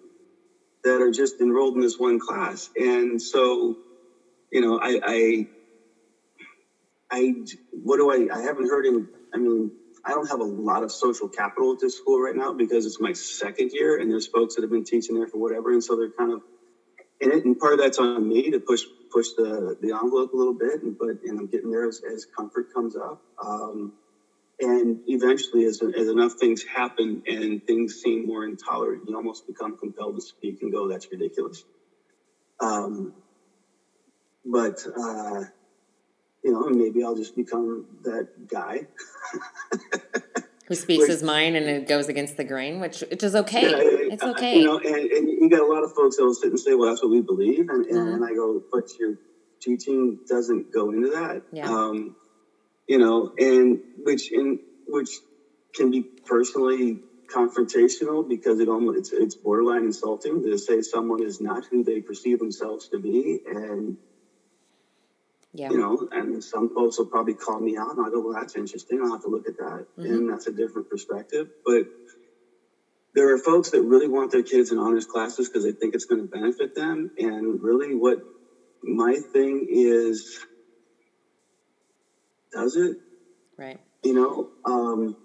that 0.84 1.00
are 1.00 1.12
just 1.12 1.40
enrolled 1.40 1.76
in 1.76 1.82
this 1.82 1.98
one 1.98 2.20
class? 2.20 2.70
And 2.76 3.22
so, 3.22 3.76
you 4.52 4.60
know, 4.60 4.80
I, 4.82 5.00
I, 5.04 5.46
I, 7.12 7.34
what 7.70 7.98
do 7.98 8.10
I, 8.10 8.34
I 8.34 8.40
haven't 8.40 8.68
heard 8.68 8.86
him, 8.86 9.08
I 9.34 9.36
mean, 9.36 9.70
I 10.04 10.10
don't 10.10 10.28
have 10.28 10.40
a 10.40 10.44
lot 10.44 10.82
of 10.82 10.90
social 10.90 11.28
capital 11.28 11.72
at 11.72 11.78
this 11.78 11.96
school 11.96 12.20
right 12.20 12.34
now 12.34 12.52
because 12.52 12.86
it's 12.86 12.98
my 12.98 13.12
second 13.12 13.70
year 13.72 14.00
and 14.00 14.10
there's 14.10 14.26
folks 14.26 14.54
that 14.54 14.62
have 14.62 14.70
been 14.70 14.84
teaching 14.84 15.14
there 15.14 15.28
for 15.28 15.38
whatever. 15.38 15.72
And 15.72 15.84
so 15.84 15.94
they're 15.94 16.10
kind 16.10 16.32
of 16.32 16.40
in 17.20 17.30
it. 17.30 17.44
And 17.44 17.56
part 17.58 17.74
of 17.74 17.78
that's 17.78 17.98
on 17.98 18.26
me 18.26 18.50
to 18.50 18.58
push, 18.58 18.82
push 19.12 19.28
the, 19.36 19.76
the 19.80 19.92
envelope 19.92 20.32
a 20.32 20.36
little 20.36 20.54
bit, 20.54 20.82
and, 20.82 20.96
but, 20.98 21.22
and 21.22 21.38
I'm 21.38 21.46
getting 21.46 21.70
there 21.70 21.86
as, 21.86 22.00
as 22.12 22.26
comfort 22.36 22.72
comes 22.74 22.96
up. 22.96 23.20
Um, 23.44 23.92
and 24.58 25.00
eventually 25.06 25.66
as, 25.66 25.82
as 25.82 26.08
enough 26.08 26.32
things 26.40 26.64
happen 26.64 27.22
and 27.26 27.64
things 27.66 28.00
seem 28.02 28.26
more 28.26 28.44
intolerant, 28.44 29.02
you 29.06 29.14
almost 29.14 29.46
become 29.46 29.76
compelled 29.76 30.16
to 30.16 30.22
speak 30.22 30.62
and 30.62 30.72
go, 30.72 30.88
that's 30.88 31.06
ridiculous. 31.12 31.62
Um, 32.58 33.12
but, 34.44 34.84
uh, 34.98 35.44
you 36.42 36.52
know, 36.52 36.68
maybe 36.68 37.04
I'll 37.04 37.16
just 37.16 37.36
become 37.36 37.86
that 38.02 38.48
guy. 38.48 38.86
Who 40.68 40.74
speaks 40.74 41.06
his 41.06 41.22
mind 41.22 41.56
and 41.56 41.66
it 41.66 41.88
goes 41.88 42.08
against 42.08 42.36
the 42.36 42.44
grain, 42.44 42.80
which 42.80 43.00
which 43.10 43.22
is 43.22 43.34
okay. 43.34 43.70
Yeah, 43.70 44.12
it's 44.12 44.22
okay. 44.22 44.58
You 44.58 44.64
know, 44.64 44.78
and, 44.78 45.10
and 45.10 45.28
you 45.28 45.50
got 45.50 45.60
a 45.60 45.66
lot 45.66 45.82
of 45.82 45.92
folks 45.92 46.16
that 46.16 46.24
will 46.24 46.34
sit 46.34 46.50
and 46.50 46.58
say, 46.58 46.74
"Well, 46.74 46.88
that's 46.88 47.02
what 47.02 47.10
we 47.10 47.20
believe," 47.20 47.68
and, 47.68 47.84
and, 47.84 48.08
and 48.08 48.24
I 48.24 48.32
go, 48.32 48.62
"But 48.72 48.88
your 48.98 49.18
teaching 49.60 50.20
doesn't 50.28 50.72
go 50.72 50.90
into 50.90 51.10
that." 51.10 51.42
Yeah. 51.52 51.68
Um, 51.68 52.16
you 52.86 52.98
know, 52.98 53.32
and 53.38 53.80
which 54.04 54.32
in 54.32 54.60
which 54.86 55.10
can 55.74 55.90
be 55.90 56.02
personally 56.02 57.00
confrontational 57.32 58.26
because 58.28 58.60
it 58.60 58.68
almost 58.68 58.98
it's, 58.98 59.12
it's 59.12 59.34
borderline 59.34 59.84
insulting 59.84 60.42
to 60.42 60.58
say 60.58 60.80
someone 60.82 61.22
is 61.22 61.40
not 61.40 61.64
who 61.66 61.82
they 61.82 62.00
perceive 62.00 62.38
themselves 62.38 62.88
to 62.88 62.98
be 62.98 63.40
and 63.46 63.96
yeah. 65.52 65.70
you 65.70 65.78
know 65.78 66.06
and 66.10 66.42
some 66.42 66.68
folks 66.74 66.98
will 66.98 67.06
probably 67.06 67.34
call 67.34 67.60
me 67.60 67.76
out 67.76 67.90
and 67.90 68.00
i'll 68.00 68.10
go 68.10 68.20
well 68.20 68.32
that's 68.32 68.56
interesting 68.56 69.00
i'll 69.02 69.12
have 69.12 69.22
to 69.22 69.28
look 69.28 69.46
at 69.46 69.56
that 69.56 69.86
mm-hmm. 69.98 70.04
and 70.04 70.28
that's 70.28 70.46
a 70.46 70.52
different 70.52 70.88
perspective 70.88 71.48
but 71.64 71.84
there 73.14 73.32
are 73.34 73.38
folks 73.38 73.70
that 73.70 73.82
really 73.82 74.08
want 74.08 74.30
their 74.30 74.42
kids 74.42 74.72
in 74.72 74.78
honors 74.78 75.04
classes 75.04 75.48
because 75.48 75.64
they 75.64 75.72
think 75.72 75.94
it's 75.94 76.06
going 76.06 76.20
to 76.20 76.26
benefit 76.26 76.74
them 76.74 77.10
and 77.18 77.62
really 77.62 77.94
what 77.94 78.18
my 78.82 79.16
thing 79.32 79.66
is 79.70 80.38
does 82.52 82.76
it 82.76 82.96
right 83.56 83.80
you 84.02 84.14
know 84.14 84.48
um, 84.64 85.16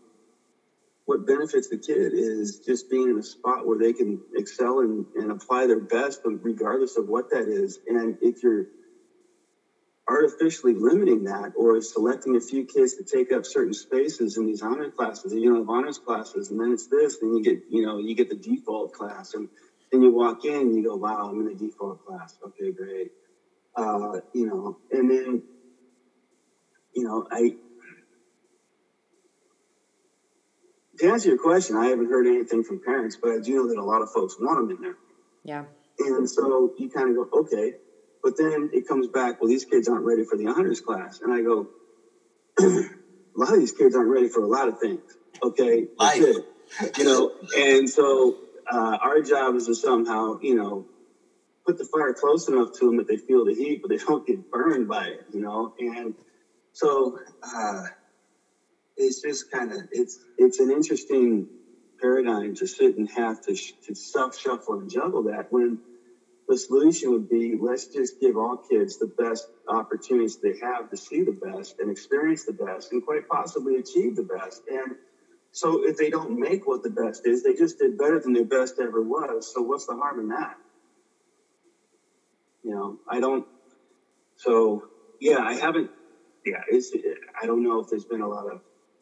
what 1.06 1.26
benefits 1.26 1.70
the 1.70 1.78
kid 1.78 2.12
is 2.14 2.60
just 2.66 2.90
being 2.90 3.10
in 3.10 3.18
a 3.18 3.24
spot 3.24 3.66
where 3.66 3.80
they 3.80 3.94
can 3.94 4.20
excel 4.36 4.80
and, 4.80 5.06
and 5.16 5.32
apply 5.32 5.66
their 5.66 5.80
best 5.80 6.20
regardless 6.26 6.98
of 6.98 7.08
what 7.08 7.30
that 7.32 7.48
is 7.48 7.80
and 7.88 8.18
if 8.22 8.44
you're 8.44 8.66
artificially 10.10 10.74
limiting 10.74 11.24
that 11.26 11.52
or 11.56 11.82
selecting 11.82 12.36
a 12.38 12.42
few 12.42 12.66
kids 12.66 12.96
to 12.96 13.04
take 13.04 13.32
up 13.32 13.46
certain 13.46 13.74
spaces 13.74 14.38
in 14.38 14.46
these 14.46 14.62
honor 14.62 14.90
classes 14.90 15.34
you 15.34 15.54
know 15.54 15.66
honors 15.68 15.98
classes 15.98 16.50
and 16.50 16.60
then 16.60 16.72
it's 16.72 16.88
this 16.88 17.18
then 17.20 17.36
you 17.36 17.44
get 17.44 17.60
you 17.70 17.86
know 17.86 17.98
you 17.98 18.16
get 18.16 18.30
the 18.30 18.36
default 18.36 18.92
class 18.94 19.34
and 19.34 19.50
then 19.92 20.02
you 20.02 20.12
walk 20.12 20.46
in 20.46 20.56
and 20.56 20.76
you 20.76 20.84
go 20.84 20.96
wow 20.96 21.30
i'm 21.30 21.40
in 21.42 21.48
the 21.48 21.56
default 21.56 22.00
class 22.06 22.38
okay 22.46 22.72
great 22.72 23.12
uh, 23.76 24.20
you 24.34 24.46
know 24.48 24.78
and 24.92 25.12
then 25.12 25.44
you 26.96 27.04
know 27.04 27.26
i 27.32 27.52
to 31.00 31.08
answer 31.08 31.30
your 31.30 31.38
question, 31.38 31.76
I 31.76 31.88
haven't 31.88 32.10
heard 32.10 32.28
anything 32.28 32.64
from 32.64 32.80
parents, 32.84 33.18
but 33.22 33.32
I 33.32 33.40
do 33.40 33.56
know 33.56 33.68
that 33.68 33.78
a 33.78 33.84
lot 33.84 34.02
of 34.02 34.10
folks 34.12 34.36
want 34.40 34.68
them 34.68 34.78
in 34.78 34.82
there. 34.82 34.98
Yeah. 35.44 35.66
And 36.00 36.30
so 36.30 36.74
you 36.78 36.90
kind 36.90 37.10
of 37.10 37.16
go, 37.16 37.40
okay. 37.42 37.74
But 38.28 38.36
then 38.38 38.72
it 38.74 38.86
comes 38.86 39.08
back, 39.08 39.38
well, 39.40 39.48
these 39.48 39.64
kids 39.64 39.88
aren't 39.88 40.04
ready 40.04 40.26
for 40.26 40.38
the 40.38 40.48
honors 40.48 40.82
class. 40.82 41.20
And 41.22 41.32
I 41.34 41.44
go, 41.44 41.70
a 42.60 42.84
lot 43.38 43.54
of 43.54 43.60
these 43.60 43.72
kids 43.72 43.96
aren't 43.96 44.10
ready 44.10 44.28
for 44.28 44.44
a 44.44 44.48
lot 44.48 44.68
of 44.68 44.78
things. 44.82 45.00
Okay. 45.42 45.88
That's 45.98 46.18
it. 46.20 46.46
You 46.98 47.06
know, 47.06 47.32
and 47.58 47.90
so 47.90 48.36
uh, 48.70 48.98
our 49.02 49.22
job 49.22 49.56
is 49.56 49.68
to 49.68 49.76
somehow, 49.76 50.36
you 50.42 50.56
know, 50.56 50.86
put 51.66 51.78
the 51.78 51.86
fire 51.86 52.14
close 52.14 52.50
enough 52.50 52.70
to 52.80 52.88
them 52.88 52.98
that 52.98 53.08
they 53.08 53.16
feel 53.16 53.46
the 53.46 53.54
heat, 53.54 53.80
but 53.82 53.92
they 53.92 53.98
don't 53.98 54.26
get 54.26 54.40
burned 54.52 54.90
by 54.90 55.06
it, 55.08 55.22
you 55.32 55.40
know? 55.40 55.72
And 55.80 56.14
so, 56.74 57.18
uh, 57.56 57.84
it's 58.98 59.22
just 59.22 59.46
kind 59.52 59.72
of 59.72 59.80
it's 59.92 60.20
it's 60.38 60.60
an 60.60 60.72
interesting 60.72 61.48
paradigm 62.02 62.56
to 62.56 62.68
sit 62.68 62.98
and 62.98 63.10
have 63.16 63.40
to, 63.42 63.56
sh- 63.56 63.74
to 63.88 63.96
stuff, 63.96 64.36
shuffle 64.38 64.76
and 64.80 64.90
juggle 64.92 65.24
that 65.24 65.46
when 65.50 65.80
the 66.48 66.58
solution 66.58 67.12
would 67.12 67.30
be 67.30 67.58
let's 67.60 67.88
just 67.88 68.20
give 68.20 68.38
all 68.38 68.58
kids 68.70 68.98
the 68.98 69.12
best 69.18 69.46
opportunities 69.70 70.38
they 70.42 70.56
have 70.62 70.90
to 70.90 70.98
see 70.98 71.24
the 71.24 71.38
best 71.44 71.76
and 71.80 71.92
experience 71.92 72.46
the 72.46 72.54
best 72.54 72.92
and 72.92 73.04
quite 73.04 73.28
possibly 73.30 73.78
achieve 73.78 74.16
the 74.16 74.24
best 74.24 74.62
and 74.70 74.96
so 75.52 75.84
if 75.86 75.98
they 75.98 76.10
don't 76.10 76.40
make 76.40 76.68
what 76.68 76.84
the 76.84 76.90
best 76.90 77.26
is 77.26 77.44
they 77.44 77.54
just 77.54 77.78
did 77.80 77.98
better 77.98 78.20
than 78.20 78.34
their 78.34 78.46
best 78.46 78.76
ever 78.80 79.02
was 79.02 79.52
so 79.54 79.62
what's 79.62 79.86
the 79.88 79.96
harm 79.96 80.20
in 80.20 80.30
that 80.30 80.56
you 82.64 82.72
know 82.72 82.98
i 83.10 83.20
don't 83.20 83.46
so 84.38 84.84
yeah 85.20 85.40
i 85.40 85.54
haven't 85.54 85.90
yeah 86.46 86.62
it's 86.70 86.92
i 87.42 87.46
don't 87.46 87.64
know 87.64 87.80
if 87.80 87.88
there's 87.90 88.06
been 88.06 88.22
a 88.22 88.28
lot 88.28 88.46
of 88.52 88.62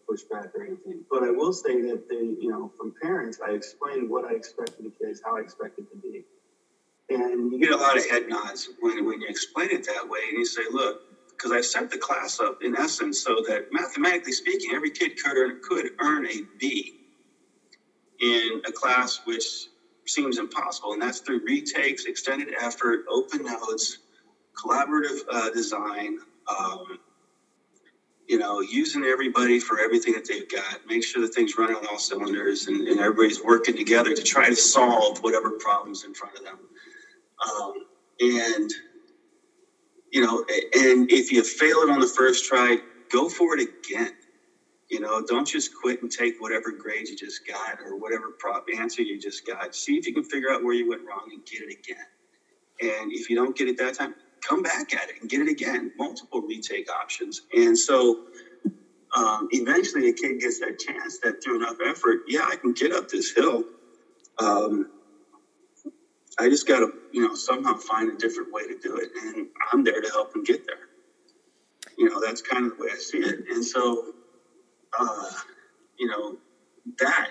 pushback 0.10 0.50
or 0.56 0.64
anything. 0.64 1.04
But 1.10 1.24
I 1.24 1.32
will 1.32 1.54
say 1.54 1.82
that 1.82 2.04
they, 2.10 2.36
you 2.40 2.50
know, 2.50 2.72
from 2.78 2.94
parents, 3.02 3.40
I 3.46 3.52
explained 3.52 4.10
what 4.10 4.26
I 4.26 4.34
expected 4.36 4.86
the 4.86 4.92
kids, 5.04 5.22
how 5.26 5.38
I 5.38 5.42
expected 5.42 5.88
to 5.92 5.98
be. 5.98 6.26
And 7.10 7.52
you 7.52 7.60
get 7.60 7.72
a 7.72 7.78
lot 7.78 7.98
of 7.98 8.06
head 8.10 8.24
nods 8.28 8.70
when, 8.80 9.06
when 9.06 9.22
you 9.22 9.28
explain 9.30 9.70
it 9.72 9.86
that 9.86 10.08
way. 10.10 10.20
And 10.30 10.40
you 10.40 10.46
say, 10.46 10.64
look, 10.72 10.98
because 11.32 11.52
I 11.52 11.62
set 11.62 11.90
the 11.90 11.98
class 12.00 12.40
up 12.40 12.56
in 12.62 12.76
essence 12.78 13.22
so 13.22 13.38
that 13.48 13.64
mathematically 13.72 14.32
speaking, 14.34 14.72
every 14.74 14.92
kid 14.92 15.14
could 15.24 15.38
earn, 15.38 15.58
could 15.62 15.90
earn 16.02 16.26
a 16.28 16.42
B 16.60 16.94
in 18.22 18.62
a 18.68 18.72
class 18.72 19.20
which 19.26 19.70
seems 20.08 20.38
impossible. 20.40 20.94
And 20.94 21.02
that's 21.02 21.22
through 21.22 21.42
retakes, 21.46 22.06
extended 22.06 22.50
effort, 22.62 23.02
open 23.10 23.44
notes, 23.44 24.00
collaborative 24.64 25.20
uh, 25.32 25.50
design, 25.52 26.18
um, 26.60 27.00
you 28.28 28.38
know, 28.38 28.62
using 28.62 29.06
everybody 29.06 29.60
for 29.60 29.80
everything 29.80 30.14
that 30.14 30.26
they've 30.28 30.48
got, 30.48 30.80
make 30.86 31.04
sure 31.04 31.22
that 31.22 31.34
things 31.34 31.58
run 31.58 31.74
on 31.76 31.86
all 31.88 32.00
cylinders 32.00 32.68
and, 32.68 32.88
and 32.88 33.00
everybody's 33.00 33.42
working 33.44 33.76
together 33.76 34.14
to 34.14 34.24
try 34.24 34.50
to 34.50 34.56
solve 34.56 35.20
whatever 35.20 35.52
problems 35.52 36.04
in 36.06 36.14
front 36.14 36.38
of 36.38 36.44
them. 36.44 36.60
Um, 37.44 37.74
and, 38.20 38.70
you 40.12 40.22
know, 40.22 40.44
and 40.76 41.12
if 41.12 41.32
you 41.32 41.44
fail 41.44 41.78
it 41.80 41.90
on 41.90 42.00
the 42.00 42.08
first 42.16 42.46
try, 42.46 42.78
go 43.12 43.30
for 43.30 43.58
it 43.58 43.70
again. 43.90 44.12
You 44.90 45.00
know, 45.00 45.22
don't 45.28 45.48
just 45.48 45.72
quit 45.82 46.02
and 46.02 46.12
take 46.12 46.36
whatever 46.40 46.72
grade 46.78 47.10
you 47.10 47.16
just 47.16 47.42
got 47.48 47.80
or 47.80 47.98
whatever 47.98 48.32
prop 48.40 48.64
answer 48.78 49.02
you 49.02 49.20
just 49.20 49.46
got. 49.46 49.74
See 49.76 49.96
if 49.98 50.08
you 50.08 50.14
can 50.14 50.24
figure 50.26 50.52
out 50.52 50.64
where 50.64 50.76
you 50.76 50.88
went 50.88 51.02
wrong 51.08 51.24
and 51.32 51.42
get 51.46 51.62
it 51.64 51.76
again. 51.84 52.06
And 52.82 53.12
if 53.12 53.30
you 53.30 53.36
don't 53.36 53.56
get 53.56 53.68
it 53.68 53.78
that 53.78 53.98
time, 53.98 54.14
come 54.48 54.62
back 54.62 54.94
at 54.94 55.10
it 55.10 55.16
and 55.22 55.30
get 55.30 55.42
it 55.42 55.50
again, 55.50 55.92
multiple 55.98 56.42
retake 56.42 56.88
options. 57.02 57.42
And 57.54 57.78
so 57.78 58.20
um, 59.16 59.48
eventually 59.52 60.10
a 60.10 60.14
kid 60.14 60.40
gets 60.40 60.60
that 60.60 60.80
chance 60.80 61.20
that 61.24 61.36
through 61.44 61.58
enough 61.58 61.78
effort, 61.86 62.20
yeah, 62.28 62.46
I 62.46 62.58
can 62.58 62.74
get 62.74 62.94
up 62.94 63.08
this 63.10 63.34
hill. 63.36 63.64
Um, 64.40 64.88
I 66.40 66.50
just 66.50 66.68
got 66.68 66.80
to, 66.80 66.90
you 67.16 67.26
know, 67.26 67.34
somehow 67.34 67.76
find 67.78 68.12
a 68.12 68.18
different 68.18 68.52
way 68.52 68.68
to 68.68 68.78
do 68.78 68.98
it. 68.98 69.10
And 69.24 69.48
I'm 69.72 69.86
there 69.86 70.02
to 70.02 70.10
help 70.10 70.34
them 70.34 70.44
get 70.44 70.68
there. 70.68 70.90
You 71.98 72.10
know, 72.10 72.20
that's 72.20 72.42
kind 72.42 72.66
of 72.66 72.78
the 72.78 72.84
way 72.84 72.90
I 72.94 72.98
see 72.98 73.20
it. 73.20 73.46
And 73.50 73.64
so, 73.64 74.14
uh, 75.00 75.32
you 75.98 76.08
know, 76.08 76.38
that 77.00 77.30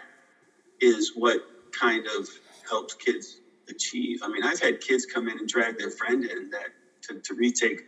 is 0.81 1.13
what 1.15 1.43
kind 1.79 2.07
of 2.19 2.27
helps 2.67 2.95
kids 2.95 3.41
achieve. 3.69 4.21
I 4.23 4.29
mean, 4.29 4.43
I've 4.43 4.59
had 4.59 4.81
kids 4.81 5.05
come 5.05 5.29
in 5.29 5.39
and 5.39 5.47
drag 5.47 5.79
their 5.79 5.91
friend 5.91 6.25
in 6.25 6.49
that 6.49 6.69
to, 7.03 7.21
to 7.21 7.35
retake 7.35 7.83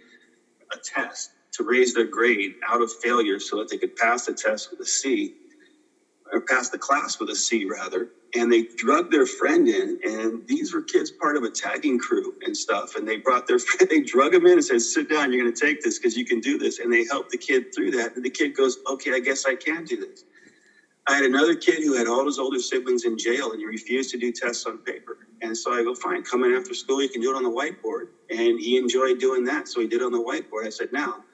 a 0.70 0.76
test 0.76 1.30
to 1.52 1.64
raise 1.64 1.94
their 1.94 2.04
grade 2.04 2.56
out 2.68 2.82
of 2.82 2.92
failure 2.92 3.40
so 3.40 3.56
that 3.56 3.70
they 3.70 3.78
could 3.78 3.96
pass 3.96 4.26
the 4.26 4.34
test 4.34 4.70
with 4.70 4.80
a 4.80 4.86
C 4.86 5.34
or 6.30 6.42
pass 6.42 6.68
the 6.68 6.76
class 6.76 7.18
with 7.18 7.30
a 7.30 7.36
C 7.36 7.64
rather. 7.64 8.10
And 8.36 8.52
they 8.52 8.64
drug 8.76 9.10
their 9.10 9.26
friend 9.26 9.68
in, 9.68 9.98
and 10.04 10.42
these 10.46 10.74
were 10.74 10.82
kids 10.82 11.12
part 11.12 11.36
of 11.36 11.44
a 11.44 11.50
tagging 11.50 11.98
crew 11.98 12.34
and 12.42 12.56
stuff. 12.56 12.92
And 12.96 13.08
they 13.08 13.18
brought 13.18 13.46
their 13.48 13.58
friend, 13.60 13.88
they 13.90 14.00
drug 14.02 14.34
him 14.34 14.46
in 14.46 14.54
and 14.54 14.64
said, 14.66 14.82
"Sit 14.82 15.08
down, 15.08 15.32
you're 15.32 15.42
going 15.42 15.52
to 15.54 15.66
take 15.66 15.80
this 15.82 15.98
because 15.98 16.16
you 16.16 16.26
can 16.26 16.40
do 16.40 16.58
this." 16.58 16.78
And 16.80 16.92
they 16.92 17.06
helped 17.10 17.30
the 17.30 17.38
kid 17.38 17.66
through 17.74 17.92
that. 17.92 18.12
And 18.16 18.24
the 18.24 18.30
kid 18.30 18.54
goes, 18.54 18.78
"Okay, 18.90 19.12
I 19.14 19.20
guess 19.20 19.44
I 19.46 19.56
can 19.56 19.84
do 19.84 19.98
this." 19.98 20.10
I 21.08 21.16
had 21.16 21.26
another 21.26 21.56
kid 21.56 21.84
who 21.84 21.94
had 21.96 22.08
all 22.08 22.26
his 22.26 22.40
older 22.40 22.60
siblings 22.60 23.04
in 23.04 23.18
jail, 23.18 23.52
and 23.52 23.60
he 23.60 23.66
refused 23.66 24.10
to 24.12 24.18
do 24.18 24.32
tests 24.32 24.66
on 24.66 24.80
paper. 24.80 25.18
And 25.42 25.58
so 25.58 25.74
I 25.74 25.84
go, 25.84 25.94
fine, 25.96 26.24
come 26.24 26.44
in 26.44 26.54
after 26.54 26.74
school. 26.74 27.02
You 27.02 27.10
can 27.10 27.20
do 27.22 27.30
it 27.30 27.36
on 27.36 27.44
the 27.44 27.50
whiteboard. 27.52 28.06
And 28.30 28.58
he 28.60 28.78
enjoyed 28.78 29.18
doing 29.20 29.44
that. 29.44 29.68
So 29.68 29.82
he 29.82 29.88
did 29.88 30.02
it 30.02 30.06
on 30.06 30.12
the 30.14 30.22
whiteboard. 30.22 30.66
I 30.66 30.70
said, 30.70 30.88
now, 30.92 31.24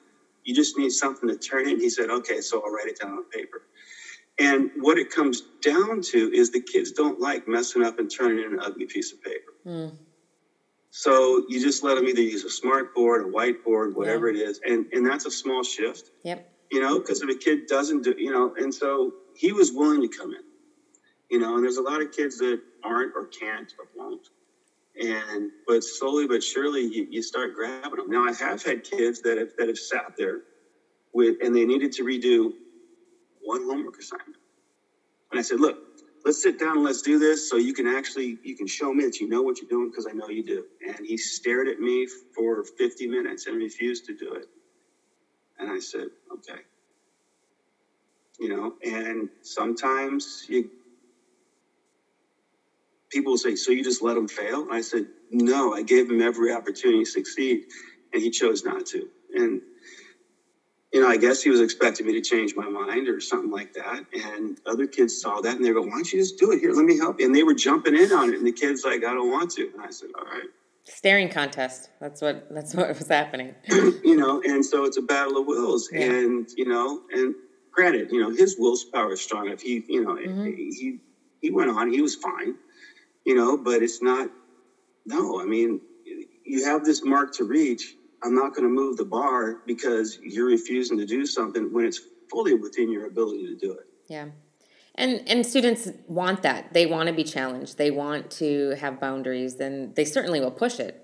you 0.45 0.55
just 0.55 0.77
need 0.77 0.91
something 0.91 1.29
to 1.29 1.37
turn 1.37 1.67
in. 1.67 1.79
He 1.79 1.89
said, 1.89 2.09
okay, 2.09 2.41
so 2.41 2.61
I'll 2.65 2.71
write 2.71 2.87
it 2.87 2.97
down 3.01 3.13
on 3.13 3.25
paper. 3.33 3.61
And 4.39 4.71
what 4.77 4.97
it 4.97 5.11
comes 5.11 5.41
down 5.61 6.01
to 6.01 6.31
is 6.33 6.51
the 6.51 6.61
kids 6.61 6.91
don't 6.91 7.19
like 7.19 7.47
messing 7.47 7.83
up 7.83 7.99
and 7.99 8.09
turning 8.09 8.43
in 8.43 8.53
an 8.53 8.59
ugly 8.59 8.85
piece 8.85 9.13
of 9.13 9.21
paper. 9.21 9.53
Mm. 9.65 9.95
So 10.89 11.45
you 11.49 11.61
just 11.61 11.83
let 11.83 11.95
them 11.95 12.05
either 12.05 12.21
use 12.21 12.43
a 12.43 12.49
smart 12.49 12.93
board, 12.95 13.25
a 13.25 13.29
whiteboard, 13.29 13.95
whatever 13.95 14.31
yeah. 14.31 14.43
it 14.43 14.49
is. 14.49 14.61
And, 14.65 14.85
and 14.91 15.05
that's 15.05 15.25
a 15.25 15.31
small 15.31 15.63
shift. 15.63 16.11
Yep. 16.23 16.49
You 16.71 16.81
know, 16.81 16.99
because 16.99 17.21
if 17.21 17.29
a 17.29 17.35
kid 17.37 17.67
doesn't 17.67 18.03
do, 18.03 18.15
you 18.17 18.31
know, 18.31 18.55
and 18.57 18.73
so 18.73 19.13
he 19.35 19.51
was 19.51 19.71
willing 19.71 20.01
to 20.01 20.07
come 20.07 20.31
in 20.31 20.41
you 21.33 21.39
know, 21.39 21.55
and 21.55 21.63
there's 21.63 21.77
a 21.77 21.81
lot 21.81 21.99
of 21.99 22.11
kids 22.11 22.37
that 22.37 22.61
aren't 22.83 23.15
or 23.15 23.25
can't 23.25 23.73
or 23.79 23.87
won't. 23.95 24.27
And 25.01 25.49
but 25.65 25.83
slowly 25.83 26.27
but 26.27 26.43
surely 26.43 26.81
you, 26.81 27.07
you 27.09 27.23
start 27.23 27.55
grabbing 27.55 27.95
them. 27.95 28.07
Now 28.07 28.23
I 28.23 28.33
have 28.33 28.61
had 28.61 28.83
kids 28.83 29.19
that 29.23 29.39
have 29.39 29.49
that 29.57 29.67
have 29.67 29.79
sat 29.79 30.13
there 30.15 30.41
with 31.11 31.37
and 31.43 31.55
they 31.55 31.65
needed 31.65 31.91
to 31.93 32.03
redo 32.03 32.51
one 33.43 33.63
homework 33.63 33.95
assignment. 33.99 34.37
And 35.31 35.39
I 35.39 35.43
said, 35.43 35.59
look, 35.59 35.77
let's 36.25 36.41
sit 36.41 36.57
down 36.59 36.77
and 36.77 36.83
let's 36.83 37.01
do 37.01 37.19
this 37.19 37.47
so 37.47 37.57
you 37.57 37.73
can 37.73 37.87
actually 37.87 38.39
you 38.43 38.55
can 38.55 38.67
show 38.67 38.93
me 38.93 39.05
that 39.05 39.19
you 39.19 39.27
know 39.27 39.41
what 39.43 39.61
you're 39.61 39.67
doing 39.69 39.89
because 39.89 40.07
I 40.07 40.13
know 40.13 40.29
you 40.29 40.43
do. 40.43 40.65
And 40.81 40.97
he 41.05 41.17
stared 41.17 41.67
at 41.67 41.79
me 41.79 42.07
for 42.35 42.63
50 42.77 43.07
minutes 43.07 43.47
and 43.47 43.57
refused 43.57 44.05
to 44.05 44.15
do 44.15 44.33
it. 44.33 44.45
And 45.59 45.71
I 45.71 45.79
said, 45.79 46.07
okay. 46.33 46.61
You 48.39 48.49
know, 48.49 48.71
and 48.83 49.29
sometimes 49.43 50.27
you 50.49 50.63
people 53.11 53.37
say, 53.37 53.55
So 53.55 53.71
you 53.71 53.83
just 53.83 54.03
let 54.03 54.17
him 54.17 54.27
fail? 54.29 54.63
And 54.63 54.73
I 54.73 54.81
said, 54.81 55.05
No, 55.31 55.73
I 55.73 55.83
gave 55.83 56.09
him 56.09 56.21
every 56.21 56.53
opportunity 56.53 57.03
to 57.05 57.11
succeed, 57.11 57.61
and 58.13 58.23
he 58.23 58.31
chose 58.31 58.63
not 58.63 58.85
to. 58.87 59.07
And 59.33 59.61
you 60.93 61.01
know, 61.01 61.07
I 61.07 61.17
guess 61.17 61.41
he 61.41 61.49
was 61.49 61.59
expecting 61.59 62.05
me 62.05 62.13
to 62.13 62.21
change 62.21 62.55
my 62.55 62.69
mind 62.69 63.09
or 63.09 63.19
something 63.19 63.49
like 63.49 63.73
that. 63.73 64.05
And 64.13 64.59
other 64.67 64.85
kids 64.85 65.19
saw 65.19 65.41
that 65.41 65.55
and 65.55 65.65
they 65.65 65.73
go, 65.73 65.81
why 65.81 65.89
don't 65.89 66.13
you 66.13 66.19
just 66.19 66.37
do 66.37 66.51
it? 66.51 66.59
Here, 66.59 66.71
let 66.71 66.85
me 66.85 66.97
help 66.97 67.19
you. 67.19 67.25
And 67.25 67.35
they 67.35 67.41
were 67.41 67.55
jumping 67.55 67.95
in 67.95 68.11
on 68.11 68.31
it. 68.31 68.37
And 68.37 68.45
the 68.45 68.51
kid's 68.51 68.85
like, 68.85 69.03
I 69.03 69.13
don't 69.13 69.31
want 69.31 69.49
to. 69.53 69.71
And 69.73 69.81
I 69.81 69.89
said, 69.89 70.09
all 70.17 70.25
right. 70.25 70.49
Staring 70.83 71.29
contest. 71.29 71.89
That's 71.99 72.21
what 72.21 72.53
that's 72.53 72.75
what 72.75 72.89
was 72.89 73.07
happening. 73.07 73.55
you 73.69 74.15
know, 74.17 74.41
and 74.45 74.63
so 74.63 74.83
it's 74.83 74.97
a 74.97 75.01
battle 75.01 75.37
of 75.37 75.47
wills. 75.47 75.89
Yeah. 75.91 76.11
And, 76.11 76.47
you 76.57 76.67
know, 76.67 77.01
and 77.11 77.33
granted, 77.71 78.11
you 78.11 78.21
know, 78.21 78.29
his 78.29 78.57
willpower 78.59 79.13
is 79.13 79.21
strong. 79.21 79.49
If 79.49 79.61
he, 79.61 79.83
you 79.87 80.03
know, 80.03 80.15
mm-hmm. 80.15 80.45
he 80.45 80.99
he 81.41 81.49
went 81.49 81.71
on, 81.71 81.91
he 81.91 82.01
was 82.01 82.15
fine, 82.15 82.55
you 83.25 83.33
know, 83.33 83.57
but 83.57 83.81
it's 83.81 84.01
not 84.01 84.29
no, 85.05 85.41
I 85.41 85.45
mean, 85.45 85.81
you 86.45 86.65
have 86.65 86.85
this 86.85 87.03
mark 87.03 87.33
to 87.35 87.45
reach 87.45 87.95
I'm 88.23 88.35
not 88.35 88.53
going 88.55 88.63
to 88.63 88.73
move 88.73 88.97
the 88.97 89.05
bar 89.05 89.59
because 89.65 90.17
you're 90.21 90.47
refusing 90.47 90.97
to 90.97 91.05
do 91.05 91.25
something 91.25 91.73
when 91.73 91.85
it's 91.85 91.99
fully 92.31 92.53
within 92.53 92.91
your 92.91 93.05
ability 93.07 93.47
to 93.47 93.55
do 93.55 93.73
it. 93.73 93.85
Yeah. 94.07 94.27
And 94.95 95.23
and 95.27 95.45
students 95.45 95.89
want 96.07 96.43
that. 96.43 96.73
They 96.73 96.85
want 96.85 97.07
to 97.07 97.13
be 97.13 97.23
challenged. 97.23 97.77
They 97.77 97.91
want 97.91 98.29
to 98.31 98.75
have 98.79 98.99
boundaries 98.99 99.59
and 99.59 99.95
they 99.95 100.05
certainly 100.05 100.39
will 100.39 100.51
push 100.51 100.79
it. 100.79 100.99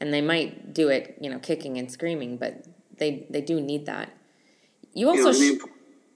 And 0.00 0.12
they 0.12 0.20
might 0.20 0.72
do 0.72 0.88
it, 0.88 1.18
you 1.20 1.28
know, 1.30 1.38
kicking 1.38 1.76
and 1.78 1.90
screaming, 1.90 2.36
but 2.36 2.66
they 2.96 3.26
they 3.30 3.40
do 3.40 3.60
need 3.60 3.86
that. 3.86 4.10
You 4.92 5.08
also 5.08 5.32
you 5.32 5.58
know, 5.58 5.64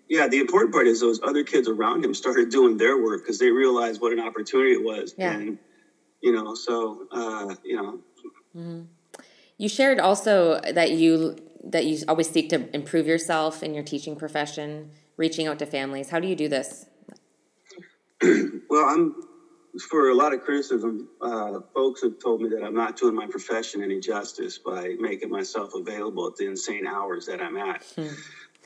yeah, 0.09 0.29
the 0.29 0.39
important 0.39 0.73
part 0.73 0.87
is 0.87 1.01
those 1.01 1.21
other 1.23 1.45
kids 1.45 1.69
around 1.69 2.05
him 2.05 2.15
started 2.15 2.51
doing 2.51 2.77
their 2.77 3.03
work 3.03 3.23
because 3.23 3.39
they 3.39 3.51
realized 3.51 4.01
what 4.01 4.13
an 4.13 4.21
opportunity 4.21 4.73
it 4.73 4.83
was. 4.83 5.15
Yeah. 5.19 5.33
And 5.33 5.59
you 6.23 6.33
know, 6.33 6.55
so 6.55 7.07
uh, 7.11 7.55
you 7.65 7.77
know, 7.77 8.01
mm-hmm. 8.57 8.83
You 9.59 9.69
shared 9.69 9.99
also 9.99 10.61
that 10.61 10.93
you 10.93 11.37
that 11.65 11.85
you 11.85 11.99
always 12.09 12.31
seek 12.31 12.49
to 12.51 12.75
improve 12.75 13.07
yourself 13.07 13.63
in 13.63 13.75
your 13.75 13.83
teaching 13.83 14.17
profession, 14.17 14.93
reaching 15.17 15.49
out 15.49 15.59
to 15.59 15.67
families. 15.67 16.11
How 16.11 16.21
do 16.21 16.29
you 16.29 16.37
do 16.37 16.49
this? 16.49 16.87
well, 18.23 18.85
I'm 18.89 19.15
for 19.91 20.11
a 20.11 20.15
lot 20.15 20.33
of 20.33 20.43
criticism. 20.43 21.09
Uh, 21.21 21.61
folks 21.75 22.03
have 22.03 22.19
told 22.21 22.41
me 22.41 22.49
that 22.51 22.65
I'm 22.65 22.75
not 22.75 22.97
doing 22.97 23.15
my 23.15 23.27
profession 23.27 23.83
any 23.83 24.01
justice 24.01 24.59
by 24.59 24.95
making 24.99 25.31
myself 25.31 25.75
available 25.75 26.27
at 26.29 26.37
the 26.37 26.47
insane 26.47 26.87
hours 26.87 27.27
that 27.27 27.41
I'm 27.43 27.57
at, 27.57 27.85
hmm. 27.97 28.09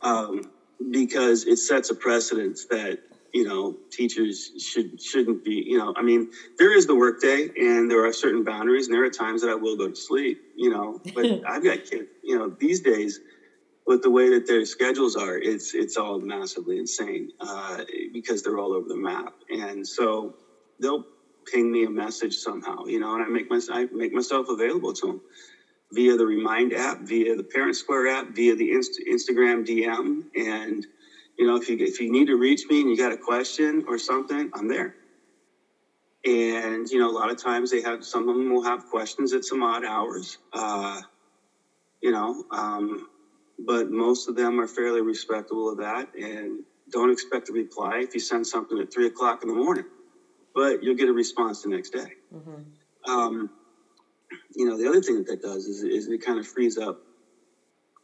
um, 0.03 0.51
because 0.91 1.47
it 1.47 1.57
sets 1.57 1.91
a 1.91 1.95
precedence 1.95 2.67
that 2.67 3.01
you 3.33 3.45
know 3.45 3.75
teachers 3.93 4.51
should 4.59 4.91
shouldn't 5.01 5.43
be 5.45 5.65
you 5.67 5.79
know 5.79 5.93
i 5.97 6.03
mean 6.03 6.27
there 6.59 6.73
is 6.73 6.87
the 6.87 6.97
workday 6.97 7.49
and 7.57 7.91
there 7.91 8.05
are 8.05 8.13
certain 8.13 8.45
boundaries 8.45 8.89
and 8.89 8.95
there 8.95 9.05
are 9.05 9.11
times 9.11 9.43
that 9.43 9.51
i 9.51 9.55
will 9.55 9.77
go 9.77 9.89
to 9.89 9.97
sleep 9.97 10.39
you 10.55 10.71
know 10.71 10.99
but 11.15 11.27
i've 11.49 11.65
got 11.65 11.79
kids 11.91 12.09
you 12.23 12.39
know 12.39 12.51
these 12.61 12.81
days 12.81 13.21
with 13.87 14.03
the 14.03 14.11
way 14.11 14.31
that 14.31 14.47
their 14.47 14.65
schedules 14.67 15.17
are 15.17 15.39
it's 15.39 15.75
it's 15.75 15.97
all 15.99 16.21
massively 16.21 16.79
insane 16.79 17.29
uh, 17.41 17.85
because 18.13 18.43
they're 18.43 18.59
all 18.59 18.75
over 18.75 18.89
the 18.89 18.97
map. 18.97 19.35
And 19.51 19.87
so 19.87 20.33
they'll 20.81 21.05
ping 21.53 21.73
me 21.73 21.85
a 21.85 21.91
message 21.91 22.37
somehow 22.37 22.85
you 22.87 23.01
know 23.01 23.15
and 23.15 23.25
i 23.25 23.29
make 23.29 23.51
my 23.51 23.61
i 23.73 23.87
make 23.93 24.13
myself 24.13 24.47
available 24.49 24.95
to 24.95 25.09
them 25.09 25.23
via 25.93 26.17
the 26.17 26.27
remind 26.27 26.73
app 26.73 26.99
via 27.01 27.37
the 27.37 27.45
parent 27.45 27.77
square 27.77 28.09
app 28.09 28.27
via 28.31 28.55
the 28.57 28.73
Inst- 28.73 29.01
instagram 29.11 29.65
dm 29.67 30.23
and 30.37 30.87
you 31.39 31.47
know, 31.47 31.57
if 31.57 31.69
you 31.69 31.77
if 31.79 32.01
you 32.01 32.11
need 32.11 32.27
to 32.27 32.37
reach 32.37 32.63
me 32.69 32.81
and 32.81 32.91
you 32.91 32.97
got 32.97 33.13
a 33.13 33.17
question 33.17 33.85
or 33.87 33.99
something, 33.99 34.51
I'm 34.55 34.69
there. 34.69 34.95
And 36.25 36.89
you 36.89 36.99
know, 36.99 37.11
a 37.11 37.17
lot 37.17 37.31
of 37.31 37.43
times 37.43 37.71
they 37.71 37.81
have 37.83 38.05
some 38.05 38.29
of 38.29 38.37
them 38.37 38.53
will 38.53 38.63
have 38.63 38.87
questions 38.87 39.33
at 39.33 39.45
some 39.45 39.63
odd 39.63 39.85
hours. 39.85 40.39
Uh, 40.53 41.01
you 42.01 42.11
know, 42.11 42.45
um, 42.51 43.09
but 43.59 43.91
most 43.91 44.29
of 44.29 44.37
them 44.37 44.61
are 44.61 44.67
fairly 44.67 45.01
respectable 45.01 45.71
of 45.71 45.79
that 45.79 46.09
and 46.15 46.65
don't 46.91 47.11
expect 47.11 47.49
a 47.49 47.53
reply 47.53 48.01
if 48.01 48.15
you 48.15 48.21
send 48.21 48.47
something 48.47 48.79
at 48.79 48.93
three 48.93 49.07
o'clock 49.07 49.43
in 49.43 49.49
the 49.49 49.55
morning. 49.55 49.85
But 50.55 50.83
you'll 50.83 50.97
get 50.97 51.09
a 51.09 51.13
response 51.13 51.63
the 51.63 51.71
next 51.71 51.91
day. 51.91 52.13
Mm-hmm. 52.35 53.11
Um, 53.11 53.51
you 54.55 54.67
know, 54.67 54.77
the 54.77 54.89
other 54.89 55.01
thing 55.01 55.17
that 55.17 55.27
that 55.27 55.43
does 55.43 55.67
is, 55.67 55.83
is 55.83 56.09
it 56.09 56.25
kind 56.25 56.39
of 56.39 56.47
frees 56.47 56.77
up 56.77 56.99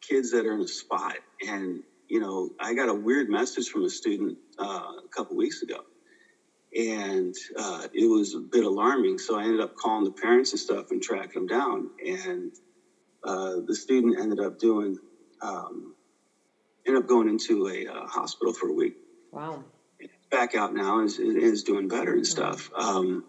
kids 0.01 0.31
that 0.31 0.47
are 0.47 0.55
in 0.55 0.61
a 0.61 0.69
spot 0.69 1.17
and 1.47 1.83
you 2.09 2.21
know, 2.21 2.51
I 2.59 2.75
got 2.75 2.89
a 2.89 2.95
weird 2.95 3.29
message 3.29 3.69
from 3.69 3.85
a 3.85 3.91
student 3.91 4.39
uh, 4.59 4.93
a 5.05 5.09
couple 5.15 5.37
weeks 5.37 5.63
ago, 5.63 5.81
and 6.77 7.35
uh, 7.57 7.87
it 7.93 8.07
was 8.07 8.35
a 8.35 8.41
bit 8.41 8.65
alarming. 8.65 9.19
So 9.19 9.39
I 9.39 9.45
ended 9.45 9.61
up 9.61 9.77
calling 9.77 10.05
the 10.05 10.11
parents 10.11 10.53
and 10.53 10.61
stuff 10.61 10.91
and 10.91 11.03
tracking 11.03 11.47
them 11.47 11.47
down. 11.47 11.91
And 12.05 12.53
uh, 13.25 13.57
the 13.67 13.75
student 13.75 14.19
ended 14.19 14.41
up 14.41 14.59
doing, 14.59 14.99
um, 15.43 15.95
ended 16.87 17.03
up 17.03 17.09
going 17.09 17.29
into 17.29 17.69
a 17.69 17.87
uh, 17.87 18.07
hospital 18.07 18.55
for 18.55 18.69
a 18.69 18.73
week. 18.73 18.97
Wow. 19.31 19.65
Back 20.31 20.55
out 20.55 20.75
now 20.75 21.01
is 21.01 21.19
is 21.19 21.63
doing 21.63 21.89
better 21.89 22.13
and 22.13 22.27
stuff. 22.27 22.71
Um, 22.75 23.25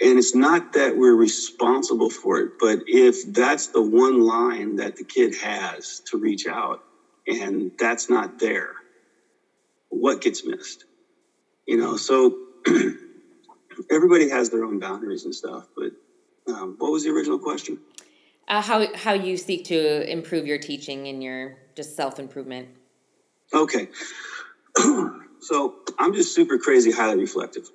and 0.00 0.18
it's 0.18 0.34
not 0.34 0.74
that 0.74 0.96
we're 0.96 1.14
responsible 1.16 2.10
for 2.10 2.38
it, 2.38 2.52
but 2.60 2.80
if 2.86 3.32
that's 3.32 3.68
the 3.68 3.80
one 3.82 4.20
line 4.20 4.76
that 4.76 4.96
the 4.96 5.04
kid 5.04 5.34
has 5.36 6.00
to 6.10 6.18
reach 6.18 6.46
out, 6.46 6.84
and 7.26 7.72
that's 7.78 8.08
not 8.08 8.38
there, 8.38 8.70
what 9.88 10.20
gets 10.20 10.44
missed? 10.44 10.84
You 11.66 11.76
know, 11.78 11.96
so 11.96 12.36
everybody 13.90 14.28
has 14.28 14.50
their 14.50 14.64
own 14.64 14.78
boundaries 14.78 15.24
and 15.24 15.34
stuff. 15.34 15.66
But 15.76 15.92
um, 16.52 16.76
what 16.78 16.92
was 16.92 17.04
the 17.04 17.10
original 17.10 17.38
question? 17.38 17.78
Uh, 18.48 18.62
how 18.62 18.94
how 18.94 19.12
you 19.12 19.36
seek 19.36 19.64
to 19.66 20.10
improve 20.10 20.46
your 20.46 20.58
teaching 20.58 21.08
and 21.08 21.22
your 21.22 21.58
just 21.74 21.96
self 21.96 22.18
improvement. 22.20 22.68
Okay, 23.52 23.88
so 25.40 25.74
I'm 25.98 26.14
just 26.14 26.34
super 26.34 26.58
crazy, 26.58 26.92
highly 26.92 27.18
reflective. 27.18 27.68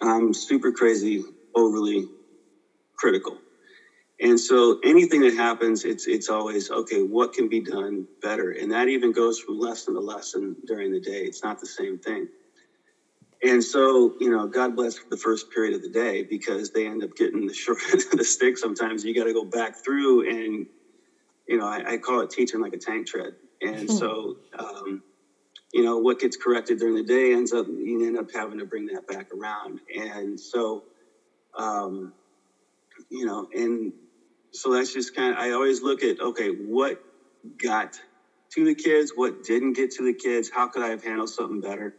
I'm 0.00 0.34
super 0.34 0.72
crazy, 0.72 1.24
overly 1.54 2.08
critical. 2.96 3.38
And 4.22 4.38
so 4.38 4.78
anything 4.84 5.22
that 5.22 5.34
happens, 5.34 5.84
it's 5.84 6.06
it's 6.06 6.28
always 6.28 6.70
okay. 6.70 7.02
What 7.02 7.32
can 7.32 7.48
be 7.48 7.58
done 7.58 8.06
better? 8.22 8.52
And 8.52 8.70
that 8.70 8.86
even 8.86 9.10
goes 9.10 9.40
from 9.40 9.58
lesson 9.58 9.94
to 9.94 10.00
lesson 10.00 10.54
during 10.64 10.92
the 10.92 11.00
day. 11.00 11.24
It's 11.24 11.42
not 11.42 11.58
the 11.58 11.66
same 11.66 11.98
thing. 11.98 12.28
And 13.42 13.62
so 13.62 14.14
you 14.20 14.30
know, 14.30 14.46
God 14.46 14.76
bless 14.76 15.00
the 15.10 15.16
first 15.16 15.50
period 15.50 15.74
of 15.74 15.82
the 15.82 15.88
day 15.88 16.22
because 16.22 16.70
they 16.70 16.86
end 16.86 17.02
up 17.02 17.16
getting 17.16 17.48
the 17.48 17.54
short 17.54 17.78
end 17.90 18.04
of 18.12 18.18
the 18.18 18.24
stick. 18.24 18.56
Sometimes 18.58 19.04
you 19.04 19.12
got 19.12 19.24
to 19.24 19.32
go 19.32 19.44
back 19.44 19.74
through, 19.84 20.30
and 20.30 20.66
you 21.48 21.58
know, 21.58 21.66
I, 21.66 21.94
I, 21.94 21.96
call 21.98 22.20
it 22.20 22.30
teaching 22.30 22.60
like 22.60 22.74
a 22.74 22.78
tank 22.78 23.08
tread. 23.08 23.34
And 23.60 23.90
hmm. 23.90 23.96
so, 23.96 24.36
um, 24.56 25.02
you 25.72 25.82
know, 25.82 25.98
what 25.98 26.20
gets 26.20 26.36
corrected 26.36 26.78
during 26.78 26.94
the 26.94 27.02
day 27.02 27.32
ends 27.32 27.52
up 27.52 27.66
you 27.66 28.06
end 28.06 28.16
up 28.16 28.30
having 28.32 28.60
to 28.60 28.66
bring 28.66 28.86
that 28.86 29.08
back 29.08 29.34
around. 29.34 29.80
And 29.92 30.38
so, 30.38 30.84
um, 31.58 32.12
you 33.10 33.26
know, 33.26 33.48
and 33.52 33.92
so 34.54 34.72
that's 34.72 34.92
just 34.92 35.14
kind 35.14 35.32
of 35.32 35.38
i 35.38 35.52
always 35.52 35.82
look 35.82 36.02
at 36.02 36.20
okay 36.20 36.48
what 36.50 36.98
got 37.62 37.88
to 38.54 38.64
the 38.64 38.74
kids 38.74 39.12
what 39.14 39.42
didn't 39.42 39.74
get 39.74 39.90
to 39.92 40.04
the 40.04 40.14
kids 40.14 40.50
how 40.52 40.68
could 40.68 40.82
i 40.82 40.88
have 40.90 41.02
handled 41.02 41.30
something 41.30 41.60
better? 41.60 41.94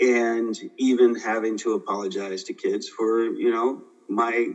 And 0.00 0.54
even 0.78 1.14
having 1.16 1.58
to 1.58 1.74
apologize 1.74 2.44
to 2.44 2.54
kids 2.54 2.88
for 2.88 3.24
you 3.26 3.50
know 3.50 3.82
my 4.08 4.48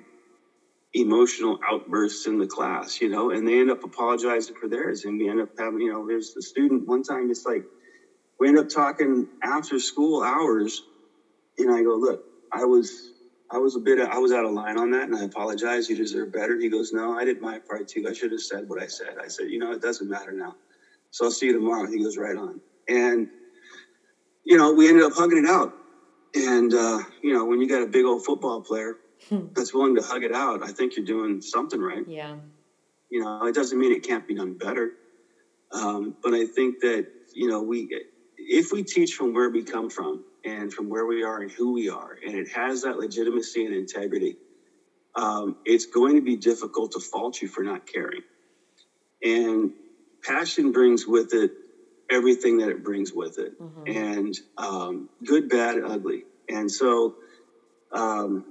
emotional 0.94 1.58
outbursts 1.72 2.28
in 2.28 2.40
the 2.40 2.48
class 2.48 3.00
you 3.02 3.10
know 3.10 3.32
and 3.32 3.48
they 3.48 3.60
end 3.60 3.72
up 3.72 3.80
apologizing 3.84 4.56
for 4.60 4.70
theirs 4.70 5.04
and 5.06 5.20
we 5.20 5.30
end 5.30 5.42
up 5.42 5.50
having 5.58 5.82
you 5.82 5.92
know 5.92 6.06
there's 6.08 6.34
a 6.38 6.42
student 6.42 6.88
one 6.88 7.04
time 7.04 7.30
it's 7.32 7.46
like 7.46 7.64
we 8.40 8.48
end 8.50 8.60
up 8.60 8.68
talking 8.74 9.26
after 9.44 9.80
school 9.80 10.24
hours 10.24 10.84
and 11.60 11.72
i 11.72 11.84
go 11.84 11.96
look 11.96 12.22
i 12.54 12.66
was 12.66 12.92
I 13.52 13.58
was 13.58 13.76
a 13.76 13.80
bit, 13.80 14.00
I 14.00 14.18
was 14.18 14.32
out 14.32 14.46
of 14.46 14.52
line 14.52 14.78
on 14.78 14.92
that, 14.92 15.04
and 15.04 15.16
I 15.16 15.24
apologize. 15.24 15.90
You 15.90 15.96
deserve 15.96 16.32
better. 16.32 16.58
He 16.60 16.70
goes, 16.70 16.92
No, 16.92 17.14
I 17.18 17.26
did 17.26 17.42
my 17.42 17.60
part 17.60 17.88
too. 17.88 18.06
I 18.10 18.14
should 18.14 18.32
have 18.32 18.42
said 18.42 18.68
what 18.68 18.82
I 18.82 18.88
said. 18.88 19.18
I 19.24 19.28
said, 19.28 19.50
You 19.50 19.60
know, 19.60 19.72
it 19.72 19.82
doesn't 19.82 20.10
matter 20.10 20.32
now. 20.32 20.56
So 21.12 21.26
I'll 21.26 21.32
see 21.32 21.48
you 21.48 21.54
tomorrow. 21.54 21.86
He 21.90 22.02
goes, 22.02 22.18
Right 22.18 22.36
on. 22.36 22.60
And, 22.88 23.28
you 24.44 24.58
know, 24.58 24.74
we 24.74 24.90
ended 24.90 25.04
up 25.04 25.14
hugging 25.14 25.44
it 25.46 25.50
out. 25.50 25.74
And, 26.36 26.74
uh, 26.74 27.00
you 27.22 27.34
know, 27.34 27.46
when 27.46 27.62
you 27.62 27.70
got 27.70 27.82
a 27.82 27.88
big 27.88 28.06
old 28.06 28.26
football 28.26 28.62
player 28.62 28.98
hmm. 29.30 29.48
that's 29.54 29.74
willing 29.74 29.96
to 29.96 30.02
hug 30.02 30.24
it 30.24 30.34
out, 30.34 30.64
I 30.64 30.72
think 30.72 30.96
you're 30.96 31.06
doing 31.06 31.42
something 31.42 31.80
right. 31.80 32.04
Yeah. 32.08 32.36
You 33.10 33.24
know, 33.24 33.46
it 33.46 33.56
doesn't 33.56 33.78
mean 33.78 33.92
it 33.94 34.04
can't 34.04 34.28
be 34.28 34.36
done 34.36 34.58
better. 34.58 34.92
Um, 35.72 36.16
but 36.24 36.34
I 36.34 36.46
think 36.46 36.80
that, 36.82 37.08
you 37.34 37.48
know, 37.48 37.62
we, 37.62 38.06
if 38.38 38.72
we 38.72 38.84
teach 38.84 39.14
from 39.14 39.34
where 39.34 39.50
we 39.50 39.64
come 39.64 39.90
from, 39.90 40.24
and 40.46 40.72
from 40.72 40.90
where 40.90 41.06
we 41.06 41.24
are 41.24 41.42
and 41.42 41.52
who 41.52 41.74
we 41.74 41.90
are, 41.90 42.18
and 42.24 42.36
it 42.36 42.48
has 42.50 42.84
that 42.84 42.98
legitimacy 42.98 43.66
and 43.66 43.74
integrity, 43.74 44.38
um, 45.16 45.56
it's 45.66 45.86
going 45.86 46.16
to 46.16 46.22
be 46.22 46.36
difficult 46.36 46.92
to 46.92 47.00
fault 47.00 47.42
you 47.42 47.48
for 47.48 47.64
not 47.64 47.88
caring. 47.88 48.22
And 49.24 49.72
passion 50.24 50.72
brings 50.72 51.08
with 51.08 51.34
it 51.34 51.52
everything 52.12 52.60
that 52.60 52.70
it 52.70 52.84
brings 52.84 53.12
with 53.12 53.40
it, 53.40 53.60
mm-hmm. 53.60 53.88
and 53.88 54.40
um, 54.58 55.10
good, 55.26 55.50
bad, 55.50 55.80
ugly. 55.84 56.26
And 56.48 56.72
so, 56.72 57.16
um, 57.92 58.46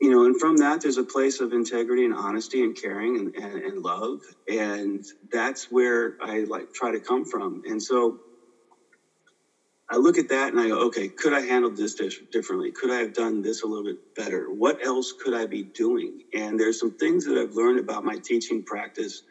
you 0.00 0.10
know, 0.10 0.24
and 0.24 0.38
from 0.38 0.58
that, 0.58 0.80
there's 0.80 0.98
a 0.98 1.04
place 1.04 1.40
of 1.40 1.52
integrity 1.52 2.04
and 2.04 2.14
honesty 2.14 2.62
and 2.62 2.80
caring 2.80 3.16
and, 3.18 3.34
and, 3.34 3.62
and 3.62 3.82
love. 3.82 4.20
And 4.48 5.04
that's 5.32 5.70
where 5.70 6.16
I 6.22 6.44
like 6.44 6.72
try 6.72 6.92
to 6.92 7.00
come 7.00 7.24
from. 7.24 7.64
And 7.66 7.82
so 7.82 8.20
I 9.90 9.96
look 9.98 10.18
at 10.18 10.28
that 10.28 10.52
and 10.52 10.60
I 10.60 10.68
go, 10.68 10.80
okay, 10.86 11.10
could 11.18 11.34
I 11.34 11.42
handle 11.42 11.70
this 11.72 11.94
differently? 12.32 12.72
Could 12.74 12.90
I 12.90 12.98
have 12.98 13.14
done 13.14 13.42
this 13.42 13.62
a 13.62 13.66
little 13.66 13.84
bit 13.84 13.98
better? 14.16 14.46
What 14.50 14.76
else 14.84 15.12
could 15.12 15.34
I 15.34 15.46
be 15.46 15.64
doing? 15.74 16.20
And 16.34 16.60
there's 16.60 16.78
some 16.78 16.92
things 17.00 17.24
that 17.26 17.38
I've 17.38 17.52
learned 17.52 17.80
about 17.80 18.04
my 18.04 18.18
teaching 18.24 18.64
practice 18.64 19.22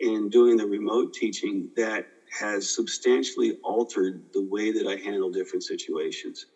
in 0.00 0.28
doing 0.30 0.56
the 0.56 0.66
remote 0.66 1.12
teaching 1.14 1.70
that 1.76 2.04
has 2.38 2.74
substantially 2.74 3.54
altered 3.64 4.20
the 4.34 4.42
way 4.42 4.72
that 4.72 4.86
I 4.86 4.96
handle 4.96 5.30
different 5.30 5.64
situations. 5.64 6.46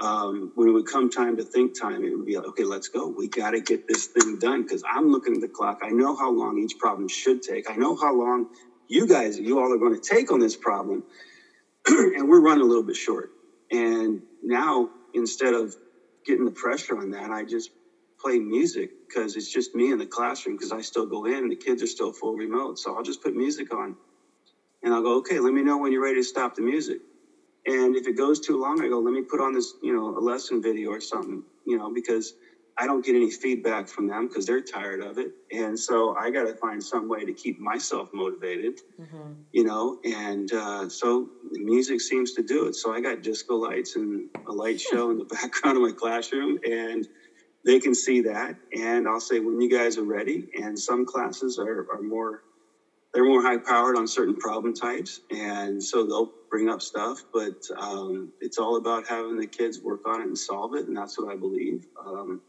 Um, 0.00 0.50
when 0.54 0.68
it 0.68 0.72
would 0.72 0.86
come 0.86 1.10
time 1.10 1.36
to 1.38 1.44
think 1.44 1.72
time, 1.80 2.04
it 2.04 2.16
would 2.16 2.26
be 2.26 2.36
like, 2.36 2.46
okay, 2.48 2.64
let's 2.64 2.88
go. 2.88 3.08
We 3.16 3.28
got 3.28 3.52
to 3.52 3.60
get 3.62 3.82
this 3.88 4.08
thing 4.08 4.38
done 4.38 4.62
because 4.62 4.82
I'm 4.92 5.08
looking 5.10 5.34
at 5.34 5.40
the 5.42 5.48
clock. 5.48 5.78
I 5.82 5.90
know 5.90 6.16
how 6.16 6.32
long 6.32 6.58
each 6.58 6.78
problem 6.78 7.08
should 7.10 7.42
take. 7.42 7.70
I 7.70 7.76
know 7.76 7.96
how 8.00 8.14
long 8.14 8.46
you 8.88 9.06
guys, 9.06 9.38
you 9.38 9.58
all 9.60 9.72
are 9.72 9.78
going 9.78 9.94
to 9.94 10.02
take 10.14 10.32
on 10.32 10.40
this 10.40 10.56
problem. 10.56 11.02
and 11.88 12.28
we're 12.28 12.40
running 12.40 12.62
a 12.64 12.66
little 12.66 12.84
bit 12.84 12.96
short. 12.96 13.30
And 13.72 14.22
now, 14.42 14.88
instead 15.14 15.54
of 15.54 15.74
getting 16.26 16.44
the 16.44 16.52
pressure 16.52 16.98
on 16.98 17.10
that, 17.10 17.30
I 17.30 17.44
just 17.44 17.70
play 18.20 18.38
music 18.38 18.90
because 19.08 19.36
it's 19.36 19.50
just 19.50 19.74
me 19.74 19.90
in 19.90 19.98
the 19.98 20.06
classroom 20.06 20.56
because 20.56 20.72
I 20.72 20.80
still 20.82 21.06
go 21.06 21.26
in 21.26 21.34
and 21.36 21.50
the 21.52 21.56
kids 21.56 21.82
are 21.82 21.86
still 21.88 22.12
full 22.12 22.34
remote. 22.36 22.78
So 22.78 22.96
I'll 22.96 23.02
just 23.02 23.22
put 23.22 23.34
music 23.34 23.72
on 23.74 23.96
and 24.82 24.94
I'll 24.94 25.02
go, 25.02 25.16
okay, 25.18 25.40
let 25.40 25.52
me 25.54 25.62
know 25.62 25.78
when 25.78 25.92
you're 25.92 26.02
ready 26.04 26.18
to 26.20 26.24
stop 26.24 26.54
the 26.56 26.62
music. 26.62 26.98
And 27.66 27.96
if 27.96 28.08
it 28.08 28.16
goes 28.16 28.40
too 28.40 28.58
long, 28.60 28.82
I 28.82 28.88
go, 28.88 29.00
let 29.00 29.12
me 29.14 29.22
put 29.22 29.40
on 29.40 29.52
this, 29.54 29.74
you 29.82 29.94
know, 29.94 30.16
a 30.18 30.20
lesson 30.20 30.62
video 30.62 30.90
or 30.90 31.00
something, 31.00 31.42
you 31.66 31.78
know, 31.78 31.90
because 31.92 32.34
I 32.76 32.86
don't 32.86 33.04
get 33.04 33.14
any 33.14 33.30
feedback 33.30 33.88
from 33.88 34.08
them 34.08 34.26
because 34.26 34.46
they're 34.46 34.60
tired 34.60 35.00
of 35.00 35.18
it. 35.18 35.32
And 35.52 35.78
so 35.78 36.16
I 36.16 36.30
got 36.30 36.44
to 36.44 36.54
find 36.54 36.82
some 36.82 37.08
way 37.08 37.24
to 37.24 37.32
keep 37.32 37.58
myself 37.60 38.08
motivated, 38.12 38.80
mm-hmm. 39.00 39.32
you 39.52 39.64
know, 39.64 39.98
and 40.04 40.52
uh, 40.52 40.88
so 40.88 41.28
the 41.52 41.60
music 41.60 42.00
seems 42.00 42.32
to 42.34 42.42
do 42.42 42.66
it. 42.66 42.74
So 42.74 42.92
I 42.92 43.00
got 43.00 43.22
disco 43.22 43.54
lights 43.54 43.94
and 43.94 44.28
a 44.48 44.52
light 44.52 44.80
show 44.80 45.10
in 45.10 45.18
the 45.18 45.24
background 45.40 45.76
of 45.76 45.82
my 45.84 45.92
classroom 45.92 46.58
and 46.68 47.06
they 47.64 47.80
can 47.80 47.94
see 47.94 48.20
that. 48.22 48.56
And 48.76 49.08
I'll 49.08 49.20
say, 49.20 49.40
when 49.40 49.60
you 49.60 49.70
guys 49.70 49.96
are 49.96 50.04
ready, 50.04 50.48
and 50.54 50.78
some 50.78 51.06
classes 51.06 51.58
are, 51.58 51.86
are 51.92 52.02
more 52.02 52.42
they're 53.12 53.24
more 53.24 53.42
high 53.42 53.58
powered 53.58 53.96
on 53.96 54.08
certain 54.08 54.34
problem 54.34 54.74
types, 54.74 55.20
and 55.30 55.80
so 55.80 56.04
they'll 56.04 56.32
bring 56.50 56.68
up 56.68 56.82
stuff. 56.82 57.22
But 57.32 57.62
um, 57.78 58.32
it's 58.40 58.58
all 58.58 58.76
about 58.76 59.06
having 59.06 59.38
the 59.38 59.46
kids 59.46 59.80
work 59.80 60.00
on 60.04 60.20
it 60.20 60.26
and 60.26 60.36
solve 60.36 60.74
it, 60.74 60.88
and 60.88 60.96
that's 60.96 61.16
what 61.16 61.32
I 61.32 61.36
believe. 61.36 61.86
Um, 62.04 62.40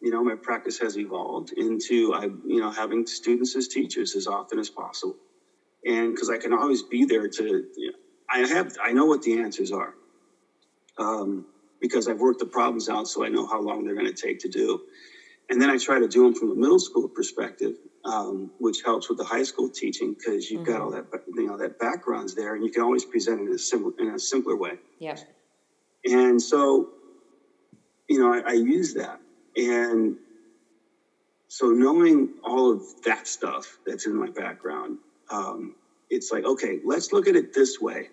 you 0.00 0.10
know, 0.10 0.22
my 0.22 0.34
practice 0.34 0.78
has 0.78 0.98
evolved 0.98 1.52
into 1.52 2.12
I, 2.14 2.24
you 2.24 2.60
know, 2.60 2.70
having 2.70 3.06
students 3.06 3.56
as 3.56 3.68
teachers 3.68 4.14
as 4.14 4.26
often 4.26 4.58
as 4.58 4.70
possible, 4.70 5.16
and 5.84 6.12
because 6.12 6.30
I 6.30 6.38
can 6.38 6.52
always 6.52 6.82
be 6.82 7.04
there 7.04 7.28
to, 7.28 7.44
you 7.76 7.90
know, 7.90 7.98
I 8.28 8.40
have, 8.40 8.76
I 8.82 8.92
know 8.92 9.06
what 9.06 9.22
the 9.22 9.40
answers 9.40 9.72
are, 9.72 9.94
um, 10.98 11.46
because 11.80 12.08
I've 12.08 12.18
worked 12.18 12.40
the 12.40 12.46
problems 12.46 12.88
out, 12.88 13.08
so 13.08 13.24
I 13.24 13.28
know 13.28 13.46
how 13.46 13.60
long 13.60 13.84
they're 13.84 13.94
going 13.94 14.12
to 14.12 14.12
take 14.12 14.40
to 14.40 14.48
do. 14.48 14.82
And 15.48 15.62
then 15.62 15.70
I 15.70 15.78
try 15.78 16.00
to 16.00 16.08
do 16.08 16.24
them 16.24 16.34
from 16.34 16.50
a 16.50 16.54
middle 16.54 16.80
school 16.80 17.08
perspective, 17.08 17.74
um, 18.04 18.50
which 18.58 18.82
helps 18.82 19.08
with 19.08 19.18
the 19.18 19.24
high 19.24 19.44
school 19.44 19.68
teaching 19.68 20.14
because 20.14 20.50
you've 20.50 20.62
mm-hmm. 20.62 20.72
got 20.72 20.80
all 20.80 20.90
that 20.90 21.04
you 21.28 21.46
know 21.46 21.56
that 21.56 21.78
background's 21.78 22.34
there, 22.34 22.54
and 22.56 22.64
you 22.64 22.70
can 22.70 22.82
always 22.82 23.04
present 23.04 23.40
it 23.40 23.44
in 23.44 23.52
a 23.52 23.58
simple 23.58 23.92
in 23.98 24.08
a 24.08 24.18
simpler 24.18 24.56
way. 24.56 24.72
Yeah. 24.98 25.16
And 26.04 26.40
so, 26.40 26.90
you 28.08 28.18
know, 28.18 28.32
I, 28.32 28.50
I 28.50 28.52
use 28.52 28.94
that, 28.94 29.20
and 29.56 30.16
so 31.48 31.68
knowing 31.70 32.30
all 32.44 32.72
of 32.72 32.82
that 33.04 33.26
stuff 33.28 33.78
that's 33.86 34.06
in 34.06 34.16
my 34.16 34.30
background, 34.30 34.98
um, 35.30 35.74
it's 36.10 36.32
like 36.32 36.44
okay, 36.44 36.80
let's 36.84 37.12
look 37.12 37.26
at 37.28 37.36
it 37.36 37.54
this 37.54 37.80
way. 37.80 38.10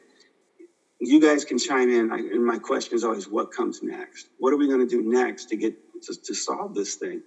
You 1.00 1.20
guys 1.22 1.46
can 1.46 1.60
chime 1.60 1.90
in, 1.90 2.12
I, 2.12 2.18
and 2.18 2.46
my 2.46 2.58
question 2.58 2.96
is 2.96 3.04
always, 3.04 3.28
what 3.30 3.52
comes 3.52 3.80
next? 3.84 4.30
What 4.38 4.54
are 4.54 4.58
we 4.58 4.68
going 4.68 4.80
to 4.80 4.88
do 4.88 5.02
next 5.04 5.48
to 5.48 5.58
get 5.58 5.76
to, 6.04 6.16
to 6.26 6.34
solve 6.36 6.74
this 6.74 6.96
thing. 6.96 7.22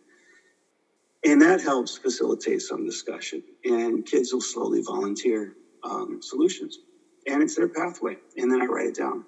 And 1.25 1.43
that 1.43 1.61
helps 1.63 1.99
facilitate 1.99 2.63
some 2.63 2.85
discussion. 2.85 3.43
And 3.65 4.07
kids 4.07 4.33
will 4.33 4.43
slowly 4.43 4.83
volunteer 4.83 5.55
um, 5.85 6.21
solutions. 6.23 6.79
And 7.27 7.43
it's 7.43 7.57
their 7.57 7.69
pathway. 7.69 8.17
And 8.37 8.51
then 8.51 8.63
I 8.63 8.67
write 8.67 8.89
it 8.89 8.97
down 8.97 9.25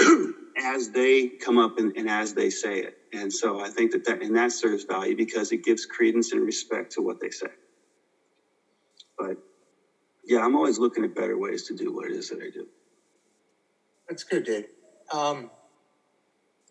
as 0.64 0.90
they 0.90 1.28
come 1.44 1.58
up 1.58 1.78
and, 1.78 1.92
and, 1.96 2.08
as 2.08 2.32
they 2.34 2.50
say 2.50 2.80
it. 2.80 2.94
And 3.12 3.32
so 3.32 3.60
I 3.60 3.68
think 3.68 3.92
that, 3.92 4.04
that 4.04 4.22
and 4.22 4.34
that 4.36 4.52
serves 4.52 4.84
value 4.84 5.14
because 5.14 5.52
it 5.52 5.62
gives 5.62 5.84
credence 5.84 6.32
and 6.32 6.42
respect 6.42 6.92
to 6.92 7.02
what 7.02 7.20
they 7.20 7.30
say. 7.30 7.48
But 9.18 9.36
yeah, 10.24 10.40
I'm 10.40 10.56
always 10.56 10.78
looking 10.78 11.04
at 11.04 11.14
better 11.14 11.38
ways 11.38 11.64
to 11.64 11.74
do 11.74 11.92
what 11.92 12.06
it 12.06 12.12
is 12.12 12.28
that 12.30 12.40
I 12.40 12.50
do. 12.50 12.66
That's 14.08 14.24
good, 14.24 14.44
Dave. 14.44 14.64
Um, 15.12 15.50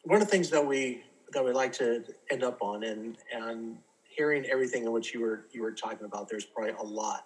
one 0.03 0.21
of 0.21 0.27
the 0.27 0.31
things 0.31 0.49
that 0.49 0.65
we 0.65 1.03
that 1.31 1.43
we 1.43 1.51
like 1.51 1.73
to 1.73 2.03
end 2.31 2.43
up 2.43 2.61
on, 2.61 2.83
and 2.83 3.17
and 3.33 3.77
hearing 4.15 4.45
everything 4.51 4.83
in 4.83 4.91
which 4.91 5.13
you 5.13 5.21
were 5.21 5.45
you 5.53 5.61
were 5.61 5.71
talking 5.71 6.05
about, 6.05 6.29
there's 6.29 6.45
probably 6.45 6.73
a 6.73 6.83
lot. 6.83 7.25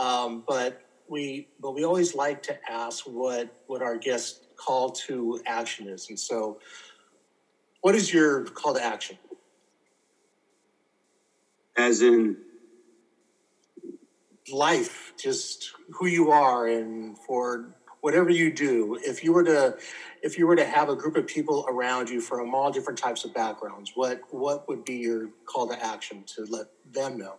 Um, 0.00 0.44
but 0.46 0.80
we 1.08 1.48
but 1.60 1.72
we 1.72 1.84
always 1.84 2.14
like 2.14 2.42
to 2.44 2.58
ask 2.70 3.04
what 3.06 3.48
what 3.66 3.82
our 3.82 3.96
guest 3.96 4.43
call 4.56 4.90
to 4.90 5.40
action 5.46 5.88
is, 5.88 6.08
and 6.08 6.18
so 6.18 6.58
what 7.80 7.94
is 7.94 8.12
your 8.12 8.44
call 8.44 8.74
to 8.74 8.82
action? 8.82 9.18
As 11.76 12.00
in 12.02 12.38
life, 14.52 15.12
just 15.22 15.72
who 15.90 16.06
you 16.06 16.30
are, 16.30 16.66
and 16.66 17.18
for 17.18 17.74
whatever 18.00 18.30
you 18.30 18.52
do, 18.52 18.98
if 19.02 19.24
you 19.24 19.32
were 19.32 19.44
to 19.44 19.76
if 20.22 20.38
you 20.38 20.46
were 20.46 20.56
to 20.56 20.64
have 20.64 20.88
a 20.88 20.96
group 20.96 21.16
of 21.16 21.26
people 21.26 21.66
around 21.68 22.08
you 22.08 22.20
from 22.20 22.54
all 22.54 22.70
different 22.70 22.98
types 22.98 23.24
of 23.24 23.34
backgrounds, 23.34 23.92
what 23.94 24.20
what 24.30 24.68
would 24.68 24.84
be 24.84 24.94
your 24.94 25.30
call 25.46 25.68
to 25.68 25.84
action 25.84 26.24
to 26.36 26.46
let 26.48 26.66
them 26.90 27.18
know? 27.18 27.36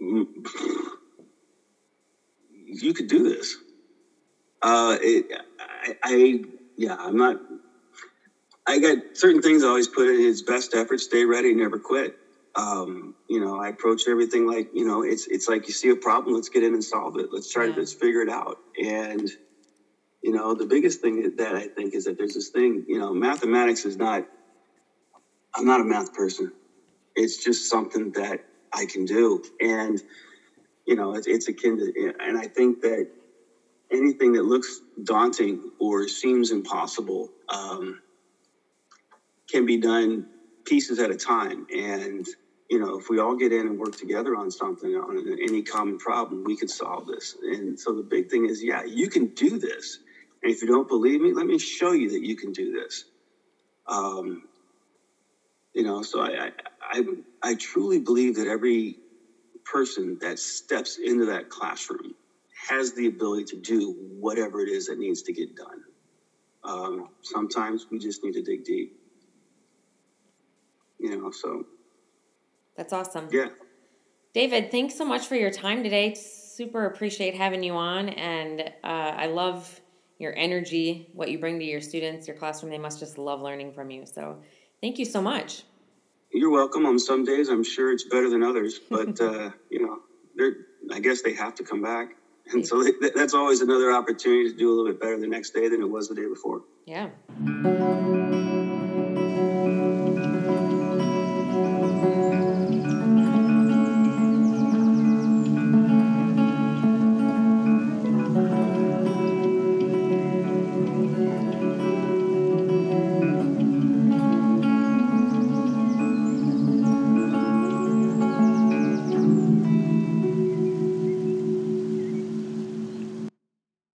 Mm. 0.00 0.26
You 2.66 2.94
could 2.94 3.08
do 3.08 3.22
this. 3.22 3.56
Uh, 4.62 4.96
it, 5.00 5.26
I, 5.60 5.94
I, 6.04 6.40
yeah, 6.76 6.96
I'm 6.98 7.16
not. 7.16 7.36
I 8.66 8.78
got 8.78 8.98
certain 9.14 9.42
things 9.42 9.64
I 9.64 9.68
always 9.68 9.88
put 9.88 10.08
in 10.08 10.20
his 10.20 10.42
best 10.42 10.74
effort, 10.74 11.00
stay 11.00 11.24
ready, 11.24 11.54
never 11.54 11.78
quit 11.78 12.12
um, 12.56 13.14
you 13.28 13.40
know, 13.40 13.60
I 13.60 13.68
approach 13.70 14.08
everything 14.08 14.46
like, 14.46 14.68
you 14.72 14.84
know, 14.86 15.02
it's 15.02 15.26
it's 15.28 15.48
like 15.48 15.68
you 15.68 15.74
see 15.74 15.90
a 15.90 15.96
problem, 15.96 16.34
let's 16.34 16.50
get 16.50 16.64
in 16.64 16.74
and 16.74 16.84
solve 16.84 17.16
it. 17.18 17.28
Let's 17.32 17.50
try 17.50 17.66
yeah. 17.66 17.72
to 17.74 17.80
let's 17.80 17.94
figure 17.94 18.22
it 18.22 18.30
out. 18.30 18.58
And 18.82 19.30
you 20.22 20.32
know, 20.32 20.54
the 20.54 20.66
biggest 20.66 21.00
thing 21.00 21.32
that 21.36 21.56
I 21.56 21.68
think 21.68 21.94
is 21.94 22.04
that 22.04 22.18
there's 22.18 22.34
this 22.34 22.50
thing, 22.50 22.84
you 22.88 22.98
know, 22.98 23.14
mathematics 23.14 23.84
is 23.84 23.96
not. 23.96 24.24
I'm 25.56 25.66
not 25.66 25.80
a 25.80 25.84
math 25.84 26.12
person. 26.14 26.52
It's 27.16 27.42
just 27.42 27.68
something 27.68 28.12
that 28.12 28.40
I 28.74 28.86
can 28.86 29.04
do, 29.04 29.42
and 29.60 30.02
you 30.86 30.96
know, 30.96 31.14
it's, 31.14 31.26
it's 31.26 31.48
akin 31.48 31.78
to. 31.78 32.14
And 32.20 32.38
I 32.38 32.46
think 32.46 32.80
that 32.82 33.06
anything 33.92 34.32
that 34.34 34.44
looks 34.44 34.82
daunting 35.04 35.60
or 35.80 36.08
seems 36.08 36.52
impossible 36.52 37.30
um, 37.52 38.00
can 39.50 39.66
be 39.66 39.78
done 39.78 40.26
pieces 40.66 40.98
at 41.00 41.10
a 41.10 41.16
time, 41.16 41.66
and 41.74 42.26
you 42.70 42.78
know, 42.80 42.98
if 42.98 43.06
we 43.10 43.20
all 43.20 43.36
get 43.36 43.52
in 43.52 43.66
and 43.66 43.78
work 43.78 43.96
together 43.96 44.36
on 44.36 44.50
something, 44.50 44.90
on 44.94 45.18
any 45.42 45.62
common 45.62 45.98
problem, 45.98 46.44
we 46.44 46.56
could 46.56 46.70
solve 46.70 47.06
this. 47.06 47.36
And 47.42 47.78
so 47.78 47.94
the 47.94 48.02
big 48.02 48.30
thing 48.30 48.46
is, 48.48 48.62
yeah, 48.64 48.82
you 48.86 49.08
can 49.08 49.28
do 49.36 49.58
this. 49.58 50.00
And 50.42 50.52
if 50.52 50.62
you 50.62 50.68
don't 50.68 50.88
believe 50.88 51.20
me, 51.20 51.32
let 51.34 51.46
me 51.46 51.58
show 51.58 51.92
you 51.92 52.10
that 52.10 52.22
you 52.26 52.36
can 52.36 52.52
do 52.52 52.72
this. 52.72 53.04
Um, 53.88 54.42
you 55.74 55.84
know, 55.84 56.02
so 56.02 56.20
I, 56.22 56.28
I, 56.46 56.50
I, 56.92 57.02
I 57.42 57.56
truly 57.60 58.00
believe 58.00 58.36
that 58.36 58.48
every 58.48 58.98
person 59.64 60.18
that 60.22 60.38
steps 60.38 60.98
into 61.02 61.26
that 61.26 61.48
classroom 61.50 62.12
has 62.68 62.92
the 62.92 63.06
ability 63.06 63.44
to 63.44 63.56
do 63.56 63.96
whatever 64.18 64.60
it 64.60 64.68
is 64.68 64.86
that 64.86 64.98
needs 64.98 65.22
to 65.22 65.32
get 65.32 65.56
done. 65.56 65.82
Um, 66.64 67.08
sometimes 67.22 67.86
we 67.90 67.98
just 67.98 68.22
need 68.22 68.32
to 68.34 68.42
dig 68.42 68.64
deep. 68.64 68.98
You 70.98 71.20
know, 71.20 71.30
so 71.32 71.66
that's 72.76 72.92
awesome. 72.92 73.28
Yeah. 73.32 73.48
David, 74.32 74.70
thanks 74.70 74.96
so 74.96 75.04
much 75.04 75.26
for 75.26 75.34
your 75.34 75.50
time 75.50 75.82
today. 75.82 76.14
Super 76.14 76.86
appreciate 76.86 77.34
having 77.34 77.62
you 77.62 77.74
on. 77.74 78.10
And 78.10 78.60
uh, 78.60 78.86
I 78.86 79.26
love 79.26 79.80
your 80.18 80.34
energy, 80.36 81.08
what 81.12 81.30
you 81.30 81.38
bring 81.38 81.58
to 81.58 81.64
your 81.64 81.80
students, 81.80 82.28
your 82.28 82.36
classroom. 82.36 82.70
They 82.70 82.78
must 82.78 83.00
just 83.00 83.18
love 83.18 83.42
learning 83.42 83.72
from 83.72 83.90
you. 83.90 84.06
So 84.06 84.40
thank 84.80 84.98
you 84.98 85.04
so 85.04 85.20
much. 85.20 85.64
You're 86.32 86.50
welcome. 86.50 86.86
On 86.86 86.98
some 86.98 87.24
days, 87.24 87.48
I'm 87.48 87.64
sure 87.64 87.92
it's 87.92 88.04
better 88.04 88.30
than 88.30 88.42
others, 88.42 88.78
but 88.88 89.20
uh, 89.20 89.50
you 89.68 89.84
know, 89.84 89.98
they're, 90.36 90.54
I 90.92 91.00
guess 91.00 91.22
they 91.22 91.34
have 91.34 91.56
to 91.56 91.64
come 91.64 91.82
back. 91.82 92.14
And 92.52 92.66
so 92.68 92.84
that's 93.14 93.34
always 93.34 93.60
another 93.60 93.92
opportunity 93.92 94.50
to 94.50 94.56
do 94.56 94.68
a 94.68 94.72
little 94.74 94.86
bit 94.86 95.00
better 95.00 95.18
the 95.18 95.26
next 95.26 95.50
day 95.50 95.68
than 95.68 95.80
it 95.80 95.88
was 95.88 96.08
the 96.08 96.14
day 96.14 96.26
before. 96.26 96.62
Yeah. 96.86 97.10